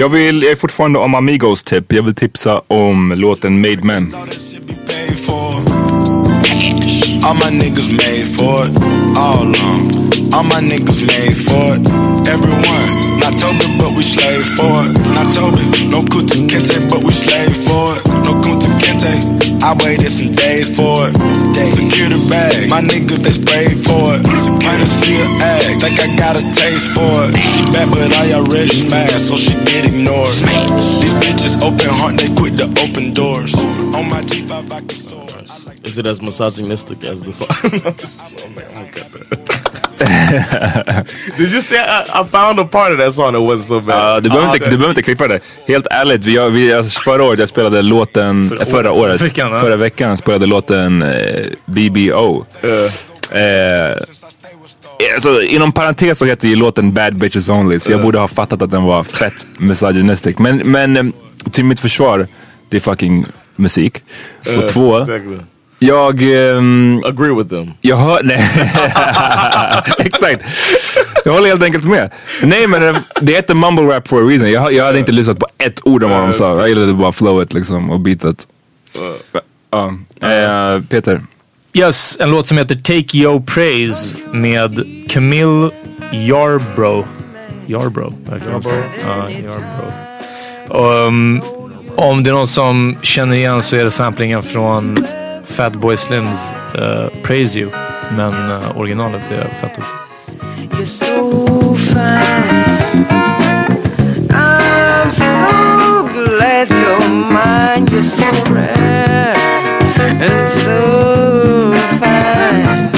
Jag, 0.00 0.08
vill, 0.08 0.42
jag 0.42 0.52
är 0.52 0.56
fortfarande 0.56 0.98
om 0.98 1.14
Amigos 1.14 1.64
tipp. 1.64 1.92
Jag 1.92 2.02
vill 2.02 2.14
tipsa 2.14 2.62
om 2.68 3.12
låten 3.16 3.60
Made 3.60 3.82
Men. 3.82 4.14
All 7.22 7.36
my 7.36 7.58
niggas 7.58 7.90
made 7.90 8.24
for 8.24 8.66
it, 8.66 8.82
all 9.18 9.46
along. 9.46 9.90
All 10.32 10.44
my 10.44 10.68
niggas 10.70 11.00
made 11.00 11.34
for 11.34 11.74
it, 11.74 11.88
everyone. 12.28 13.10
Not 13.20 13.38
Toby, 13.38 13.66
but 13.78 13.92
we 13.96 14.02
slave 14.02 14.44
for 14.56 14.86
it. 14.86 14.98
Not 15.14 15.34
Toby, 15.34 15.86
no 15.90 16.02
Kuta 16.02 16.36
Kente, 16.48 16.88
but 16.88 17.04
we 17.04 17.12
slave 17.12 17.54
for 17.66 17.92
it. 17.96 18.06
No 18.24 18.40
Kunta 18.42 18.68
Kente, 18.80 19.39
I 19.62 19.76
waited 19.84 20.10
some 20.10 20.34
days 20.34 20.74
for 20.74 21.08
it. 21.08 21.14
Secure 21.66 22.08
the 22.08 22.16
bag, 22.30 22.70
my 22.70 22.80
niggas 22.80 23.18
they 23.20 23.30
sprayed 23.30 23.78
for 23.84 24.16
it. 24.16 24.24
Kinda 24.24 24.86
see 24.86 25.16
her 25.20 25.28
act, 25.44 25.80
think 25.82 26.00
I 26.00 26.16
got 26.16 26.36
a 26.36 26.42
taste 26.52 26.90
for 26.92 27.28
it. 27.28 27.36
She 27.36 27.62
bad, 27.70 27.90
but 27.90 28.10
I 28.16 28.32
already 28.32 28.70
smashed, 28.70 29.28
so 29.28 29.36
she 29.36 29.52
get 29.64 29.84
ignored. 29.84 30.28
These 31.02 31.14
bitches 31.20 31.60
open 31.62 31.90
heart, 32.00 32.16
they 32.16 32.34
quit 32.34 32.56
the 32.56 32.64
open 32.80 33.12
doors. 33.12 33.54
On 33.94 34.08
my 34.08 34.22
G5, 34.22 34.72
I 34.72 34.80
can 34.80 34.96
soar. 34.96 35.26
Is 35.84 35.98
it 35.98 36.06
as 36.06 36.22
misogynistic 36.22 37.04
as 37.04 37.22
the 37.22 37.32
song? 37.32 37.48
Did 41.36 41.52
you 41.52 41.62
say 41.62 41.76
I, 41.78 42.20
I 42.20 42.24
found 42.24 42.60
a 42.60 42.64
part 42.64 42.92
of 42.92 42.98
that 42.98 43.14
song 43.14 43.32
that 43.32 43.42
wasn't 43.42 43.68
so 43.68 43.80
bad? 43.80 44.14
Ja, 44.14 44.20
du, 44.20 44.28
behöver 44.28 44.54
inte, 44.54 44.70
du 44.70 44.76
behöver 44.76 44.88
inte 44.88 45.02
klippa 45.02 45.28
det. 45.28 45.40
Helt 45.66 45.86
ärligt, 45.90 46.24
vi, 46.24 46.50
vi, 46.50 46.72
alltså, 46.72 47.00
förra 47.00 47.24
året 47.24 47.38
jag 47.40 47.48
spelade 47.48 47.82
låten, 47.82 48.48
förra, 48.48 48.64
förra 48.64 48.92
året, 48.92 49.20
veckan, 49.20 49.60
förra 49.60 49.76
veckan 49.76 50.16
spelade 50.16 50.46
låten 50.46 51.02
eh, 51.02 51.46
BBO. 51.66 52.44
Eh, 53.32 53.96
alltså, 55.14 55.42
inom 55.42 55.72
parentes 55.72 56.18
så 56.18 56.24
heter 56.24 56.48
ju 56.48 56.56
låten 56.56 56.92
Bad 56.92 57.16
Bitches 57.16 57.48
Only, 57.48 57.80
så 57.80 57.90
jag 57.92 58.02
borde 58.02 58.18
ha 58.18 58.28
fattat 58.28 58.62
att 58.62 58.70
den 58.70 58.82
var 58.82 59.04
fett 59.04 59.46
misogynistic. 59.58 60.38
Men, 60.38 60.56
men 60.56 60.96
eh, 60.96 61.04
till 61.50 61.64
mitt 61.64 61.80
försvar, 61.80 62.26
det 62.68 62.76
är 62.76 62.80
fucking 62.80 63.26
musik. 63.56 64.02
Och 64.58 64.68
två, 64.68 64.98
Exactly. 64.98 65.38
Jag... 65.80 66.22
ehm, 66.22 67.02
Agree 67.06 67.34
with 67.34 67.48
them. 67.50 67.70
jag 67.80 67.96
hör... 67.96 68.22
Nej. 68.24 68.38
Exakt. 70.06 70.42
Jag 71.24 71.32
håller 71.32 71.48
helt 71.48 71.62
enkelt 71.62 71.84
med. 71.84 72.10
Nej 72.42 72.66
men 72.66 72.80
det- 72.82 73.02
det 73.20 73.32
heter 73.32 73.54
mumble 73.54 73.84
rap 73.96 74.08
for 74.08 74.22
a 74.22 74.26
reason. 74.28 74.50
Jag, 74.50 74.72
jag 74.72 74.84
hade 74.84 74.98
inte 74.98 75.12
lyssnat 75.12 75.38
på 75.38 75.46
ett 75.58 75.80
ord 75.86 76.04
om 76.04 76.10
vad 76.10 76.20
de 76.20 76.32
sa. 76.32 76.58
Jag 76.58 76.68
gillade 76.68 76.92
bara 76.92 77.12
flowet 77.12 77.52
liksom 77.52 77.90
och 77.90 78.00
beatet. 78.00 78.46
Ja. 79.70 79.92
Eh, 80.28 80.82
Peter. 80.88 81.20
Yes, 81.72 82.16
en 82.20 82.30
låt 82.30 82.46
som 82.46 82.58
heter 82.58 82.74
Take 82.74 83.18
Yo 83.18 83.42
Praise 83.42 84.16
med 84.32 84.84
Camille 85.08 85.70
Yarbrough. 86.12 87.06
Yarbrough? 87.66 88.14
verkar 88.30 88.46
det 88.56 88.62
som. 88.62 88.72
Ja, 89.06 89.30
Yarbrough. 89.30 91.06
Um, 91.06 91.42
om 91.96 92.24
det 92.24 92.30
är 92.30 92.34
någon 92.34 92.46
som 92.46 92.96
känner 93.02 93.36
igen 93.36 93.62
så 93.62 93.76
är 93.76 93.84
det 93.84 93.90
samplingen 93.90 94.42
från 94.42 95.06
Fatboy 95.56 95.96
Slims 95.96 96.50
uh, 96.78 97.08
Praise 97.22 97.58
You. 97.58 97.70
Men 98.16 98.32
uh, 98.32 98.78
originalet 98.78 99.30
är 99.30 99.48
fett 99.60 99.78
också. 99.78 99.94
You're 100.76 100.86
so 100.86 101.74
fine. 101.76 103.06
I'm 104.30 105.10
so 105.10 106.08
glad 106.14 106.68
you're 106.70 107.08
mine. 107.08 107.86
You're 107.90 108.02
so 108.02 108.26
rare 108.54 109.34
and 110.20 110.48
so 110.48 111.72
fine. 112.00 112.88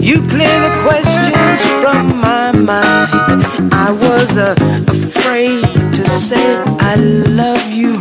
You 0.00 0.22
clear 0.28 0.60
the 0.60 0.72
questions 0.86 1.62
from 1.80 2.20
my 2.20 2.52
mind. 2.52 3.44
I 3.72 3.90
was 3.90 4.38
uh, 4.38 4.54
afraid 4.86 5.64
to 5.94 6.08
say 6.08 6.56
I 6.80 6.94
love 6.96 7.66
you. 7.70 7.98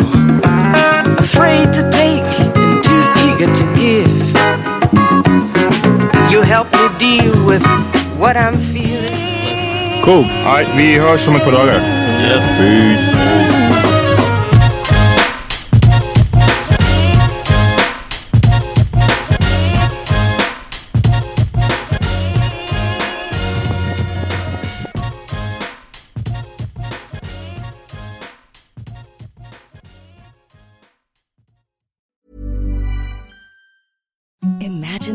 Afraid 1.17 1.73
to 1.73 1.81
You 6.31 6.43
help 6.43 6.71
me 6.71 6.87
deal 6.97 7.45
with 7.45 7.61
what 8.17 8.37
I'm 8.37 8.55
feeling. 8.55 9.19
Cool. 10.05 10.25
Alright, 10.45 10.67
vi 10.77 10.99
hörs 10.99 11.27
om 11.27 11.35
ett 11.35 11.43
par 11.43 11.51
dagar. 11.51 11.75
Yes. 11.75 12.57
Peace. 12.57 13.60